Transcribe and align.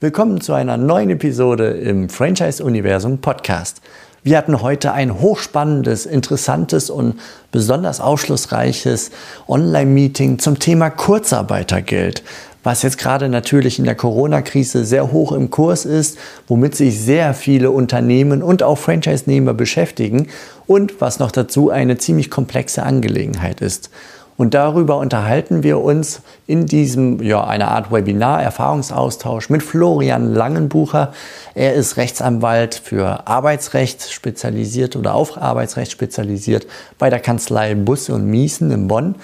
Willkommen 0.00 0.40
zu 0.40 0.54
einer 0.54 0.76
neuen 0.76 1.10
Episode 1.10 1.68
im 1.68 2.08
Franchise-Universum 2.08 3.18
Podcast. 3.18 3.80
Wir 4.24 4.36
hatten 4.36 4.60
heute 4.60 4.92
ein 4.92 5.20
hochspannendes, 5.20 6.04
interessantes 6.04 6.90
und 6.90 7.20
besonders 7.52 8.00
aufschlussreiches 8.00 9.12
Online-Meeting 9.46 10.40
zum 10.40 10.58
Thema 10.58 10.90
Kurzarbeitergeld, 10.90 12.24
was 12.64 12.82
jetzt 12.82 12.98
gerade 12.98 13.28
natürlich 13.28 13.78
in 13.78 13.84
der 13.84 13.94
Corona-Krise 13.94 14.84
sehr 14.84 15.12
hoch 15.12 15.30
im 15.30 15.50
Kurs 15.50 15.84
ist, 15.84 16.18
womit 16.48 16.74
sich 16.74 17.00
sehr 17.00 17.32
viele 17.32 17.70
Unternehmen 17.70 18.42
und 18.42 18.64
auch 18.64 18.78
Franchise-Nehmer 18.78 19.54
beschäftigen 19.54 20.26
und 20.66 21.00
was 21.00 21.20
noch 21.20 21.30
dazu 21.30 21.70
eine 21.70 21.98
ziemlich 21.98 22.32
komplexe 22.32 22.82
Angelegenheit 22.82 23.60
ist. 23.60 23.90
Und 24.36 24.54
darüber 24.54 24.98
unterhalten 24.98 25.62
wir 25.62 25.80
uns 25.80 26.22
in 26.46 26.66
diesem, 26.66 27.22
ja, 27.22 27.44
einer 27.44 27.68
Art 27.68 27.92
Webinar, 27.92 28.42
Erfahrungsaustausch 28.42 29.48
mit 29.48 29.62
Florian 29.62 30.34
Langenbucher. 30.34 31.12
Er 31.54 31.74
ist 31.74 31.96
Rechtsanwalt 31.96 32.74
für 32.74 33.28
Arbeitsrecht 33.28 34.10
spezialisiert 34.10 34.96
oder 34.96 35.14
auf 35.14 35.40
Arbeitsrecht 35.40 35.92
spezialisiert 35.92 36.66
bei 36.98 37.10
der 37.10 37.20
Kanzlei 37.20 37.74
Busse 37.76 38.12
und 38.14 38.26
Miesen 38.26 38.72
in 38.72 38.88
Bonn. 38.88 39.14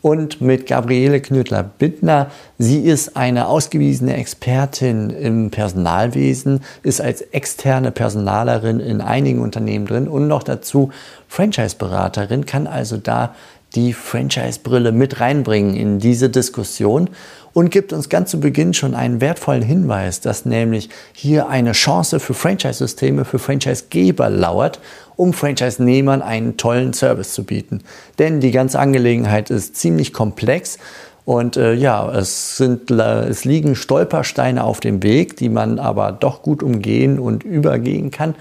Und 0.00 0.42
mit 0.42 0.66
Gabriele 0.66 1.22
Knödler-Bittner. 1.22 2.26
Sie 2.58 2.80
ist 2.80 3.16
eine 3.16 3.46
ausgewiesene 3.46 4.14
Expertin 4.18 5.08
im 5.08 5.50
Personalwesen, 5.50 6.60
ist 6.82 7.00
als 7.00 7.22
externe 7.22 7.90
Personalerin 7.90 8.80
in 8.80 9.00
einigen 9.00 9.40
Unternehmen 9.40 9.86
drin 9.86 10.06
und 10.06 10.28
noch 10.28 10.42
dazu 10.42 10.90
Franchise-Beraterin, 11.28 12.44
kann 12.44 12.66
also 12.66 12.98
da 12.98 13.34
die 13.74 13.92
Franchise-Brille 13.92 14.92
mit 14.92 15.20
reinbringen 15.20 15.74
in 15.74 15.98
diese 15.98 16.30
Diskussion 16.30 17.10
und 17.52 17.70
gibt 17.70 17.92
uns 17.92 18.08
ganz 18.08 18.30
zu 18.30 18.40
Beginn 18.40 18.74
schon 18.74 18.94
einen 18.94 19.20
wertvollen 19.20 19.62
Hinweis, 19.62 20.20
dass 20.20 20.44
nämlich 20.44 20.90
hier 21.12 21.48
eine 21.48 21.72
Chance 21.72 22.20
für 22.20 22.34
Franchise-Systeme, 22.34 23.24
für 23.24 23.38
Franchise-Geber 23.38 24.28
lauert, 24.30 24.80
um 25.16 25.32
Franchise-Nehmern 25.32 26.22
einen 26.22 26.56
tollen 26.56 26.92
Service 26.92 27.32
zu 27.32 27.44
bieten. 27.44 27.82
Denn 28.18 28.40
die 28.40 28.50
ganze 28.50 28.78
Angelegenheit 28.78 29.50
ist 29.50 29.76
ziemlich 29.76 30.12
komplex 30.12 30.78
und 31.24 31.56
äh, 31.56 31.72
ja, 31.72 32.10
es, 32.12 32.58
sind, 32.58 32.90
es 32.90 33.44
liegen 33.44 33.76
Stolpersteine 33.76 34.62
auf 34.62 34.80
dem 34.80 35.02
Weg, 35.02 35.36
die 35.36 35.48
man 35.48 35.78
aber 35.78 36.12
doch 36.12 36.42
gut 36.42 36.62
umgehen 36.62 37.18
und 37.18 37.44
übergehen 37.44 38.10
kann. 38.10 38.34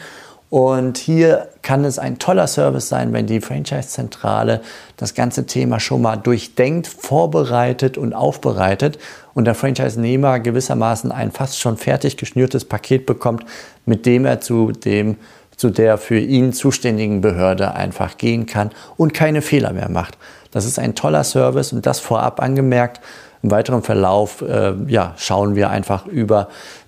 Und 0.54 1.00
hier 1.00 1.48
kann 1.64 1.84
es 1.84 1.98
ein 1.98 2.20
toller 2.20 2.46
Service 2.46 2.88
sein, 2.88 3.12
wenn 3.12 3.26
die 3.26 3.42
Franchise-Zentrale 3.42 4.62
das 4.98 5.16
ganze 5.16 5.48
Thema 5.48 5.80
schon 5.80 6.04
mal 6.04 6.16
durchdenkt, 6.16 6.86
vorbereitet 6.86 7.98
und 7.98 8.14
aufbereitet 8.14 9.00
und 9.34 9.46
der 9.46 9.56
Franchise-Nehmer 9.56 10.40
gewissermaßen 10.40 11.12
ein 11.12 11.32
fast 11.32 11.60
schon 11.60 11.78
fertig 11.78 12.18
geschnürtes 12.18 12.66
Paket 12.66 13.08
bekommt, 13.08 13.46
mit 13.88 14.06
dem 14.06 14.26
er 14.26 14.42
zu 14.42 14.72
dem 14.72 15.18
zu 15.58 15.72
der 15.72 15.98
für 15.98 16.20
ihn 16.20 16.54
zuständigen 16.54 17.22
Behörde 17.22 17.74
einfach 17.74 18.18
gehen 18.18 18.46
kann 18.46 18.70
und 18.96 19.12
keine 19.12 19.42
Fehler 19.42 19.74
mehr 19.74 19.90
macht. 19.90 20.20
Das 20.52 20.66
ist 20.66 20.78
ein 20.78 20.94
toller 20.94 21.24
Service 21.24 21.74
und 21.74 21.88
das 21.88 22.00
vorab 22.00 22.40
angemerkt. 22.40 23.02
Im 23.42 23.50
weiteren 23.50 23.82
Verlauf 23.82 24.42
äh, 24.42 24.74
ja, 24.88 25.16
schauen 25.18 25.56
wir 25.56 25.72
einfach 25.72 26.06
über 26.06 26.48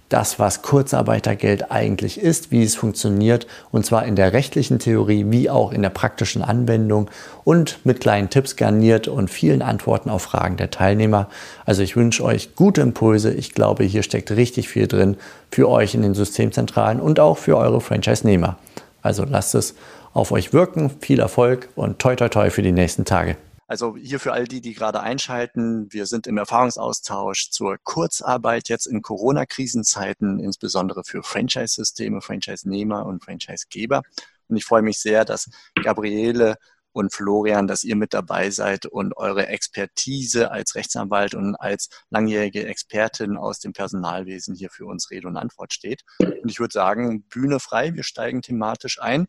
das, 0.09 0.39
was 0.39 0.61
Kurzarbeitergeld 0.61 1.71
eigentlich 1.71 2.19
ist, 2.19 2.51
wie 2.51 2.63
es 2.63 2.75
funktioniert, 2.75 3.47
und 3.71 3.85
zwar 3.85 4.05
in 4.05 4.15
der 4.15 4.33
rechtlichen 4.33 4.79
Theorie 4.79 5.25
wie 5.29 5.49
auch 5.49 5.71
in 5.71 5.81
der 5.81 5.89
praktischen 5.89 6.41
Anwendung 6.41 7.09
und 7.43 7.79
mit 7.83 8.01
kleinen 8.01 8.29
Tipps 8.29 8.55
garniert 8.55 9.07
und 9.07 9.29
vielen 9.29 9.61
Antworten 9.61 10.09
auf 10.09 10.23
Fragen 10.23 10.57
der 10.57 10.69
Teilnehmer. 10.69 11.27
Also 11.65 11.81
ich 11.81 11.95
wünsche 11.95 12.23
euch 12.23 12.55
gute 12.55 12.81
Impulse. 12.81 13.33
Ich 13.33 13.53
glaube, 13.53 13.83
hier 13.83 14.03
steckt 14.03 14.31
richtig 14.31 14.69
viel 14.69 14.87
drin 14.87 15.17
für 15.51 15.69
euch 15.69 15.95
in 15.95 16.03
den 16.03 16.13
Systemzentralen 16.13 16.99
und 16.99 17.19
auch 17.19 17.37
für 17.37 17.57
eure 17.57 17.81
Franchise-Nehmer. 17.81 18.57
Also 19.01 19.23
lasst 19.23 19.55
es 19.55 19.75
auf 20.13 20.31
euch 20.31 20.53
wirken. 20.53 20.91
Viel 21.01 21.19
Erfolg 21.19 21.69
und 21.75 21.99
toi 21.99 22.15
toi 22.15 22.29
toi 22.29 22.49
für 22.49 22.61
die 22.61 22.71
nächsten 22.71 23.05
Tage. 23.05 23.37
Also 23.67 23.95
hier 23.95 24.19
für 24.19 24.33
all 24.33 24.45
die, 24.45 24.61
die 24.61 24.73
gerade 24.73 24.99
einschalten, 25.01 25.91
wir 25.91 26.05
sind 26.05 26.27
im 26.27 26.37
Erfahrungsaustausch 26.37 27.49
zur 27.49 27.77
Kurzarbeit 27.83 28.69
jetzt 28.69 28.85
in 28.85 29.01
Corona-Krisenzeiten, 29.01 30.39
insbesondere 30.39 31.03
für 31.03 31.23
Franchise-Systeme, 31.23 32.21
Franchise-Nehmer 32.21 33.05
und 33.05 33.23
Franchise-Geber. 33.23 34.03
Und 34.47 34.57
ich 34.57 34.65
freue 34.65 34.83
mich 34.83 34.99
sehr, 34.99 35.25
dass 35.25 35.49
Gabriele 35.83 36.57
und 36.91 37.11
Florian, 37.11 37.67
dass 37.67 37.83
ihr 37.83 37.95
mit 37.95 38.13
dabei 38.13 38.51
seid 38.51 38.85
und 38.85 39.17
eure 39.17 39.47
Expertise 39.47 40.51
als 40.51 40.75
Rechtsanwalt 40.75 41.33
und 41.33 41.55
als 41.55 41.89
langjährige 42.11 42.65
Expertin 42.67 43.35
aus 43.35 43.59
dem 43.59 43.73
Personalwesen 43.73 44.55
hier 44.55 44.69
für 44.69 44.85
uns 44.85 45.09
Rede 45.09 45.27
und 45.27 45.37
Antwort 45.37 45.73
steht. 45.73 46.03
Und 46.19 46.49
ich 46.49 46.59
würde 46.59 46.71
sagen, 46.71 47.23
Bühne 47.23 47.59
frei, 47.59 47.95
wir 47.95 48.03
steigen 48.03 48.43
thematisch 48.43 49.01
ein. 49.01 49.25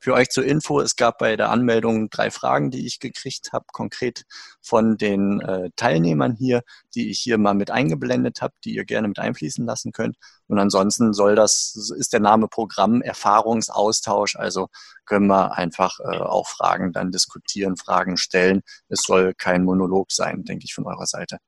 Für 0.00 0.14
euch 0.14 0.28
zur 0.28 0.44
Info, 0.44 0.80
es 0.80 0.94
gab 0.94 1.18
bei 1.18 1.34
der 1.34 1.50
Anmeldung 1.50 2.08
drei 2.08 2.30
Fragen, 2.30 2.70
die 2.70 2.86
ich 2.86 3.00
gekriegt 3.00 3.52
habe, 3.52 3.64
konkret 3.72 4.24
von 4.62 4.96
den 4.96 5.40
äh, 5.40 5.70
Teilnehmern 5.74 6.36
hier, 6.36 6.62
die 6.94 7.10
ich 7.10 7.18
hier 7.18 7.36
mal 7.36 7.54
mit 7.54 7.72
eingeblendet 7.72 8.40
habe, 8.40 8.54
die 8.64 8.74
ihr 8.74 8.84
gerne 8.84 9.08
mit 9.08 9.18
einfließen 9.18 9.66
lassen 9.66 9.90
könnt. 9.90 10.16
Und 10.46 10.58
ansonsten 10.60 11.12
soll 11.12 11.34
das, 11.34 11.74
ist 11.96 12.12
der 12.12 12.20
Name 12.20 12.46
Programm 12.46 13.02
Erfahrungsaustausch, 13.02 14.36
also 14.36 14.68
können 15.04 15.26
wir 15.26 15.58
einfach 15.58 15.98
äh, 16.00 16.18
auch 16.18 16.46
Fragen 16.46 16.92
dann 16.92 17.10
diskutieren, 17.10 17.76
Fragen 17.76 18.16
stellen. 18.16 18.62
Es 18.88 19.02
soll 19.02 19.34
kein 19.34 19.64
Monolog 19.64 20.12
sein, 20.12 20.44
denke 20.44 20.64
ich, 20.64 20.74
von 20.74 20.86
eurer 20.86 21.06
Seite. 21.06 21.38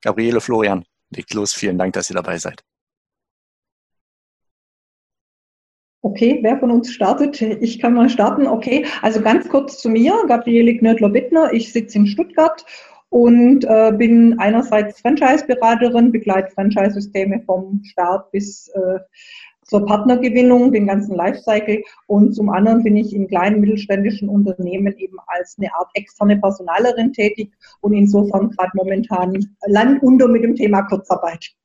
Gabriele, 0.00 0.40
Florian, 0.40 0.84
legt 1.10 1.34
los. 1.34 1.52
Vielen 1.52 1.76
Dank, 1.76 1.92
dass 1.92 2.08
ihr 2.08 2.16
dabei 2.16 2.38
seid. 2.38 2.62
Okay, 6.00 6.38
wer 6.42 6.58
von 6.58 6.70
uns 6.70 6.92
startet? 6.92 7.42
Ich 7.42 7.80
kann 7.80 7.94
mal 7.94 8.08
starten. 8.08 8.46
Okay, 8.46 8.86
also 9.02 9.20
ganz 9.20 9.48
kurz 9.48 9.78
zu 9.78 9.88
mir, 9.88 10.14
Gabriele 10.28 10.76
Knödler-Bittner. 10.76 11.52
Ich 11.52 11.72
sitze 11.72 11.98
in 11.98 12.06
Stuttgart 12.06 12.64
und 13.08 13.64
äh, 13.64 13.92
bin 13.96 14.38
einerseits 14.38 15.00
Franchise-Beraterin, 15.00 16.12
begleite 16.12 16.52
Franchise-Systeme 16.52 17.42
vom 17.44 17.82
Start 17.84 18.30
bis 18.30 18.68
äh, 18.68 19.00
zur 19.64 19.84
Partnergewinnung, 19.86 20.72
den 20.72 20.86
ganzen 20.86 21.16
Lifecycle. 21.16 21.82
Und 22.06 22.32
zum 22.32 22.48
anderen 22.48 22.84
bin 22.84 22.96
ich 22.96 23.12
in 23.12 23.26
kleinen 23.26 23.60
mittelständischen 23.60 24.28
Unternehmen 24.28 24.96
eben 24.98 25.16
als 25.26 25.56
eine 25.58 25.74
Art 25.74 25.90
externe 25.94 26.38
Personalerin 26.38 27.12
tätig 27.12 27.52
und 27.80 27.92
insofern 27.92 28.50
gerade 28.50 28.70
momentan 28.74 29.36
Land 29.66 30.02
unter 30.02 30.28
mit 30.28 30.44
dem 30.44 30.54
Thema 30.54 30.82
Kurzarbeit. 30.82 31.57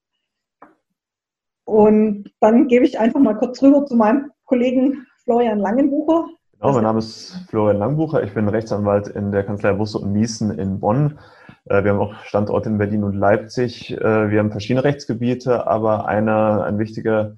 Und 1.65 2.31
dann 2.39 2.67
gebe 2.67 2.85
ich 2.85 2.99
einfach 2.99 3.19
mal 3.19 3.35
kurz 3.35 3.61
rüber 3.61 3.85
zu 3.85 3.95
meinem 3.95 4.31
Kollegen 4.45 5.05
Florian 5.23 5.59
Langenbucher. 5.59 6.27
Genau, 6.53 6.73
mein 6.73 6.83
Name 6.83 6.99
ist 6.99 7.45
Florian 7.49 7.77
Langenbucher. 7.77 8.23
Ich 8.23 8.33
bin 8.33 8.47
Rechtsanwalt 8.47 9.07
in 9.07 9.31
der 9.31 9.43
Kanzlei 9.43 9.73
Busse 9.73 9.99
und 9.99 10.13
Miesen 10.13 10.57
in 10.57 10.79
Bonn. 10.79 11.19
Äh, 11.65 11.83
wir 11.83 11.91
haben 11.91 11.99
auch 11.99 12.15
Standorte 12.23 12.69
in 12.69 12.77
Berlin 12.77 13.03
und 13.03 13.13
Leipzig. 13.13 13.91
Äh, 13.91 14.29
wir 14.29 14.39
haben 14.39 14.51
verschiedene 14.51 14.83
Rechtsgebiete, 14.83 15.67
aber 15.67 16.07
einer, 16.07 16.63
ein 16.63 16.79
wichtiger 16.79 17.37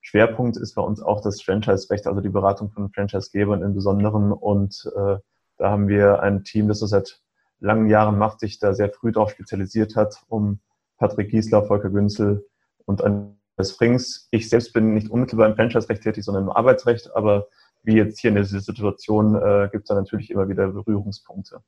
Schwerpunkt 0.00 0.56
ist 0.56 0.74
bei 0.74 0.82
uns 0.82 1.02
auch 1.02 1.20
das 1.20 1.42
Franchise-Recht, 1.42 2.06
also 2.06 2.20
die 2.20 2.28
Beratung 2.28 2.70
von 2.70 2.90
Franchise-Gebern 2.90 3.62
im 3.62 3.74
Besonderen. 3.74 4.32
Und 4.32 4.90
äh, 4.96 5.16
da 5.58 5.70
haben 5.70 5.88
wir 5.88 6.20
ein 6.20 6.44
Team, 6.44 6.68
das 6.68 6.80
das 6.80 6.90
seit 6.90 7.20
langen 7.60 7.88
Jahren 7.88 8.18
macht, 8.18 8.40
sich 8.40 8.58
da 8.58 8.74
sehr 8.74 8.90
früh 8.90 9.12
darauf 9.12 9.30
spezialisiert 9.30 9.96
hat, 9.96 10.22
um 10.28 10.60
Patrick 10.98 11.30
Giesler, 11.30 11.64
Volker 11.64 11.90
Günzel 11.90 12.46
und 12.84 13.02
ein 13.02 13.35
Springs. 13.64 14.28
Ich 14.30 14.48
selbst 14.48 14.72
bin 14.72 14.94
nicht 14.94 15.10
unmittelbar 15.10 15.48
im 15.48 15.56
Franchise-Recht 15.56 16.02
tätig, 16.02 16.24
sondern 16.24 16.44
im 16.44 16.50
Arbeitsrecht, 16.50 17.14
aber 17.14 17.48
wie 17.82 17.96
jetzt 17.96 18.20
hier 18.20 18.30
in 18.30 18.36
dieser 18.36 18.60
Situation 18.60 19.34
äh, 19.36 19.68
gibt 19.70 19.84
es 19.84 19.88
da 19.88 19.94
natürlich 19.94 20.30
immer 20.30 20.48
wieder 20.48 20.68
Berührungspunkte. 20.68 21.60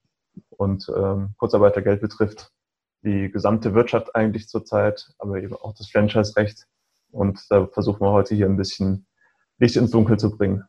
Und 0.50 0.90
ähm, 0.94 1.30
Kurzarbeitergeld 1.38 2.00
betrifft 2.00 2.52
die 3.02 3.30
gesamte 3.30 3.74
Wirtschaft 3.74 4.14
eigentlich 4.14 4.48
zurzeit, 4.48 5.12
aber 5.18 5.40
eben 5.40 5.54
auch 5.54 5.74
das 5.74 5.90
Franchise-Recht. 5.90 6.66
Und 7.10 7.40
da 7.50 7.66
versuchen 7.66 8.00
wir 8.00 8.12
heute 8.12 8.34
hier 8.34 8.46
ein 8.46 8.56
bisschen 8.56 9.06
Licht 9.58 9.76
ins 9.76 9.92
Dunkel 9.92 10.18
zu 10.18 10.36
bringen. 10.36 10.64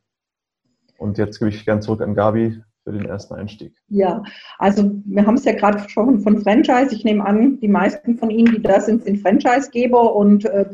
Und 0.98 1.18
jetzt 1.18 1.40
gebe 1.40 1.50
ich 1.50 1.66
gern 1.66 1.82
zurück 1.82 2.02
an 2.02 2.14
Gabi 2.14 2.62
für 2.84 2.92
den 2.92 3.06
ersten 3.06 3.34
Einstieg. 3.34 3.76
Ja, 3.88 4.24
also 4.58 4.92
wir 5.06 5.26
haben 5.26 5.36
es 5.36 5.46
ja 5.46 5.54
gerade 5.54 5.88
schon 5.90 6.22
von 6.22 6.42
Franchise. 6.42 6.94
Ich 6.94 7.04
nehme 7.04 7.26
an, 7.26 7.60
die 7.60 7.68
meisten 7.68 8.18
von 8.18 8.30
Ihnen, 8.30 8.54
die 8.54 8.62
da 8.62 8.80
sind, 8.80 9.04
sind 9.04 9.20
Franchise-Geber 9.20 10.16
und 10.16 10.46
äh, 10.46 10.66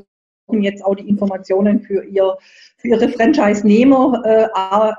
jetzt 0.51 0.83
auch 0.83 0.95
die 0.95 1.07
Informationen 1.07 1.81
für, 1.81 2.03
ihr, 2.03 2.37
für 2.77 2.89
ihre 2.89 3.09
Franchise-Nehmer 3.09 4.21
äh, 4.25 4.47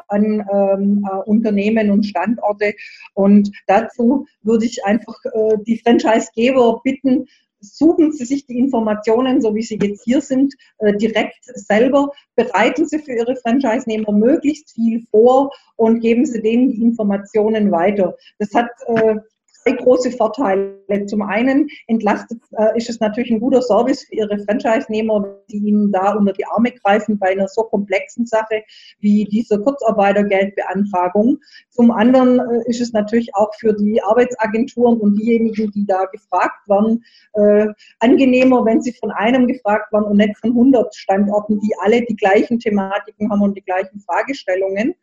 an 0.09 0.45
ähm, 0.53 1.09
äh, 1.11 1.17
Unternehmen 1.29 1.91
und 1.91 2.05
Standorte. 2.05 2.75
Und 3.15 3.51
dazu 3.67 4.27
würde 4.43 4.67
ich 4.67 4.85
einfach 4.85 5.17
äh, 5.25 5.57
die 5.67 5.79
Franchise-Geber 5.79 6.81
bitten, 6.83 7.27
suchen 7.61 8.13
Sie 8.13 8.25
sich 8.25 8.47
die 8.47 8.59
Informationen, 8.59 9.41
so 9.41 9.55
wie 9.55 9.63
sie 9.63 9.79
jetzt 9.81 10.05
hier 10.05 10.21
sind, 10.21 10.55
äh, 10.79 10.95
direkt 10.97 11.45
selber, 11.45 12.11
bereiten 12.35 12.87
Sie 12.87 12.99
für 12.99 13.13
Ihre 13.13 13.37
Franchise-Nehmer 13.37 14.13
möglichst 14.13 14.75
viel 14.75 15.07
vor 15.11 15.51
und 15.77 16.01
geben 16.01 16.27
Sie 16.27 16.43
denen 16.43 16.71
die 16.71 16.83
Informationen 16.83 17.71
weiter. 17.71 18.17
Das 18.39 18.55
hat 18.55 18.69
äh, 18.87 19.17
zwei 19.67 19.73
große 19.73 20.11
Vorteile. 20.13 20.77
Zum 21.07 21.23
einen 21.23 21.69
entlastet, 21.89 22.41
äh, 22.53 22.77
ist 22.77 22.89
es 22.89 23.01
natürlich 23.01 23.31
ein 23.31 23.41
guter 23.41 23.63
Service 23.63 24.05
für 24.05 24.15
Ihre 24.15 24.39
Franchise-Nehmer, 24.39 25.37
die 25.51 25.57
Ihnen 25.57 25.91
da 25.91 26.13
unter 26.13 26.33
die 26.33 26.47
Arme 26.47 26.73
greifen 26.73 27.19
bei 27.19 27.31
einer 27.31 27.49
so 27.49 27.63
komplexen 27.63 28.27
Sache 28.27 28.63
wie 29.01 29.25
dieser 29.25 29.59
Kurzarbeitergeldbeantragung. 29.59 31.39
Zum 31.71 31.91
anderen 31.91 32.39
äh, 32.39 32.69
ist 32.69 32.81
es 32.81 32.93
natürlich 32.93 33.35
auch 33.35 33.51
für 33.59 33.73
die 33.73 34.01
Arbeitsagenturen 34.03 34.99
und 34.99 35.17
diejenigen, 35.17 35.71
die 35.73 35.87
da 35.87 36.05
gefragt 36.07 36.69
werden, 36.69 37.05
äh, 37.35 37.67
angenehmer, 38.01 38.65
wenn 38.65 38.81
sie 38.81 38.93
von 38.93 39.11
einem 39.11 39.47
gefragt 39.47 39.93
werden 39.93 40.05
und 40.05 40.19
nicht 40.19 40.37
von 40.39 40.51
100 40.51 40.95
Standorten, 40.95 41.59
die 41.61 41.75
alle 41.81 42.03
die 42.03 42.17
gleichen 42.17 42.59
Thematiken 42.59 43.31
haben 43.31 43.43
und 43.43 43.57
die 43.57 43.65
gleichen 43.65 44.01
Fragestellungen. 44.01 44.95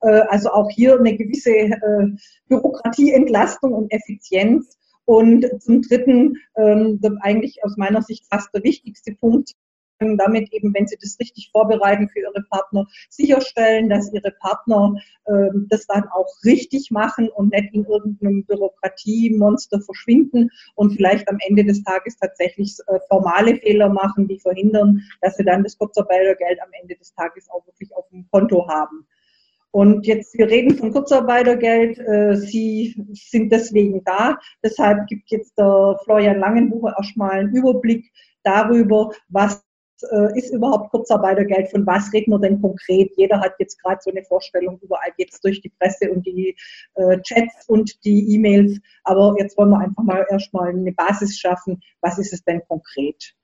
Äh, 0.00 0.22
also 0.28 0.50
auch 0.50 0.70
hier 0.70 0.98
eine 0.98 1.16
gewisse 1.16 1.50
äh, 1.50 2.06
Bürokratieentlastung 2.48 3.72
und 3.72 3.92
Effizienz. 3.92 4.78
Und 5.04 5.46
zum 5.62 5.82
Dritten, 5.82 6.36
ähm, 6.56 6.98
eigentlich 7.20 7.62
aus 7.62 7.76
meiner 7.76 8.02
Sicht 8.02 8.26
fast 8.28 8.52
der 8.52 8.64
wichtigste 8.64 9.14
Punkt, 9.14 9.52
damit 9.98 10.52
eben, 10.52 10.74
wenn 10.74 10.86
Sie 10.86 10.96
das 11.00 11.16
richtig 11.20 11.50
vorbereiten 11.52 12.08
für 12.08 12.20
Ihre 12.20 12.44
Partner, 12.50 12.86
sicherstellen, 13.08 13.88
dass 13.88 14.12
Ihre 14.12 14.30
Partner 14.40 14.94
äh, 15.24 15.48
das 15.68 15.86
dann 15.86 16.04
auch 16.12 16.28
richtig 16.44 16.90
machen 16.90 17.28
und 17.30 17.52
nicht 17.52 17.72
in 17.72 17.84
irgendeinem 17.84 18.44
Bürokratiemonster 18.44 19.80
verschwinden 19.80 20.50
und 20.74 20.92
vielleicht 20.92 21.28
am 21.28 21.38
Ende 21.48 21.64
des 21.64 21.82
Tages 21.82 22.16
tatsächlich 22.18 22.76
äh, 22.88 22.98
formale 23.08 23.56
Fehler 23.56 23.88
machen, 23.88 24.28
die 24.28 24.38
verhindern, 24.38 25.02
dass 25.22 25.36
Sie 25.36 25.44
dann 25.44 25.62
das 25.62 25.78
Kurzarbeitergeld 25.78 26.60
am 26.62 26.70
Ende 26.80 26.96
des 26.96 27.14
Tages 27.14 27.48
auch 27.50 27.66
wirklich 27.66 27.94
auf 27.94 28.08
dem 28.10 28.26
Konto 28.30 28.68
haben. 28.68 29.06
Und 29.76 30.06
jetzt, 30.06 30.32
wir 30.38 30.48
reden 30.48 30.74
von 30.78 30.90
Kurzarbeitergeld. 30.90 31.98
Äh, 31.98 32.34
Sie 32.36 32.96
sind 33.12 33.52
deswegen 33.52 34.02
da. 34.04 34.38
Deshalb 34.64 35.06
gibt 35.06 35.30
jetzt 35.30 35.52
der 35.58 36.00
Florian 36.02 36.38
Langenbucher 36.38 36.94
erstmal 36.96 37.32
einen 37.32 37.54
Überblick 37.54 38.10
darüber, 38.42 39.10
was 39.28 39.62
äh, 40.10 40.38
ist 40.38 40.54
überhaupt 40.54 40.88
Kurzarbeitergeld, 40.92 41.70
von 41.70 41.86
was 41.86 42.10
reden 42.14 42.30
wir 42.30 42.38
denn 42.38 42.62
konkret? 42.62 43.12
Jeder 43.18 43.38
hat 43.38 43.52
jetzt 43.58 43.78
gerade 43.82 44.00
so 44.02 44.10
eine 44.10 44.24
Vorstellung, 44.24 44.78
überall 44.80 45.12
geht 45.18 45.34
es 45.34 45.42
durch 45.42 45.60
die 45.60 45.72
Presse 45.78 46.10
und 46.10 46.24
die 46.24 46.56
äh, 46.94 47.20
Chats 47.20 47.68
und 47.68 48.02
die 48.06 48.34
E-Mails. 48.34 48.80
Aber 49.04 49.34
jetzt 49.38 49.58
wollen 49.58 49.68
wir 49.68 49.80
einfach 49.80 50.04
mal 50.04 50.24
erstmal 50.30 50.70
eine 50.70 50.92
Basis 50.92 51.38
schaffen. 51.38 51.82
Was 52.00 52.16
ist 52.16 52.32
es 52.32 52.42
denn 52.44 52.62
konkret? 52.66 53.34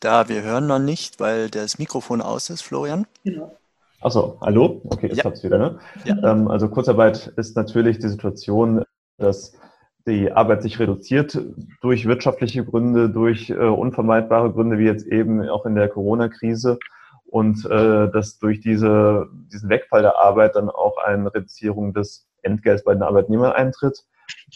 Da 0.00 0.28
wir 0.28 0.42
hören 0.42 0.68
noch 0.68 0.78
nicht, 0.78 1.18
weil 1.18 1.50
das 1.50 1.78
Mikrofon 1.80 2.20
aus 2.20 2.50
ist, 2.50 2.62
Florian. 2.62 3.06
Genau. 3.24 3.56
Achso, 4.00 4.38
hallo? 4.40 4.80
Okay, 4.84 5.08
jetzt 5.08 5.24
ja. 5.24 5.30
es 5.30 5.42
wieder. 5.42 5.58
Ne? 5.58 5.78
Ja. 6.04 6.16
Ähm, 6.22 6.46
also 6.46 6.68
Kurzarbeit 6.68 7.32
ist 7.36 7.56
natürlich 7.56 7.98
die 7.98 8.08
Situation, 8.08 8.84
dass 9.16 9.54
die 10.06 10.30
Arbeit 10.30 10.62
sich 10.62 10.78
reduziert 10.78 11.36
durch 11.80 12.06
wirtschaftliche 12.06 12.64
Gründe, 12.64 13.10
durch 13.10 13.50
äh, 13.50 13.54
unvermeidbare 13.54 14.52
Gründe, 14.52 14.78
wie 14.78 14.84
jetzt 14.84 15.04
eben 15.04 15.46
auch 15.48 15.66
in 15.66 15.74
der 15.74 15.88
Corona-Krise. 15.88 16.78
Und 17.26 17.66
äh, 17.66 18.08
dass 18.10 18.38
durch 18.38 18.60
diese, 18.60 19.26
diesen 19.52 19.68
Wegfall 19.68 20.02
der 20.02 20.16
Arbeit 20.16 20.54
dann 20.54 20.70
auch 20.70 20.96
eine 20.98 21.34
Reduzierung 21.34 21.92
des 21.92 22.26
Entgelts 22.42 22.84
bei 22.84 22.94
den 22.94 23.02
Arbeitnehmern 23.02 23.52
eintritt. 23.52 24.04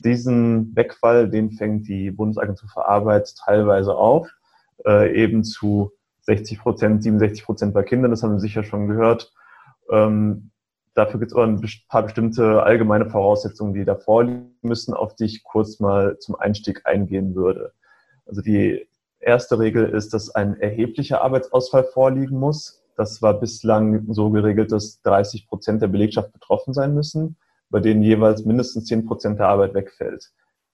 Diesen 0.04 0.74
Wegfall, 0.76 1.28
den 1.28 1.50
fängt 1.50 1.88
die 1.88 2.12
Bundesagentur 2.12 2.68
für 2.72 2.86
Arbeit 2.86 3.34
teilweise 3.44 3.94
auf 3.94 4.30
äh, 4.86 5.14
eben 5.14 5.44
zu 5.44 5.92
60 6.22 6.60
Prozent, 6.60 7.02
67 7.02 7.44
Prozent 7.44 7.74
bei 7.74 7.82
Kindern, 7.82 8.10
das 8.10 8.22
haben 8.22 8.32
wir 8.32 8.40
sicher 8.40 8.62
schon 8.62 8.88
gehört. 8.88 9.32
Ähm, 9.90 10.50
dafür 10.94 11.20
gibt 11.20 11.32
es 11.32 11.36
aber 11.36 11.46
ein 11.46 11.60
paar 11.88 12.02
bestimmte 12.04 12.62
allgemeine 12.62 13.10
Voraussetzungen, 13.10 13.74
die 13.74 13.84
da 13.84 13.96
vorliegen 13.96 14.54
müssen, 14.62 14.94
auf 14.94 15.14
die 15.14 15.24
ich 15.24 15.42
kurz 15.44 15.80
mal 15.80 16.18
zum 16.18 16.36
Einstieg 16.36 16.82
eingehen 16.84 17.34
würde. 17.34 17.72
Also 18.26 18.40
die 18.40 18.86
erste 19.20 19.58
Regel 19.58 19.88
ist, 19.88 20.14
dass 20.14 20.30
ein 20.30 20.58
erheblicher 20.60 21.22
Arbeitsausfall 21.22 21.84
vorliegen 21.84 22.38
muss. 22.38 22.82
Das 22.96 23.22
war 23.22 23.34
bislang 23.34 24.12
so 24.12 24.30
geregelt, 24.30 24.70
dass 24.70 25.00
30 25.02 25.48
Prozent 25.48 25.82
der 25.82 25.88
Belegschaft 25.88 26.32
betroffen 26.32 26.74
sein 26.74 26.94
müssen, 26.94 27.36
bei 27.70 27.80
denen 27.80 28.02
jeweils 28.02 28.44
mindestens 28.44 28.86
10 28.86 29.06
Prozent 29.06 29.38
der 29.38 29.48
Arbeit 29.48 29.74
wegfällt. 29.74 30.30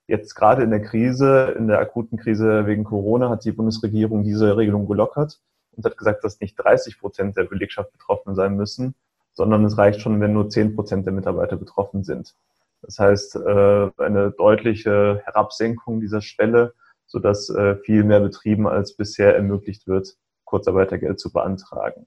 Jetzt 0.08 0.34
gerade 0.34 0.62
in 0.62 0.70
der 0.70 0.81
Krise, 0.81 1.55
in 1.58 1.69
der 1.69 1.81
akuten 1.81 2.16
Krise 2.16 2.66
wegen 2.66 2.82
Corona, 2.82 3.28
hat 3.28 3.44
die 3.44 3.52
Bundesregierung 3.52 4.25
diese 4.25 4.56
Regelung 4.56 4.87
gelockert 4.87 5.38
und 5.76 5.84
hat 5.84 5.99
gesagt, 5.99 6.25
dass 6.25 6.40
nicht 6.40 6.56
30 6.56 6.99
Prozent 6.99 7.37
der 7.37 7.44
Belegschaft 7.44 7.93
betroffen 7.93 8.34
sein 8.34 8.56
müssen, 8.56 8.94
sondern 9.34 9.66
es 9.66 9.76
reicht 9.76 10.00
schon, 10.00 10.19
wenn 10.20 10.32
nur 10.32 10.49
10 10.49 10.75
Prozent 10.75 11.05
der 11.05 11.12
Mitarbeiter 11.12 11.56
betroffen 11.56 12.05
sind. 12.05 12.34
Das 12.81 12.99
heißt, 12.99 13.37
äh, 13.37 13.90
eine 13.99 14.31
deutliche 14.31 15.20
Herabsenkung 15.25 16.00
dieser 16.00 16.22
Schwelle, 16.22 16.72
sodass 17.06 17.50
äh, 17.50 17.76
viel 17.76 18.02
mehr 18.02 18.20
Betrieben 18.20 18.66
als 18.66 18.94
bisher 18.94 19.37
ermöglicht 19.37 19.87
wird, 19.87 20.16
Kurzarbeitergeld 20.44 21.20
zu 21.20 21.31
beantragen. 21.31 22.06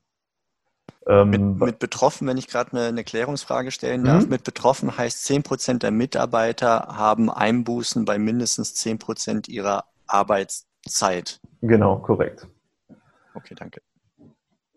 Ähm, 1.07 1.29
mit, 1.29 1.41
mit, 1.59 1.79
betroffen, 1.79 2.27
wenn 2.27 2.37
ich 2.37 2.47
gerade 2.47 2.73
eine, 2.73 2.87
eine, 2.87 3.03
Klärungsfrage 3.03 3.71
stellen 3.71 4.03
darf, 4.03 4.25
mhm. 4.25 4.29
mit 4.29 4.43
betroffen 4.43 4.97
heißt 4.97 5.25
10 5.25 5.41
Prozent 5.41 5.83
der 5.83 5.91
Mitarbeiter 5.91 6.89
haben 6.89 7.31
Einbußen 7.31 8.05
bei 8.05 8.19
mindestens 8.19 8.75
10 8.75 8.99
Prozent 8.99 9.47
ihrer 9.47 9.85
Arbeitszeit. 10.05 11.39
Genau, 11.61 11.97
korrekt. 11.97 12.47
Okay, 13.33 13.55
danke. 13.57 13.81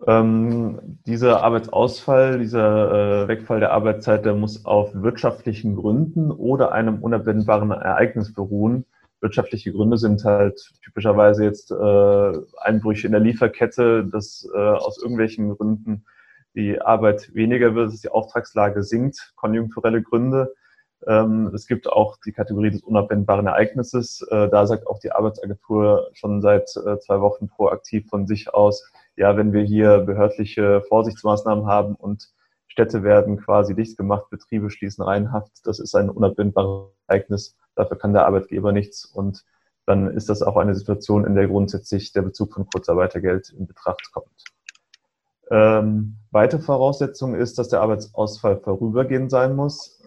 Ähm, 0.06 0.98
dieser 1.06 1.42
Arbeitsausfall, 1.42 2.38
dieser 2.38 3.24
äh, 3.24 3.28
Wegfall 3.28 3.60
der 3.60 3.72
Arbeitszeit, 3.72 4.24
der 4.24 4.34
muss 4.34 4.64
auf 4.64 4.90
wirtschaftlichen 4.94 5.76
Gründen 5.76 6.30
oder 6.30 6.72
einem 6.72 7.02
unabwendbaren 7.02 7.70
Ereignis 7.70 8.32
beruhen. 8.32 8.84
Wirtschaftliche 9.24 9.72
Gründe 9.72 9.96
sind 9.96 10.22
halt 10.22 10.70
typischerweise 10.84 11.44
jetzt 11.44 11.70
äh, 11.70 12.32
Einbrüche 12.58 13.06
in 13.06 13.12
der 13.12 13.22
Lieferkette, 13.22 14.04
dass 14.04 14.46
äh, 14.54 14.58
aus 14.58 14.98
irgendwelchen 14.98 15.56
Gründen 15.56 16.04
die 16.54 16.78
Arbeit 16.78 17.34
weniger 17.34 17.74
wird, 17.74 17.90
dass 17.90 18.02
die 18.02 18.10
Auftragslage 18.10 18.82
sinkt, 18.82 19.32
konjunkturelle 19.34 20.02
Gründe. 20.02 20.52
Ähm, 21.06 21.50
es 21.54 21.66
gibt 21.66 21.90
auch 21.90 22.18
die 22.24 22.32
Kategorie 22.32 22.70
des 22.70 22.82
unabwendbaren 22.82 23.46
Ereignisses. 23.46 24.20
Äh, 24.30 24.50
da 24.50 24.66
sagt 24.66 24.86
auch 24.86 24.98
die 24.98 25.12
Arbeitsagentur 25.12 26.10
schon 26.12 26.42
seit 26.42 26.76
äh, 26.76 26.98
zwei 26.98 27.22
Wochen 27.22 27.48
proaktiv 27.48 28.06
von 28.10 28.26
sich 28.26 28.52
aus, 28.52 28.92
ja, 29.16 29.38
wenn 29.38 29.54
wir 29.54 29.62
hier 29.62 30.00
behördliche 30.00 30.82
Vorsichtsmaßnahmen 30.82 31.66
haben 31.66 31.94
und 31.94 32.30
Städte 32.66 33.02
werden 33.02 33.38
quasi 33.38 33.74
dicht 33.74 33.96
gemacht, 33.96 34.28
Betriebe 34.28 34.68
schließen 34.68 35.02
reihenhaft, 35.02 35.52
das 35.64 35.78
ist 35.78 35.94
ein 35.94 36.10
unabwendbares 36.10 36.90
Ereignis. 37.06 37.56
Dafür 37.74 37.98
kann 37.98 38.12
der 38.12 38.26
Arbeitgeber 38.26 38.72
nichts 38.72 39.04
und 39.04 39.44
dann 39.86 40.10
ist 40.10 40.28
das 40.28 40.42
auch 40.42 40.56
eine 40.56 40.74
Situation, 40.74 41.26
in 41.26 41.34
der 41.34 41.48
grundsätzlich 41.48 42.12
der 42.12 42.22
Bezug 42.22 42.54
von 42.54 42.66
Kurzarbeitergeld 42.66 43.50
in 43.50 43.66
Betracht 43.66 44.10
kommt. 44.12 44.44
Ähm, 45.50 46.16
weitere 46.30 46.62
Voraussetzung 46.62 47.34
ist, 47.34 47.58
dass 47.58 47.68
der 47.68 47.82
Arbeitsausfall 47.82 48.58
vorübergehend 48.60 49.30
sein 49.30 49.54
muss. 49.54 50.02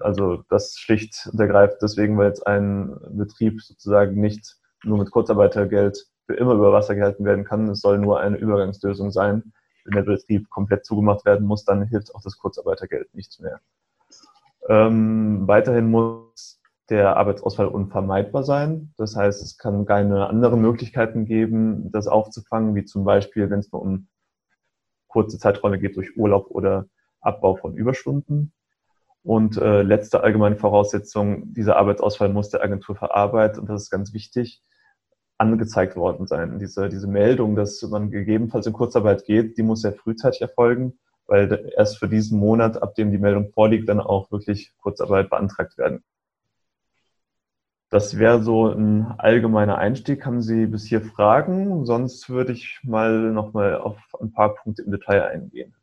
Also 0.00 0.42
das 0.50 0.76
schlicht 0.76 1.28
und 1.32 1.40
ergreift 1.40 1.78
deswegen, 1.80 2.18
weil 2.18 2.28
jetzt 2.28 2.46
ein 2.46 2.94
Betrieb 3.10 3.62
sozusagen 3.62 4.20
nicht 4.20 4.56
nur 4.84 4.98
mit 4.98 5.10
Kurzarbeitergeld 5.10 6.06
für 6.26 6.34
immer 6.34 6.54
über 6.54 6.72
Wasser 6.72 6.94
gehalten 6.94 7.24
werden 7.24 7.44
kann. 7.44 7.68
Es 7.68 7.80
soll 7.80 7.98
nur 7.98 8.20
eine 8.20 8.36
Übergangslösung 8.36 9.10
sein. 9.12 9.52
Wenn 9.84 9.94
der 9.94 10.02
Betrieb 10.02 10.50
komplett 10.50 10.84
zugemacht 10.84 11.24
werden 11.24 11.46
muss, 11.46 11.64
dann 11.64 11.84
hilft 11.84 12.14
auch 12.14 12.20
das 12.20 12.36
Kurzarbeitergeld 12.36 13.14
nichts 13.14 13.38
mehr. 13.38 13.60
Ähm, 14.68 15.46
weiterhin 15.46 15.90
muss 15.90 16.60
der 16.88 17.16
Arbeitsausfall 17.16 17.66
unvermeidbar 17.66 18.44
sein. 18.44 18.92
Das 18.96 19.16
heißt, 19.16 19.42
es 19.42 19.58
kann 19.58 19.86
keine 19.86 20.28
anderen 20.28 20.60
Möglichkeiten 20.60 21.24
geben, 21.24 21.90
das 21.90 22.06
aufzufangen, 22.06 22.74
wie 22.74 22.84
zum 22.84 23.04
Beispiel, 23.04 23.50
wenn 23.50 23.60
es 23.60 23.72
nur 23.72 23.82
um 23.82 24.08
kurze 25.08 25.38
Zeiträume 25.38 25.78
geht 25.78 25.96
durch 25.96 26.16
Urlaub 26.16 26.50
oder 26.50 26.86
Abbau 27.20 27.56
von 27.56 27.76
Überstunden. 27.76 28.52
Und 29.22 29.56
äh, 29.56 29.82
letzte 29.82 30.22
allgemeine 30.22 30.56
Voraussetzung, 30.56 31.52
dieser 31.52 31.76
Arbeitsausfall 31.76 32.28
muss 32.28 32.50
der 32.50 32.62
Agentur 32.62 32.94
für 32.94 33.12
Arbeit, 33.12 33.58
und 33.58 33.68
das 33.68 33.84
ist 33.84 33.90
ganz 33.90 34.12
wichtig, 34.12 34.62
angezeigt 35.38 35.96
worden 35.96 36.28
sein. 36.28 36.60
Diese, 36.60 36.88
diese 36.88 37.08
Meldung, 37.08 37.56
dass 37.56 37.82
man 37.82 38.10
gegebenenfalls 38.12 38.66
in 38.66 38.72
Kurzarbeit 38.72 39.24
geht, 39.24 39.58
die 39.58 39.64
muss 39.64 39.82
sehr 39.82 39.92
frühzeitig 39.92 40.42
erfolgen, 40.42 40.98
weil 41.26 41.72
erst 41.76 41.98
für 41.98 42.08
diesen 42.08 42.38
Monat, 42.38 42.80
ab 42.80 42.94
dem 42.94 43.10
die 43.10 43.18
Meldung 43.18 43.50
vorliegt, 43.50 43.88
dann 43.88 43.98
auch 43.98 44.30
wirklich 44.30 44.72
Kurzarbeit 44.78 45.28
beantragt 45.28 45.76
werden 45.76 46.04
Das 47.90 48.18
wäre 48.18 48.42
so 48.42 48.68
ein 48.68 49.14
allgemeiner 49.18 49.78
Einstieg. 49.78 50.26
Haben 50.26 50.42
Sie 50.42 50.66
bis 50.66 50.86
hier 50.86 51.02
Fragen? 51.02 51.86
Sonst 51.86 52.28
würde 52.28 52.52
ich 52.52 52.80
mal 52.82 53.30
nochmal 53.32 53.76
auf 53.76 53.96
ein 54.20 54.32
paar 54.32 54.54
Punkte 54.56 54.82
im 54.82 54.90
Detail 54.90 55.22
eingehen. 55.24 55.74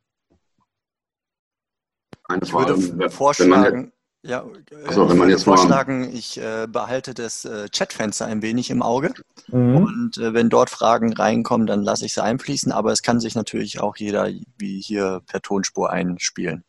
ich 2.41 2.53
würde 2.53 3.09
vorschlagen, 3.09 3.93
ja, 4.25 4.45
also, 4.85 5.09
wenn 5.09 5.17
man 5.17 5.29
jetzt 5.29 5.43
vorschlagen, 5.43 6.09
ich 6.15 6.39
äh, 6.39 6.65
behalte 6.65 7.13
das 7.13 7.43
äh, 7.43 7.67
Chatfenster 7.69 8.25
ein 8.25 8.41
wenig 8.41 8.69
im 8.69 8.81
Auge 8.81 9.13
mhm. 9.47 9.75
und 9.75 10.17
äh, 10.17 10.33
wenn 10.33 10.49
dort 10.49 10.69
Fragen 10.69 11.11
reinkommen, 11.11 11.67
dann 11.67 11.83
lasse 11.83 12.05
ich 12.05 12.13
sie 12.13 12.23
einfließen, 12.23 12.71
aber 12.71 12.93
es 12.93 13.01
kann 13.01 13.19
sich 13.19 13.35
natürlich 13.35 13.81
auch 13.81 13.97
jeder 13.97 14.29
wie 14.57 14.79
hier 14.79 15.21
per 15.27 15.41
Tonspur 15.41 15.89
einspielen. 15.89 16.63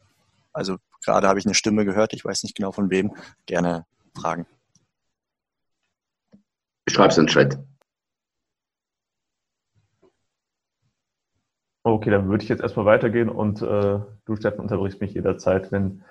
Also 0.52 0.78
gerade 1.04 1.28
habe 1.28 1.38
ich 1.38 1.46
eine 1.46 1.54
Stimme 1.54 1.84
gehört, 1.84 2.12
ich 2.12 2.24
weiß 2.24 2.42
nicht 2.42 2.56
genau 2.56 2.72
von 2.72 2.90
wem, 2.90 3.12
gerne 3.46 3.86
fragen. 4.16 4.46
Es 6.86 6.96
in 6.96 7.24
den 7.24 7.26
Chat. 7.26 7.58
Okay, 11.82 12.10
dann 12.10 12.28
würde 12.28 12.42
ich 12.42 12.48
jetzt 12.48 12.62
erstmal 12.62 12.86
weitergehen 12.86 13.28
und 13.28 13.60
äh, 13.60 13.98
du, 14.24 14.36
Steffen, 14.36 14.60
unterbrichst 14.60 15.00
mich 15.00 15.12
jederzeit, 15.12 15.70
wenn 15.70 16.02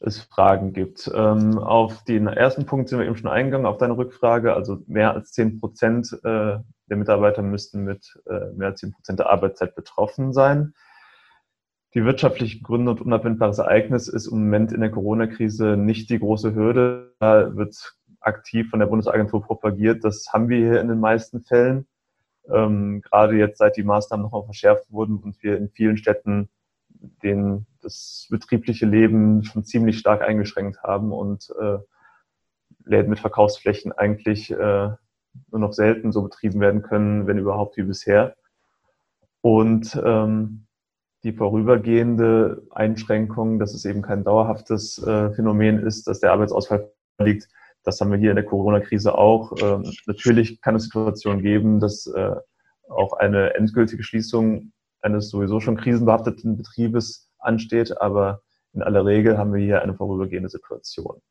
es 0.00 0.20
Fragen 0.20 0.72
gibt. 0.72 1.10
Ähm, 1.12 1.58
auf 1.58 2.04
den 2.04 2.28
ersten 2.28 2.66
Punkt 2.66 2.88
sind 2.88 3.00
wir 3.00 3.06
eben 3.06 3.16
schon 3.16 3.30
eingegangen, 3.30 3.66
auf 3.66 3.78
deine 3.78 3.96
Rückfrage. 3.96 4.54
Also 4.54 4.78
mehr 4.86 5.14
als 5.14 5.32
10 5.32 5.58
Prozent 5.60 6.12
äh, 6.22 6.58
der 6.86 6.96
Mitarbeiter 6.96 7.42
müssten 7.42 7.82
mit 7.82 8.16
äh, 8.26 8.52
mehr 8.54 8.68
als 8.68 8.80
10 8.80 8.92
Prozent 8.92 9.18
der 9.18 9.30
Arbeitszeit 9.30 9.74
betroffen 9.74 10.32
sein. 10.32 10.74
Die 11.94 12.04
wirtschaftlichen 12.04 12.62
Gründe 12.62 12.92
und 12.92 13.00
unabwendbares 13.00 13.58
Ereignis 13.58 14.08
ist 14.08 14.26
im 14.26 14.38
Moment 14.38 14.72
in 14.72 14.80
der 14.80 14.90
Corona-Krise 14.90 15.76
nicht 15.76 16.10
die 16.10 16.18
große 16.20 16.54
Hürde. 16.54 17.14
Da 17.18 17.56
wird 17.56 17.97
aktiv 18.28 18.70
von 18.70 18.78
der 18.78 18.86
Bundesagentur 18.86 19.42
propagiert. 19.42 20.04
Das 20.04 20.26
haben 20.32 20.48
wir 20.48 20.58
hier 20.58 20.80
in 20.80 20.88
den 20.88 21.00
meisten 21.00 21.42
Fällen. 21.42 21.86
Ähm, 22.48 23.02
gerade 23.02 23.36
jetzt, 23.36 23.58
seit 23.58 23.76
die 23.76 23.82
Maßnahmen 23.82 24.22
nochmal 24.22 24.44
verschärft 24.44 24.90
wurden 24.90 25.18
und 25.18 25.42
wir 25.42 25.56
in 25.56 25.68
vielen 25.68 25.96
Städten 25.96 26.48
den, 27.22 27.66
das 27.82 28.26
betriebliche 28.30 28.86
Leben 28.86 29.44
schon 29.44 29.64
ziemlich 29.64 29.98
stark 29.98 30.22
eingeschränkt 30.22 30.82
haben 30.82 31.12
und 31.12 31.52
äh, 31.60 31.78
Läden 32.84 33.10
mit 33.10 33.18
Verkaufsflächen 33.18 33.92
eigentlich 33.92 34.50
äh, 34.50 34.90
nur 35.50 35.60
noch 35.60 35.72
selten 35.72 36.10
so 36.10 36.22
betrieben 36.22 36.60
werden 36.60 36.82
können, 36.82 37.26
wenn 37.26 37.38
überhaupt 37.38 37.76
wie 37.76 37.82
bisher. 37.82 38.36
Und 39.40 40.00
ähm, 40.04 40.66
die 41.22 41.32
vorübergehende 41.32 42.62
Einschränkung, 42.70 43.58
dass 43.58 43.74
es 43.74 43.84
eben 43.84 44.02
kein 44.02 44.24
dauerhaftes 44.24 45.02
äh, 45.02 45.30
Phänomen 45.30 45.80
ist, 45.80 46.06
dass 46.06 46.20
der 46.20 46.32
Arbeitsausfall 46.32 46.90
liegt, 47.18 47.48
das 47.88 48.02
haben 48.02 48.10
wir 48.10 48.18
hier 48.18 48.30
in 48.30 48.36
der 48.36 48.44
Corona-Krise 48.44 49.16
auch. 49.16 49.52
Ähm, 49.62 49.90
natürlich 50.04 50.60
kann 50.60 50.76
es 50.76 50.84
Situationen 50.84 51.42
geben, 51.42 51.80
dass 51.80 52.06
äh, 52.06 52.34
auch 52.90 53.14
eine 53.14 53.54
endgültige 53.54 54.02
Schließung 54.02 54.72
eines 55.00 55.30
sowieso 55.30 55.58
schon 55.58 55.78
krisenbehafteten 55.78 56.58
Betriebes 56.58 57.30
ansteht, 57.38 57.98
aber 57.98 58.42
in 58.74 58.82
aller 58.82 59.06
Regel 59.06 59.38
haben 59.38 59.54
wir 59.54 59.64
hier 59.64 59.80
eine 59.80 59.94
vorübergehende 59.94 60.50
Situation. 60.50 61.22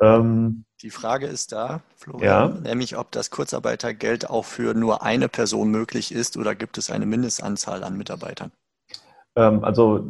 Ähm, 0.00 0.64
die 0.82 0.90
Frage 0.90 1.26
ist 1.28 1.52
da, 1.52 1.82
Florian, 1.94 2.56
ja. 2.56 2.60
nämlich 2.60 2.96
ob 2.96 3.12
das 3.12 3.30
Kurzarbeitergeld 3.30 4.28
auch 4.28 4.44
für 4.44 4.74
nur 4.74 5.04
eine 5.04 5.28
Person 5.28 5.70
möglich 5.70 6.12
ist 6.12 6.36
oder 6.36 6.56
gibt 6.56 6.78
es 6.78 6.90
eine 6.90 7.06
Mindestanzahl 7.06 7.84
an 7.84 7.96
Mitarbeitern? 7.96 8.50
Ähm, 9.36 9.62
also 9.62 10.04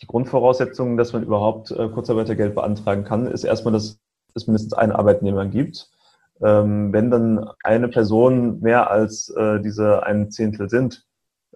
die 0.00 0.06
Grundvoraussetzung, 0.06 0.96
dass 0.96 1.12
man 1.12 1.22
überhaupt 1.22 1.70
äh, 1.70 1.86
Kurzarbeitergeld 1.90 2.54
beantragen 2.54 3.04
kann, 3.04 3.26
ist 3.26 3.44
erstmal, 3.44 3.74
dass 3.74 3.98
es 4.36 4.46
mindestens 4.46 4.74
einen 4.74 4.92
Arbeitnehmer 4.92 5.46
gibt. 5.46 5.90
Ähm, 6.40 6.92
wenn 6.92 7.10
dann 7.10 7.50
eine 7.62 7.88
Person 7.88 8.60
mehr 8.60 8.90
als 8.90 9.30
äh, 9.30 9.60
diese 9.60 10.04
ein 10.04 10.30
Zehntel 10.30 10.68
sind, 10.68 11.06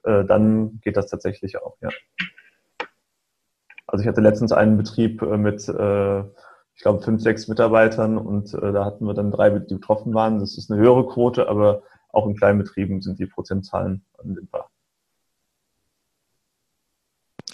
äh, 0.04 0.24
dann 0.24 0.80
geht 0.80 0.96
das 0.96 1.08
tatsächlich 1.08 1.60
auch, 1.60 1.76
ja. 1.80 1.90
Also 3.86 4.02
ich 4.02 4.08
hatte 4.08 4.20
letztens 4.20 4.52
einen 4.52 4.76
Betrieb 4.76 5.20
äh, 5.20 5.36
mit, 5.36 5.68
äh, 5.68 6.20
ich 6.20 6.82
glaube, 6.82 7.02
fünf, 7.02 7.20
sechs 7.20 7.48
Mitarbeitern 7.48 8.16
und 8.16 8.54
äh, 8.54 8.72
da 8.72 8.84
hatten 8.84 9.04
wir 9.04 9.14
dann 9.14 9.32
drei, 9.32 9.50
die 9.50 9.74
betroffen 9.74 10.14
waren. 10.14 10.38
Das 10.38 10.56
ist 10.56 10.70
eine 10.70 10.80
höhere 10.80 11.06
Quote, 11.08 11.48
aber 11.48 11.82
auch 12.08 12.26
in 12.26 12.36
kleinen 12.36 12.58
Betrieben 12.58 13.02
sind 13.02 13.18
die 13.18 13.26
Prozentzahlen 13.26 14.04
anwendbar. 14.18 14.70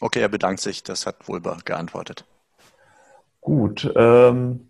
Okay, 0.01 0.21
er 0.21 0.29
bedankt 0.29 0.61
sich. 0.61 0.83
Das 0.83 1.07
hat 1.07 1.27
wohl 1.27 1.41
geantwortet. 1.41 2.27
Gut. 3.41 3.91
Ähm, 3.97 4.69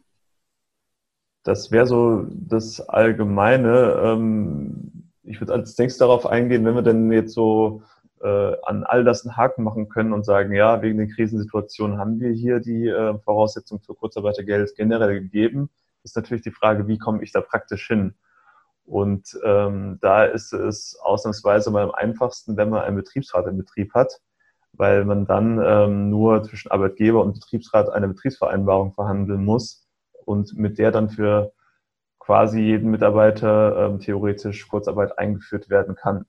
das 1.46 1.70
wäre 1.70 1.86
so 1.86 2.26
das 2.28 2.80
Allgemeine. 2.80 4.00
Ähm, 4.02 5.12
ich 5.22 5.40
würde 5.40 5.52
als 5.52 5.78
nächstes 5.78 5.98
darauf 5.98 6.26
eingehen, 6.26 6.64
wenn 6.64 6.74
wir 6.74 6.82
denn 6.82 7.12
jetzt 7.12 7.34
so 7.34 7.82
äh, 8.20 8.56
an 8.64 8.82
all 8.82 9.04
das 9.04 9.24
einen 9.24 9.36
Haken 9.36 9.62
machen 9.62 9.88
können 9.88 10.12
und 10.12 10.24
sagen, 10.24 10.52
ja, 10.52 10.82
wegen 10.82 10.98
den 10.98 11.08
Krisensituationen 11.08 11.98
haben 11.98 12.18
wir 12.18 12.30
hier 12.30 12.58
die 12.58 12.88
äh, 12.88 13.16
Voraussetzung 13.20 13.80
für 13.80 13.94
Kurzarbeitergeld 13.94 14.74
generell 14.74 15.20
gegeben, 15.20 15.70
ist 16.02 16.16
natürlich 16.16 16.42
die 16.42 16.50
Frage, 16.50 16.88
wie 16.88 16.98
komme 16.98 17.22
ich 17.22 17.30
da 17.30 17.40
praktisch 17.40 17.86
hin? 17.86 18.14
Und 18.84 19.38
ähm, 19.44 19.98
da 20.00 20.24
ist 20.24 20.52
es 20.52 20.98
ausnahmsweise 21.00 21.70
mal 21.70 21.84
am 21.84 21.92
einfachsten, 21.92 22.56
wenn 22.56 22.70
man 22.70 22.82
einen 22.82 22.96
Betriebsrat 22.96 23.46
im 23.46 23.56
Betrieb 23.56 23.94
hat, 23.94 24.20
weil 24.72 25.04
man 25.04 25.26
dann 25.26 25.60
ähm, 25.64 26.10
nur 26.10 26.42
zwischen 26.42 26.72
Arbeitgeber 26.72 27.22
und 27.22 27.34
Betriebsrat 27.34 27.88
eine 27.88 28.08
Betriebsvereinbarung 28.08 28.92
verhandeln 28.92 29.44
muss 29.44 29.86
und 30.26 30.56
mit 30.59 30.78
der 30.78 30.90
dann 30.90 31.09
für 31.09 31.52
quasi 32.18 32.61
jeden 32.61 32.90
Mitarbeiter 32.90 33.87
ähm, 33.87 34.00
theoretisch 34.00 34.68
Kurzarbeit 34.68 35.18
eingeführt 35.18 35.71
werden 35.71 35.95
kann. 35.95 36.26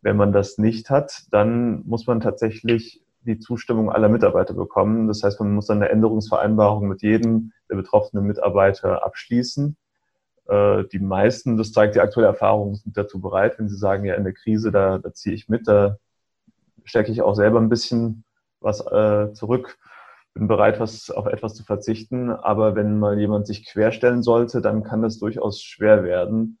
Wenn 0.00 0.16
man 0.16 0.32
das 0.32 0.56
nicht 0.56 0.88
hat, 0.88 1.24
dann 1.32 1.82
muss 1.84 2.06
man 2.06 2.20
tatsächlich 2.20 3.02
die 3.22 3.40
Zustimmung 3.40 3.90
aller 3.90 4.08
Mitarbeiter 4.08 4.54
bekommen. 4.54 5.08
Das 5.08 5.24
heißt, 5.24 5.40
man 5.40 5.52
muss 5.52 5.66
dann 5.66 5.78
eine 5.78 5.88
Änderungsvereinbarung 5.88 6.86
mit 6.86 7.02
jedem 7.02 7.52
der 7.68 7.74
betroffenen 7.74 8.24
Mitarbeiter 8.24 9.04
abschließen. 9.04 9.76
Äh, 10.48 10.84
die 10.92 11.00
meisten, 11.00 11.56
das 11.56 11.72
zeigt 11.72 11.96
die 11.96 12.00
aktuelle 12.00 12.28
Erfahrung, 12.28 12.76
sind 12.76 12.96
dazu 12.96 13.20
bereit, 13.20 13.58
wenn 13.58 13.68
sie 13.68 13.76
sagen, 13.76 14.04
ja, 14.04 14.14
in 14.14 14.22
der 14.22 14.32
Krise, 14.32 14.70
da, 14.70 14.98
da 14.98 15.12
ziehe 15.12 15.34
ich 15.34 15.48
mit, 15.48 15.66
da 15.66 15.98
stecke 16.84 17.10
ich 17.10 17.20
auch 17.22 17.34
selber 17.34 17.60
ein 17.60 17.68
bisschen 17.68 18.22
was 18.60 18.80
äh, 18.86 19.32
zurück 19.32 19.76
bin 20.36 20.48
bereit, 20.48 20.80
was, 20.80 21.10
auf 21.10 21.26
etwas 21.26 21.54
zu 21.54 21.64
verzichten. 21.64 22.30
Aber 22.30 22.76
wenn 22.76 22.98
mal 22.98 23.18
jemand 23.18 23.46
sich 23.46 23.66
querstellen 23.66 24.22
sollte, 24.22 24.60
dann 24.60 24.84
kann 24.84 25.00
das 25.00 25.18
durchaus 25.18 25.62
schwer 25.62 26.04
werden. 26.04 26.58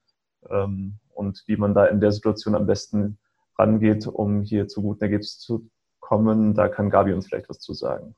Ähm, 0.48 0.98
und 1.14 1.44
wie 1.46 1.56
man 1.56 1.74
da 1.74 1.84
in 1.84 2.00
der 2.00 2.12
Situation 2.12 2.54
am 2.54 2.66
besten 2.66 3.18
rangeht, 3.58 4.06
um 4.06 4.42
hier 4.42 4.66
zu 4.66 4.82
guten 4.82 5.02
Ergebnissen 5.02 5.40
zu 5.40 5.70
kommen, 6.00 6.54
da 6.54 6.68
kann 6.68 6.90
Gabi 6.90 7.12
uns 7.12 7.26
vielleicht 7.26 7.48
was 7.50 7.58
zu 7.58 7.74
sagen. 7.74 8.16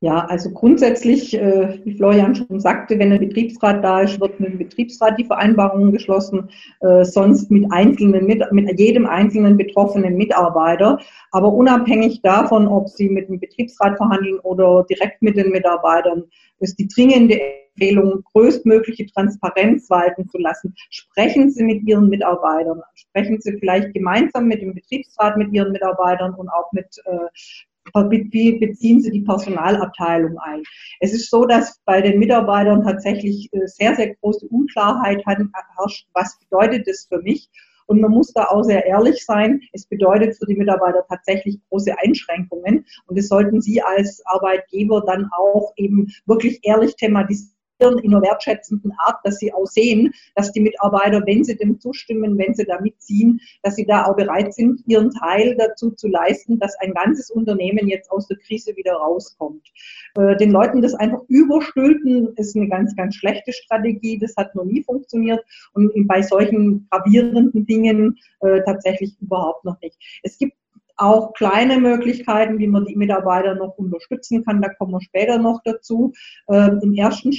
Ja, 0.00 0.26
also 0.26 0.50
grundsätzlich, 0.50 1.32
äh, 1.32 1.80
wie 1.84 1.96
Florian 1.96 2.34
schon 2.34 2.60
sagte, 2.60 2.98
wenn 2.98 3.12
ein 3.12 3.18
Betriebsrat 3.18 3.82
da 3.82 4.02
ist, 4.02 4.20
wird 4.20 4.38
mit 4.38 4.50
dem 4.50 4.58
Betriebsrat 4.58 5.18
die 5.18 5.24
Vereinbarung 5.24 5.90
geschlossen, 5.90 6.50
äh, 6.80 7.02
sonst 7.02 7.50
mit 7.50 7.64
einzelnen, 7.72 8.26
mit, 8.26 8.42
mit 8.52 8.78
jedem 8.78 9.06
einzelnen 9.06 9.56
betroffenen 9.56 10.18
Mitarbeiter. 10.18 11.00
Aber 11.30 11.50
unabhängig 11.50 12.20
davon, 12.20 12.68
ob 12.68 12.90
Sie 12.90 13.08
mit 13.08 13.30
dem 13.30 13.40
Betriebsrat 13.40 13.96
verhandeln 13.96 14.38
oder 14.40 14.84
direkt 14.84 15.22
mit 15.22 15.38
den 15.38 15.50
Mitarbeitern, 15.50 16.24
ist 16.58 16.78
die 16.78 16.88
dringende 16.88 17.40
Empfehlung, 17.40 18.22
größtmögliche 18.32 19.06
Transparenz 19.06 19.88
walten 19.88 20.28
zu 20.28 20.36
lassen. 20.36 20.74
Sprechen 20.90 21.50
Sie 21.50 21.64
mit 21.64 21.82
Ihren 21.84 22.10
Mitarbeitern, 22.10 22.82
sprechen 22.94 23.40
Sie 23.40 23.56
vielleicht 23.58 23.94
gemeinsam 23.94 24.46
mit 24.46 24.60
dem 24.60 24.74
Betriebsrat 24.74 25.38
mit 25.38 25.54
Ihren 25.54 25.72
Mitarbeitern 25.72 26.34
und 26.34 26.50
auch 26.50 26.70
mit 26.72 26.86
äh, 27.06 27.28
wie 27.94 28.58
beziehen 28.58 29.00
Sie 29.00 29.10
die 29.10 29.22
Personalabteilung 29.22 30.38
ein? 30.38 30.62
Es 31.00 31.12
ist 31.12 31.30
so, 31.30 31.44
dass 31.44 31.80
bei 31.84 32.00
den 32.00 32.18
Mitarbeitern 32.18 32.82
tatsächlich 32.82 33.48
äh, 33.52 33.66
sehr, 33.66 33.94
sehr 33.94 34.14
große 34.16 34.46
Unklarheit 34.48 35.24
herrscht. 35.26 36.06
Was 36.12 36.38
bedeutet 36.38 36.86
das 36.86 37.06
für 37.08 37.20
mich? 37.22 37.48
Und 37.86 38.00
man 38.00 38.10
muss 38.10 38.32
da 38.32 38.46
auch 38.46 38.62
sehr 38.62 38.84
ehrlich 38.84 39.24
sein. 39.24 39.60
Es 39.72 39.86
bedeutet 39.86 40.36
für 40.36 40.46
die 40.46 40.56
Mitarbeiter 40.56 41.04
tatsächlich 41.08 41.60
große 41.70 41.94
Einschränkungen. 41.98 42.84
Und 43.06 43.18
das 43.18 43.28
sollten 43.28 43.60
Sie 43.60 43.80
als 43.80 44.22
Arbeitgeber 44.26 45.04
dann 45.06 45.28
auch 45.36 45.72
eben 45.76 46.12
wirklich 46.26 46.60
ehrlich 46.62 46.96
thematisieren 46.96 47.55
in 47.78 48.14
einer 48.14 48.22
wertschätzenden 48.22 48.92
Art, 48.98 49.18
dass 49.24 49.38
sie 49.38 49.52
auch 49.52 49.66
sehen, 49.66 50.12
dass 50.34 50.52
die 50.52 50.60
Mitarbeiter, 50.60 51.22
wenn 51.26 51.44
sie 51.44 51.56
dem 51.56 51.78
zustimmen, 51.78 52.38
wenn 52.38 52.54
sie 52.54 52.64
da 52.64 52.80
mitziehen, 52.80 53.40
dass 53.62 53.76
sie 53.76 53.86
da 53.86 54.04
auch 54.04 54.16
bereit 54.16 54.54
sind, 54.54 54.82
ihren 54.86 55.10
Teil 55.10 55.56
dazu 55.56 55.90
zu 55.90 56.08
leisten, 56.08 56.58
dass 56.58 56.74
ein 56.80 56.92
ganzes 56.94 57.30
Unternehmen 57.30 57.88
jetzt 57.88 58.10
aus 58.10 58.26
der 58.28 58.38
Krise 58.38 58.74
wieder 58.76 58.94
rauskommt. 58.94 59.66
Äh, 60.16 60.36
den 60.36 60.50
Leuten 60.50 60.80
das 60.80 60.94
einfach 60.94 61.20
überstülpen, 61.28 62.34
ist 62.36 62.56
eine 62.56 62.68
ganz, 62.68 62.96
ganz 62.96 63.14
schlechte 63.14 63.52
Strategie. 63.52 64.18
Das 64.18 64.34
hat 64.36 64.54
noch 64.54 64.64
nie 64.64 64.82
funktioniert 64.82 65.44
und 65.74 65.92
bei 66.06 66.22
solchen 66.22 66.86
gravierenden 66.90 67.66
Dingen 67.66 68.18
äh, 68.40 68.62
tatsächlich 68.64 69.16
überhaupt 69.20 69.64
noch 69.64 69.80
nicht. 69.80 69.96
Es 70.22 70.38
gibt 70.38 70.54
auch 70.96 71.34
kleine 71.34 71.78
Möglichkeiten, 71.78 72.58
wie 72.58 72.66
man 72.66 72.86
die 72.86 72.96
Mitarbeiter 72.96 73.54
noch 73.54 73.76
unterstützen 73.76 74.44
kann. 74.44 74.62
Da 74.62 74.72
kommen 74.74 74.92
wir 74.92 75.00
später 75.02 75.38
noch 75.38 75.60
dazu. 75.64 76.12
Ähm, 76.50 76.80
Im 76.82 76.94
ersten 76.94 77.32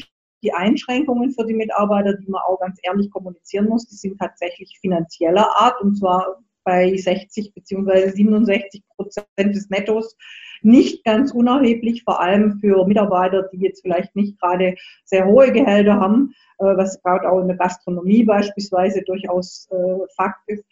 die 0.43 0.53
Einschränkungen 0.53 1.31
für 1.31 1.45
die 1.45 1.53
Mitarbeiter, 1.53 2.13
die 2.13 2.29
man 2.29 2.41
auch 2.41 2.59
ganz 2.59 2.79
ehrlich 2.83 3.09
kommunizieren 3.11 3.67
muss, 3.67 3.87
die 3.87 3.95
sind 3.95 4.17
tatsächlich 4.19 4.77
finanzieller 4.79 5.47
Art 5.57 5.81
und 5.81 5.95
zwar 5.95 6.43
bei 6.63 6.95
60 6.95 7.53
bzw. 7.53 8.09
67 8.09 8.83
Prozent 8.95 9.27
des 9.37 9.69
Nettos 9.69 10.17
nicht 10.61 11.05
ganz 11.05 11.31
unerheblich, 11.31 12.03
vor 12.03 12.19
allem 12.19 12.59
für 12.59 12.85
Mitarbeiter, 12.85 13.43
die 13.53 13.59
jetzt 13.59 13.81
vielleicht 13.81 14.15
nicht 14.15 14.39
gerade 14.41 14.75
sehr 15.05 15.25
hohe 15.25 15.51
Gehälter 15.51 15.95
haben, 15.99 16.33
äh, 16.57 16.65
was 16.75 17.01
gerade 17.01 17.29
auch 17.29 17.39
in 17.39 17.47
der 17.47 17.57
Gastronomie 17.57 18.23
beispielsweise 18.23 19.01
durchaus 19.03 19.69
äh, 19.71 20.07
Fakt 20.15 20.41
ist 20.47 20.65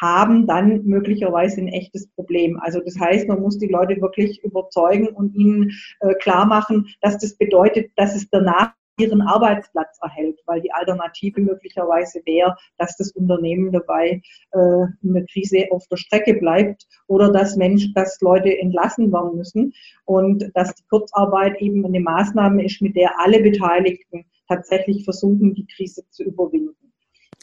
haben 0.00 0.46
dann 0.46 0.84
möglicherweise 0.84 1.60
ein 1.60 1.68
echtes 1.68 2.08
Problem. 2.08 2.60
Also 2.60 2.80
das 2.80 2.98
heißt, 2.98 3.26
man 3.26 3.40
muss 3.40 3.58
die 3.58 3.68
Leute 3.68 4.00
wirklich 4.00 4.42
überzeugen 4.44 5.08
und 5.08 5.34
ihnen 5.34 5.72
äh, 6.00 6.14
klar 6.14 6.46
machen, 6.46 6.88
dass 7.00 7.18
das 7.18 7.36
bedeutet, 7.36 7.90
dass 7.96 8.14
es 8.14 8.28
danach 8.30 8.74
ihren 8.98 9.22
Arbeitsplatz 9.22 9.98
erhält, 10.02 10.40
weil 10.46 10.60
die 10.60 10.72
Alternative 10.72 11.40
möglicherweise 11.40 12.20
wäre, 12.24 12.56
dass 12.78 12.96
das 12.96 13.12
Unternehmen 13.12 13.72
dabei 13.72 14.20
äh, 14.52 14.84
in 15.02 15.14
der 15.14 15.24
Krise 15.26 15.66
auf 15.70 15.86
der 15.88 15.96
Strecke 15.96 16.34
bleibt 16.34 16.86
oder 17.06 17.32
dass 17.32 17.56
Mensch, 17.56 17.92
dass 17.94 18.20
Leute 18.20 18.58
entlassen 18.58 19.12
werden 19.12 19.36
müssen 19.36 19.72
und 20.04 20.50
dass 20.54 20.74
die 20.74 20.84
Kurzarbeit 20.88 21.60
eben 21.60 21.84
eine 21.84 22.00
Maßnahme 22.00 22.64
ist, 22.64 22.82
mit 22.82 22.96
der 22.96 23.18
alle 23.20 23.40
Beteiligten 23.40 24.24
tatsächlich 24.48 25.04
versuchen, 25.04 25.54
die 25.54 25.66
Krise 25.66 26.02
zu 26.10 26.24
überwinden. 26.24 26.87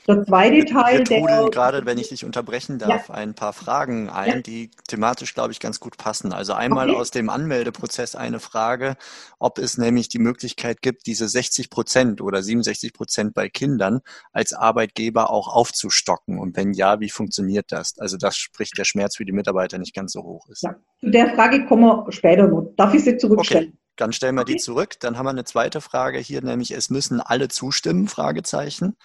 Der 0.08 0.24
zweite 0.24 0.66
Teil, 0.66 1.00
Wir 1.00 1.04
der. 1.04 1.50
gerade, 1.50 1.86
wenn 1.86 1.98
ich 1.98 2.10
dich 2.10 2.26
unterbrechen 2.26 2.78
darf, 2.78 3.10
ja. 3.10 3.16
ein 3.16 3.34
paar 3.34 3.54
Fragen 3.54 4.10
ein, 4.10 4.30
ja. 4.30 4.42
die 4.42 4.70
thematisch, 4.88 5.34
glaube 5.34 5.52
ich, 5.52 5.60
ganz 5.60 5.80
gut 5.80 5.98
passen. 5.98 6.32
Also 6.32 6.54
einmal 6.54 6.92
okay. 6.92 7.00
aus 7.00 7.10
dem 7.10 7.30
Anmeldeprozess 7.30 8.16
eine 8.16 8.40
Frage, 8.40 8.98
ob 9.40 9.58
es 9.58 9.80
nämlich 9.80 10.08
die 10.08 10.20
Möglichkeit 10.20 10.84
gibt, 10.84 11.08
diese 11.08 11.28
60 11.28 11.72
Prozent 11.72 12.22
oder 12.22 12.44
67 12.44 12.94
Prozent 12.94 13.34
bei 13.34 13.50
Kindern 13.50 14.02
als 14.32 14.54
Arbeitgeber 14.54 15.32
auch 15.32 15.48
aufzustocken. 15.48 16.38
Und 16.38 16.56
wenn 16.56 16.74
ja, 16.74 17.00
wie 17.00 17.10
funktioniert 17.10 17.72
das? 17.72 17.98
Also 17.98 18.18
das 18.18 18.38
spricht 18.38 18.78
der 18.78 18.86
Schmerz 18.86 19.16
für 19.16 19.26
die 19.26 19.32
Mitarbeiter 19.32 19.80
nicht 19.80 19.96
ganz 19.96 20.12
so 20.12 20.22
hoch 20.22 20.48
ist. 20.50 20.64
Ja. 20.64 20.76
Zu 21.00 21.10
der 21.10 21.34
Frage 21.34 21.66
kommen 21.66 21.84
wir 21.84 22.12
später 22.12 22.48
noch. 22.48 22.74
Darf 22.78 22.94
ich 22.94 23.04
sie 23.04 23.18
zurückstellen? 23.18 23.70
Okay. 23.70 23.80
Dann 23.98 24.12
stellen 24.12 24.36
wir 24.36 24.42
okay. 24.42 24.54
die 24.54 24.60
zurück. 24.60 25.00
Dann 25.00 25.18
haben 25.18 25.26
wir 25.26 25.30
eine 25.30 25.46
zweite 25.46 25.80
Frage 25.82 26.20
hier, 26.20 26.44
nämlich 26.44 26.72
es 26.72 26.90
müssen 26.90 27.22
alle 27.22 27.48
zustimmen? 27.48 28.08
Fragezeichen 28.08 28.98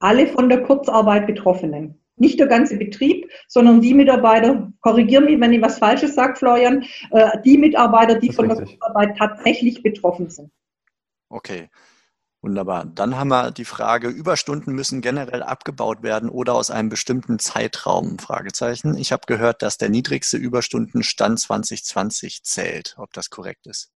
alle 0.00 0.26
von 0.26 0.48
der 0.48 0.62
Kurzarbeit 0.62 1.26
Betroffenen. 1.26 2.00
Nicht 2.16 2.38
der 2.38 2.48
ganze 2.48 2.76
Betrieb, 2.76 3.30
sondern 3.48 3.80
die 3.80 3.94
Mitarbeiter, 3.94 4.70
korrigiere 4.80 5.22
mich, 5.22 5.40
wenn 5.40 5.52
ich 5.52 5.62
was 5.62 5.78
Falsches 5.78 6.14
sage, 6.14 6.36
Florian, 6.36 6.84
äh, 7.12 7.38
die 7.44 7.56
Mitarbeiter, 7.56 8.16
die 8.16 8.32
von 8.32 8.50
richtig. 8.50 8.68
der 8.68 8.78
Kurzarbeit 8.78 9.16
tatsächlich 9.16 9.82
betroffen 9.82 10.28
sind. 10.28 10.50
Okay. 11.30 11.68
Wunderbar. 12.42 12.86
Dann 12.86 13.16
haben 13.16 13.28
wir 13.28 13.50
die 13.50 13.66
Frage, 13.66 14.08
Überstunden 14.08 14.74
müssen 14.74 15.02
generell 15.02 15.42
abgebaut 15.42 16.02
werden 16.02 16.30
oder 16.30 16.54
aus 16.54 16.70
einem 16.70 16.88
bestimmten 16.88 17.38
Zeitraum? 17.38 18.18
Fragezeichen. 18.18 18.96
Ich 18.96 19.12
habe 19.12 19.26
gehört, 19.26 19.60
dass 19.60 19.76
der 19.76 19.90
niedrigste 19.90 20.38
Überstundenstand 20.38 21.38
2020 21.38 22.42
zählt, 22.42 22.94
ob 22.96 23.12
das 23.12 23.28
korrekt 23.28 23.66
ist. 23.66 23.92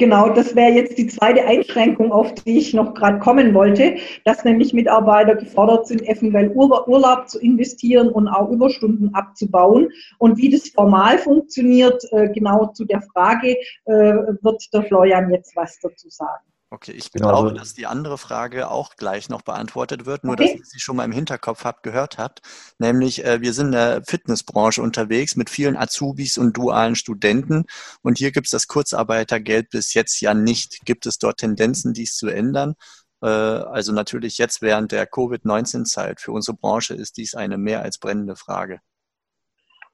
Genau, 0.00 0.28
das 0.28 0.54
wäre 0.54 0.70
jetzt 0.70 0.96
die 0.96 1.08
zweite 1.08 1.44
Einschränkung, 1.44 2.12
auf 2.12 2.32
die 2.32 2.58
ich 2.58 2.72
noch 2.72 2.94
gerade 2.94 3.18
kommen 3.18 3.52
wollte, 3.52 3.96
dass 4.24 4.44
nämlich 4.44 4.72
Mitarbeiter 4.72 5.34
gefordert 5.34 5.88
sind, 5.88 6.02
eventuell 6.02 6.52
Urlaub 6.52 7.28
zu 7.28 7.40
investieren 7.40 8.08
und 8.08 8.28
auch 8.28 8.48
Überstunden 8.48 9.12
abzubauen. 9.12 9.88
Und 10.18 10.38
wie 10.38 10.50
das 10.50 10.68
formal 10.68 11.18
funktioniert, 11.18 12.00
äh, 12.12 12.28
genau 12.28 12.66
zu 12.66 12.84
der 12.84 13.02
Frage, 13.02 13.56
äh, 13.86 13.92
wird 14.40 14.72
der 14.72 14.84
Florian 14.84 15.32
jetzt 15.32 15.56
was 15.56 15.80
dazu 15.80 16.08
sagen. 16.08 16.47
Okay, 16.70 16.92
ich 16.92 17.10
genau. 17.10 17.30
glaube, 17.30 17.54
dass 17.54 17.72
die 17.72 17.86
andere 17.86 18.18
Frage 18.18 18.70
auch 18.70 18.96
gleich 18.96 19.30
noch 19.30 19.40
beantwortet 19.40 20.04
wird, 20.04 20.24
nur 20.24 20.34
okay. 20.34 20.52
dass 20.52 20.58
ihr 20.58 20.64
sie 20.64 20.80
schon 20.80 20.96
mal 20.96 21.04
im 21.04 21.12
Hinterkopf 21.12 21.64
habt, 21.64 21.82
gehört 21.82 22.18
habt. 22.18 22.42
Nämlich, 22.78 23.24
äh, 23.24 23.40
wir 23.40 23.54
sind 23.54 23.66
in 23.66 23.72
der 23.72 24.02
Fitnessbranche 24.04 24.82
unterwegs 24.82 25.34
mit 25.34 25.48
vielen 25.48 25.78
Azubis 25.78 26.36
und 26.36 26.56
dualen 26.58 26.94
Studenten 26.94 27.64
und 28.02 28.18
hier 28.18 28.32
gibt 28.32 28.48
es 28.48 28.50
das 28.50 28.66
Kurzarbeitergeld 28.66 29.70
bis 29.70 29.94
jetzt 29.94 30.20
ja 30.20 30.34
nicht. 30.34 30.84
Gibt 30.84 31.06
es 31.06 31.18
dort 31.18 31.38
Tendenzen, 31.38 31.94
dies 31.94 32.16
zu 32.16 32.28
ändern? 32.28 32.74
Äh, 33.22 33.28
also 33.28 33.92
natürlich 33.92 34.36
jetzt 34.36 34.60
während 34.60 34.92
der 34.92 35.06
Covid-19-Zeit. 35.06 36.20
Für 36.20 36.32
unsere 36.32 36.56
Branche 36.56 36.94
ist 36.94 37.16
dies 37.16 37.34
eine 37.34 37.56
mehr 37.56 37.80
als 37.80 37.98
brennende 37.98 38.36
Frage. 38.36 38.80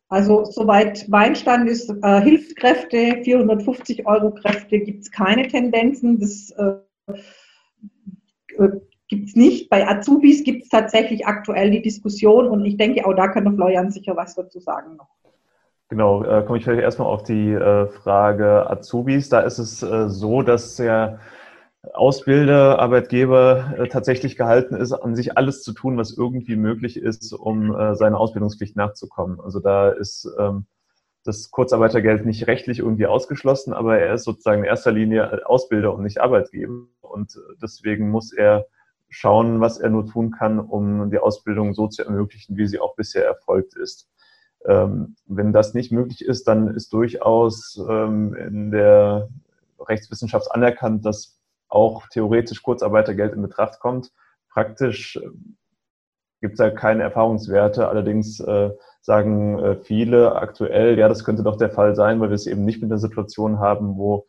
Also 0.08 0.44
soweit 0.44 1.06
mein 1.08 1.34
Stand 1.34 1.68
ist, 1.68 1.90
äh, 2.02 2.20
Hilfskräfte, 2.20 3.22
450 3.24 4.06
Euro 4.06 4.32
Kräfte 4.32 4.78
gibt 4.80 5.02
es 5.02 5.10
keine 5.10 5.48
Tendenzen. 5.48 6.20
Das 6.20 6.50
äh, 6.50 7.14
äh 8.58 8.80
gibt 9.08 9.28
es 9.28 9.36
nicht. 9.36 9.68
Bei 9.68 9.86
Azubis 9.86 10.44
gibt 10.44 10.64
es 10.64 10.68
tatsächlich 10.68 11.26
aktuell 11.26 11.70
die 11.70 11.82
Diskussion 11.82 12.48
und 12.48 12.64
ich 12.64 12.76
denke, 12.76 13.06
auch 13.06 13.14
da 13.14 13.28
kann 13.28 13.44
der 13.44 13.52
Florian 13.52 13.90
sicher 13.90 14.16
was 14.16 14.34
dazu 14.34 14.60
sagen 14.60 14.96
noch. 14.96 15.08
Genau, 15.88 16.24
äh, 16.24 16.42
komme 16.42 16.58
ich 16.58 16.64
vielleicht 16.64 16.82
erstmal 16.82 17.08
auf 17.08 17.22
die 17.22 17.52
äh, 17.52 17.86
Frage 17.86 18.68
Azubis. 18.68 19.28
Da 19.28 19.40
ist 19.40 19.58
es 19.58 19.82
äh, 19.82 20.08
so, 20.08 20.42
dass 20.42 20.76
der 20.76 21.20
Ausbilder, 21.92 22.78
Arbeitgeber 22.78 23.74
äh, 23.76 23.88
tatsächlich 23.88 24.36
gehalten 24.36 24.74
ist, 24.74 24.92
an 24.92 25.14
sich 25.14 25.36
alles 25.36 25.62
zu 25.62 25.72
tun, 25.72 25.96
was 25.96 26.16
irgendwie 26.16 26.56
möglich 26.56 26.96
ist, 26.96 27.32
um 27.32 27.74
äh, 27.74 27.94
seiner 27.94 28.18
Ausbildungspflicht 28.18 28.76
nachzukommen. 28.76 29.40
Also 29.40 29.60
da 29.60 29.90
ist 29.90 30.28
ähm, 30.38 30.66
das 31.24 31.50
Kurzarbeitergeld 31.50 32.26
nicht 32.26 32.46
rechtlich 32.46 32.78
irgendwie 32.80 33.06
ausgeschlossen, 33.06 33.72
aber 33.72 33.98
er 33.98 34.14
ist 34.14 34.24
sozusagen 34.24 34.62
in 34.62 34.68
erster 34.68 34.92
Linie 34.92 35.46
Ausbilder 35.46 35.94
und 35.94 36.02
nicht 36.02 36.20
Arbeitgeber. 36.20 36.86
Und 37.00 37.40
deswegen 37.62 38.10
muss 38.10 38.32
er 38.32 38.66
schauen, 39.08 39.60
was 39.60 39.78
er 39.78 39.90
nur 39.90 40.06
tun 40.06 40.32
kann, 40.32 40.58
um 40.58 41.10
die 41.10 41.18
Ausbildung 41.18 41.72
so 41.74 41.88
zu 41.88 42.04
ermöglichen, 42.04 42.56
wie 42.56 42.66
sie 42.66 42.80
auch 42.80 42.96
bisher 42.96 43.24
erfolgt 43.24 43.74
ist. 43.76 44.08
Ähm, 44.66 45.16
wenn 45.26 45.52
das 45.52 45.74
nicht 45.74 45.92
möglich 45.92 46.24
ist, 46.24 46.48
dann 46.48 46.68
ist 46.68 46.92
durchaus 46.92 47.80
ähm, 47.88 48.34
in 48.34 48.70
der 48.70 49.28
Rechtswissenschaft 49.78 50.50
anerkannt, 50.52 51.04
dass 51.04 51.38
auch 51.74 52.06
theoretisch 52.08 52.62
Kurzarbeitergeld 52.62 53.34
in 53.34 53.42
Betracht 53.42 53.80
kommt. 53.80 54.12
Praktisch 54.50 55.16
äh, 55.16 55.28
gibt 56.40 56.54
es 56.54 56.58
da 56.58 56.70
keine 56.70 57.02
Erfahrungswerte. 57.02 57.88
Allerdings 57.88 58.40
äh, 58.40 58.70
sagen 59.00 59.58
äh, 59.58 59.76
viele 59.76 60.36
aktuell, 60.36 60.98
ja, 60.98 61.08
das 61.08 61.24
könnte 61.24 61.42
doch 61.42 61.56
der 61.56 61.70
Fall 61.70 61.94
sein, 61.94 62.20
weil 62.20 62.30
wir 62.30 62.34
es 62.34 62.46
eben 62.46 62.64
nicht 62.64 62.80
mit 62.80 62.90
einer 62.90 63.00
Situation 63.00 63.58
haben, 63.58 63.96
wo 63.96 64.26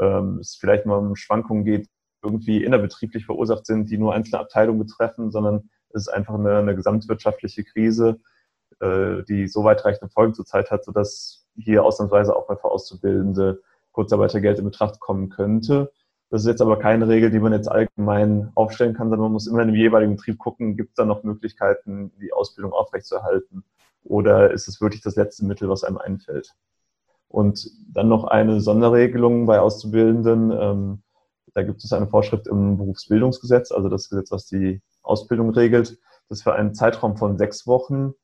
ähm, 0.00 0.38
es 0.40 0.56
vielleicht 0.56 0.86
mal 0.86 0.98
um 0.98 1.16
Schwankungen 1.16 1.64
geht, 1.64 1.88
irgendwie 2.22 2.64
innerbetrieblich 2.64 3.24
verursacht 3.24 3.66
sind, 3.66 3.90
die 3.90 3.98
nur 3.98 4.12
einzelne 4.12 4.40
Abteilungen 4.40 4.80
betreffen, 4.80 5.30
sondern 5.30 5.70
es 5.90 6.02
ist 6.02 6.08
einfach 6.08 6.34
eine, 6.34 6.58
eine 6.58 6.74
gesamtwirtschaftliche 6.74 7.64
Krise, 7.64 8.20
äh, 8.80 9.22
die 9.28 9.46
so 9.46 9.64
weitreichende 9.64 10.12
Folgen 10.12 10.34
zurzeit 10.34 10.70
hat, 10.70 10.84
sodass 10.84 11.46
hier 11.56 11.84
ausnahmsweise 11.84 12.34
auch 12.34 12.48
mal 12.48 12.56
für 12.56 12.70
Auszubildende 12.70 13.62
Kurzarbeitergeld 13.92 14.58
in 14.58 14.64
Betracht 14.64 15.00
kommen 15.00 15.30
könnte. 15.30 15.92
Das 16.30 16.42
ist 16.42 16.46
jetzt 16.46 16.62
aber 16.62 16.78
keine 16.78 17.08
Regel, 17.08 17.30
die 17.30 17.40
man 17.40 17.52
jetzt 17.52 17.68
allgemein 17.68 18.52
aufstellen 18.54 18.94
kann, 18.94 19.10
sondern 19.10 19.24
man 19.24 19.32
muss 19.32 19.48
immer 19.48 19.62
in 19.62 19.68
dem 19.68 19.76
jeweiligen 19.76 20.14
Betrieb 20.14 20.38
gucken, 20.38 20.76
gibt 20.76 20.90
es 20.90 20.94
da 20.94 21.04
noch 21.04 21.24
Möglichkeiten, 21.24 22.12
die 22.20 22.32
Ausbildung 22.32 22.72
aufrechtzuerhalten 22.72 23.64
oder 24.04 24.52
ist 24.52 24.68
es 24.68 24.80
wirklich 24.80 25.02
das 25.02 25.16
letzte 25.16 25.44
Mittel, 25.44 25.68
was 25.68 25.82
einem 25.82 25.98
einfällt. 25.98 26.54
Und 27.28 27.68
dann 27.92 28.08
noch 28.08 28.24
eine 28.24 28.60
Sonderregelung 28.60 29.46
bei 29.46 29.60
Auszubildenden. 29.60 30.52
Ähm, 30.52 31.02
da 31.54 31.62
gibt 31.62 31.82
es 31.84 31.92
eine 31.92 32.06
Vorschrift 32.06 32.46
im 32.46 32.76
Berufsbildungsgesetz, 32.76 33.72
also 33.72 33.88
das 33.88 34.08
Gesetz, 34.08 34.30
was 34.30 34.46
die 34.46 34.82
Ausbildung 35.02 35.50
regelt, 35.50 35.98
dass 36.28 36.42
für 36.42 36.54
einen 36.54 36.74
Zeitraum 36.74 37.16
von 37.16 37.38
sechs 37.38 37.66
Wochen 37.66 38.14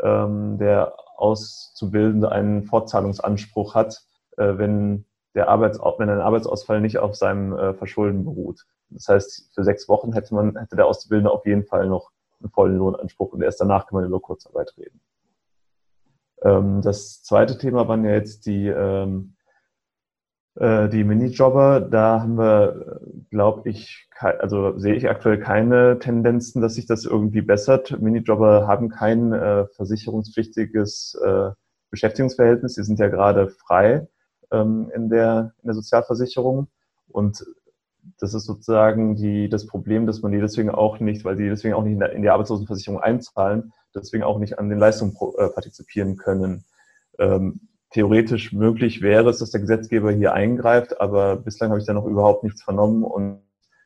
ähm, 0.00 0.58
der 0.58 0.94
Auszubildende 1.16 2.30
einen 2.30 2.64
Fortzahlungsanspruch 2.64 3.74
hat, 3.74 4.02
äh, 4.36 4.56
wenn 4.56 5.04
der 5.36 5.48
Arbeits 5.48 5.78
wenn 5.78 6.08
ein 6.08 6.20
Arbeitsausfall 6.20 6.80
nicht 6.80 6.98
auf 6.98 7.14
seinem 7.14 7.52
äh, 7.52 7.74
Verschulden 7.74 8.24
beruht. 8.24 8.64
Das 8.88 9.06
heißt, 9.08 9.50
für 9.54 9.64
sechs 9.64 9.88
Wochen 9.88 10.12
hätte 10.12 10.34
man, 10.34 10.56
hätte 10.56 10.76
der 10.76 10.86
Auszubildende 10.86 11.30
auf 11.30 11.44
jeden 11.46 11.64
Fall 11.64 11.86
noch 11.86 12.10
einen 12.40 12.50
vollen 12.50 12.76
Lohnanspruch 12.76 13.32
und 13.32 13.42
erst 13.42 13.60
danach 13.60 13.86
kann 13.86 14.00
man 14.00 14.06
über 14.06 14.20
Kurzarbeit 14.20 14.74
reden. 14.78 15.00
Ähm, 16.42 16.80
das 16.82 17.22
zweite 17.22 17.58
Thema 17.58 17.86
waren 17.86 18.04
ja 18.04 18.12
jetzt 18.12 18.46
die, 18.46 18.66
ähm, 18.66 19.36
äh, 20.54 20.88
die 20.88 21.04
Minijobber. 21.04 21.80
Da 21.80 22.20
haben 22.22 22.38
wir, 22.38 23.00
glaube 23.30 23.68
ich, 23.68 24.08
also 24.18 24.78
sehe 24.78 24.94
ich 24.94 25.08
aktuell 25.10 25.38
keine 25.38 25.98
Tendenzen, 25.98 26.62
dass 26.62 26.76
sich 26.76 26.86
das 26.86 27.04
irgendwie 27.04 27.42
bessert. 27.42 28.00
Minijobber 28.00 28.66
haben 28.66 28.88
kein 28.88 29.34
äh, 29.34 29.66
versicherungspflichtiges 29.66 31.20
äh, 31.22 31.50
Beschäftigungsverhältnis. 31.90 32.74
Sie 32.74 32.84
sind 32.84 32.98
ja 32.98 33.08
gerade 33.08 33.48
frei 33.50 34.08
ähm, 34.50 34.90
in, 34.94 35.08
der, 35.08 35.52
in 35.62 35.68
der 35.68 35.74
Sozialversicherung. 35.74 36.68
Und 37.08 37.44
das 38.18 38.34
ist 38.34 38.44
sozusagen 38.44 39.16
die, 39.16 39.48
das 39.48 39.66
Problem, 39.66 40.06
dass 40.06 40.22
man 40.22 40.32
die 40.32 40.40
deswegen 40.40 40.70
auch 40.70 41.00
nicht, 41.00 41.24
weil 41.24 41.36
die 41.36 41.48
deswegen 41.48 41.74
auch 41.74 41.82
nicht 41.82 41.94
in, 41.94 42.00
der, 42.00 42.12
in 42.12 42.22
die 42.22 42.30
Arbeitslosenversicherung 42.30 43.00
einzahlen, 43.00 43.72
deswegen 43.94 44.24
auch 44.24 44.38
nicht 44.38 44.58
an 44.58 44.68
den 44.68 44.78
Leistungen 44.78 45.16
äh, 45.38 45.48
partizipieren 45.48 46.16
können. 46.16 46.64
Ähm, 47.18 47.60
theoretisch 47.90 48.52
möglich 48.52 49.00
wäre 49.02 49.30
es, 49.30 49.38
dass 49.38 49.50
der 49.50 49.60
Gesetzgeber 49.60 50.12
hier 50.12 50.34
eingreift, 50.34 51.00
aber 51.00 51.36
bislang 51.36 51.70
habe 51.70 51.80
ich 51.80 51.86
da 51.86 51.92
noch 51.92 52.06
überhaupt 52.06 52.44
nichts 52.44 52.62
vernommen 52.62 53.02
und 53.04 53.40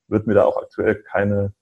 würde 0.08 0.28
mir 0.28 0.34
da 0.34 0.44
auch 0.44 0.60
aktuell 0.60 0.96
keine, 0.96 1.52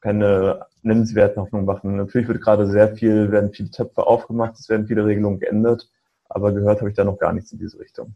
keine 0.00 0.66
nennenswerten 0.82 1.40
Hoffnungen 1.40 1.66
machen. 1.66 1.96
Natürlich 1.96 2.28
wird 2.28 2.42
gerade 2.42 2.66
sehr 2.66 2.96
viel, 2.96 3.30
werden 3.30 3.52
viele 3.52 3.70
Töpfe 3.70 4.06
aufgemacht, 4.06 4.58
es 4.58 4.68
werden 4.68 4.86
viele 4.86 5.06
Regelungen 5.06 5.38
geändert, 5.38 5.88
aber 6.34 6.52
gehört 6.52 6.80
habe 6.80 6.90
ich 6.90 6.96
da 6.96 7.04
noch 7.04 7.18
gar 7.18 7.32
nichts 7.32 7.52
in 7.52 7.58
diese 7.58 7.78
Richtung. 7.78 8.14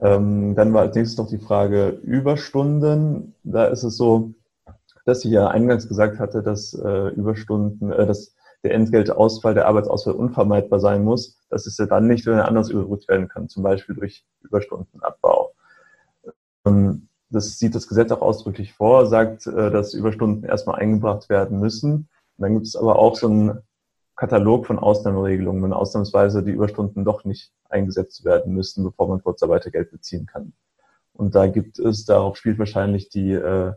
Ähm, 0.00 0.54
dann 0.54 0.72
war 0.72 0.82
als 0.82 0.96
nächstes 0.96 1.18
noch 1.18 1.28
die 1.28 1.38
Frage 1.38 1.88
Überstunden. 1.88 3.34
Da 3.44 3.66
ist 3.66 3.84
es 3.84 3.96
so, 3.96 4.34
dass 5.04 5.24
ich 5.24 5.30
ja 5.30 5.48
eingangs 5.48 5.88
gesagt 5.88 6.18
hatte, 6.18 6.42
dass 6.42 6.74
äh, 6.74 7.08
Überstunden, 7.08 7.92
äh, 7.92 8.06
dass 8.06 8.34
der 8.64 8.74
Entgeltausfall, 8.74 9.54
der 9.54 9.68
Arbeitsausfall 9.68 10.14
unvermeidbar 10.14 10.80
sein 10.80 11.04
muss. 11.04 11.38
Das 11.50 11.66
ist 11.66 11.78
ja 11.78 11.86
dann 11.86 12.08
nicht, 12.08 12.26
wenn 12.26 12.38
er 12.38 12.48
anders 12.48 12.70
überbrückt 12.70 13.08
werden 13.08 13.28
kann, 13.28 13.48
zum 13.48 13.62
Beispiel 13.62 13.94
durch 13.94 14.24
Überstundenabbau. 14.42 15.52
Ähm, 16.66 17.08
das 17.30 17.58
sieht 17.58 17.74
das 17.74 17.88
Gesetz 17.88 18.10
auch 18.10 18.22
ausdrücklich 18.22 18.72
vor, 18.72 19.06
sagt, 19.06 19.46
äh, 19.46 19.70
dass 19.70 19.94
Überstunden 19.94 20.44
erstmal 20.44 20.80
eingebracht 20.80 21.28
werden 21.28 21.60
müssen. 21.60 22.08
Und 22.36 22.42
dann 22.42 22.54
gibt 22.54 22.66
es 22.66 22.74
aber 22.74 22.98
auch 22.98 23.16
so 23.16 23.28
einen 23.28 23.62
Katalog 24.16 24.66
von 24.66 24.78
Ausnahmeregelungen, 24.78 25.62
wenn 25.62 25.72
ausnahmsweise 25.72 26.42
die 26.42 26.52
Überstunden 26.52 27.04
doch 27.04 27.24
nicht 27.24 27.52
eingesetzt 27.68 28.24
werden 28.24 28.54
müssen, 28.54 28.84
bevor 28.84 29.08
man 29.08 29.22
Kurzarbeitergeld 29.22 29.90
beziehen 29.90 30.26
kann. 30.26 30.52
Und 31.12 31.34
da 31.34 31.46
gibt 31.46 31.78
es, 31.78 32.04
darauf 32.04 32.36
spielt 32.36 32.58
wahrscheinlich 32.58 33.08
die 33.08 33.32
äh, 33.32 33.72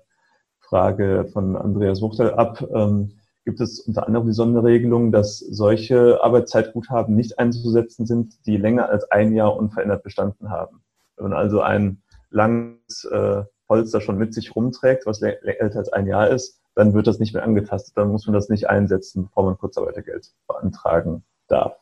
Frage 0.59 1.29
von 1.31 1.55
Andreas 1.55 2.01
Wuchtel 2.01 2.31
ab, 2.33 2.63
ähm, 2.73 3.13
gibt 3.45 3.61
es 3.61 3.79
unter 3.79 4.05
anderem 4.05 4.27
die 4.27 4.33
Sonderregelung, 4.33 5.13
dass 5.13 5.39
solche 5.39 6.21
Arbeitszeitguthaben 6.21 7.15
nicht 7.15 7.39
einzusetzen 7.39 8.05
sind, 8.05 8.45
die 8.45 8.57
länger 8.57 8.89
als 8.89 9.09
ein 9.09 9.33
Jahr 9.33 9.55
unverändert 9.55 10.03
bestanden 10.03 10.49
haben. 10.49 10.83
Wenn 11.15 11.29
man 11.29 11.33
also 11.33 11.61
ein 11.61 12.01
langes 12.29 13.05
äh, 13.05 13.43
Polster 13.67 14.01
schon 14.01 14.17
mit 14.17 14.33
sich 14.33 14.53
rumträgt, 14.55 15.05
was 15.05 15.21
älter 15.21 15.79
als 15.79 15.93
ein 15.93 16.07
Jahr 16.07 16.29
ist, 16.29 16.61
dann 16.77 16.93
wird 16.93 17.07
das 17.07 17.17
nicht 17.17 17.33
mehr 17.33 17.43
angetastet. 17.43 17.97
Dann 17.97 18.11
muss 18.11 18.27
man 18.27 18.35
das 18.35 18.49
nicht 18.49 18.69
einsetzen, 18.69 19.23
bevor 19.23 19.45
man 19.45 19.57
Kurzarbeitergeld 19.57 20.31
beantragen 20.47 21.23
darf. 21.47 21.75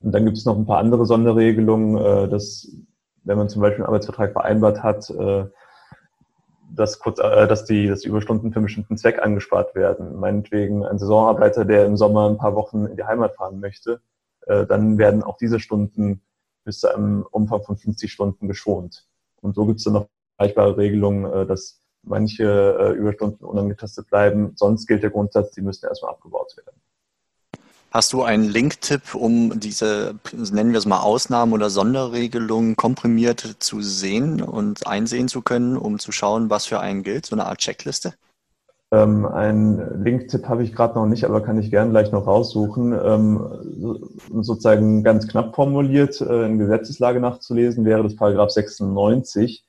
Und 0.00 0.12
dann 0.12 0.26
gibt 0.26 0.36
es 0.36 0.44
noch 0.44 0.56
ein 0.56 0.66
paar 0.66 0.78
andere 0.78 1.06
Sonderregelungen, 1.06 1.96
äh, 1.96 2.28
dass 2.28 2.70
wenn 3.24 3.38
man 3.38 3.48
zum 3.48 3.62
Beispiel 3.62 3.78
einen 3.78 3.88
Arbeitsvertrag 3.88 4.32
vereinbart 4.32 4.82
hat, 4.82 5.08
äh, 5.10 5.46
dass, 6.70 6.98
kurz, 6.98 7.18
äh, 7.20 7.48
dass, 7.48 7.64
die, 7.64 7.88
dass 7.88 8.00
die 8.00 8.08
Überstunden 8.08 8.52
für 8.52 8.56
einen 8.56 8.66
bestimmten 8.66 8.98
Zweck 8.98 9.22
angespart 9.22 9.74
werden. 9.74 10.20
Meinetwegen 10.20 10.84
ein 10.84 10.98
Saisonarbeiter, 10.98 11.64
der 11.64 11.86
im 11.86 11.96
Sommer 11.96 12.28
ein 12.28 12.36
paar 12.36 12.54
Wochen 12.54 12.84
in 12.84 12.96
die 12.96 13.04
Heimat 13.04 13.34
fahren 13.34 13.60
möchte, 13.60 14.00
dann 14.46 14.96
werden 14.96 15.22
auch 15.22 15.36
diese 15.36 15.60
Stunden 15.60 16.22
bis 16.64 16.80
zu 16.80 16.88
einem 16.88 17.26
Umfang 17.30 17.62
von 17.64 17.76
50 17.76 18.10
Stunden 18.10 18.48
geschont. 18.48 19.06
Und 19.42 19.54
so 19.54 19.66
gibt 19.66 19.80
es 19.80 19.84
dann 19.84 19.92
noch 19.92 20.08
vergleichbare 20.36 20.78
Regelungen, 20.78 21.46
dass 21.46 21.82
manche 22.02 22.44
äh, 22.44 22.92
Überstunden 22.92 23.44
unangetastet 23.44 24.08
bleiben. 24.08 24.52
Sonst 24.56 24.86
gilt 24.86 25.02
der 25.02 25.10
Grundsatz, 25.10 25.52
die 25.52 25.62
müssen 25.62 25.86
erstmal 25.86 26.12
abgebaut 26.12 26.56
werden. 26.56 26.78
Hast 27.90 28.12
du 28.12 28.22
einen 28.22 28.44
Link-Tipp, 28.44 29.14
um 29.14 29.58
diese, 29.58 30.14
nennen 30.52 30.72
wir 30.72 30.78
es 30.78 30.84
mal 30.84 31.00
Ausnahmen 31.00 31.54
oder 31.54 31.70
Sonderregelungen 31.70 32.76
komprimiert 32.76 33.56
zu 33.60 33.80
sehen 33.80 34.42
und 34.42 34.86
einsehen 34.86 35.28
zu 35.28 35.40
können, 35.40 35.76
um 35.78 35.98
zu 35.98 36.12
schauen, 36.12 36.50
was 36.50 36.66
für 36.66 36.80
einen 36.80 37.02
gilt? 37.02 37.24
So 37.24 37.34
eine 37.34 37.46
Art 37.46 37.58
Checkliste? 37.58 38.12
Ähm, 38.90 39.24
einen 39.24 40.02
Link-Tipp 40.04 40.48
habe 40.48 40.64
ich 40.64 40.74
gerade 40.74 40.98
noch 40.98 41.06
nicht, 41.06 41.24
aber 41.24 41.42
kann 41.42 41.58
ich 41.58 41.70
gerne 41.70 41.90
gleich 41.90 42.12
noch 42.12 42.26
raussuchen. 42.26 42.92
Ähm, 42.92 43.40
sozusagen 44.42 45.02
ganz 45.02 45.26
knapp 45.26 45.54
formuliert, 45.54 46.20
äh, 46.20 46.46
in 46.46 46.58
Gesetzeslage 46.58 47.20
nachzulesen, 47.20 47.86
wäre 47.86 48.02
das 48.02 48.16
Paragraph 48.16 48.50
96 48.50 49.64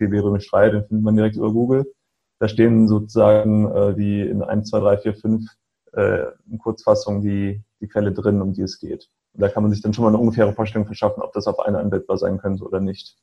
Römisch 0.00 0.50
3, 0.50 0.70
den 0.70 0.86
findet 0.86 1.04
man 1.04 1.16
direkt 1.16 1.36
über 1.36 1.52
Google. 1.52 1.92
Da 2.40 2.48
stehen 2.48 2.88
sozusagen 2.88 3.70
äh, 3.72 3.94
die 3.94 4.20
in 4.20 4.42
1, 4.42 4.70
2, 4.70 4.80
3, 4.80 4.98
4, 4.98 5.14
5 5.14 5.44
äh, 5.92 6.24
in 6.50 6.58
Kurzfassung 6.58 7.22
die, 7.22 7.62
die 7.80 7.88
Fälle 7.88 8.12
drin, 8.12 8.42
um 8.42 8.52
die 8.52 8.62
es 8.62 8.78
geht. 8.78 9.08
Und 9.32 9.40
da 9.40 9.48
kann 9.48 9.62
man 9.62 9.72
sich 9.72 9.82
dann 9.82 9.92
schon 9.92 10.04
mal 10.04 10.10
eine 10.10 10.18
ungefähre 10.18 10.52
Vorstellung 10.52 10.86
verschaffen, 10.86 11.22
ob 11.22 11.32
das 11.32 11.46
auf 11.46 11.60
eine 11.60 11.78
anwendbar 11.78 12.18
sein 12.18 12.38
könnte 12.38 12.64
oder 12.64 12.80
nicht. 12.80 13.16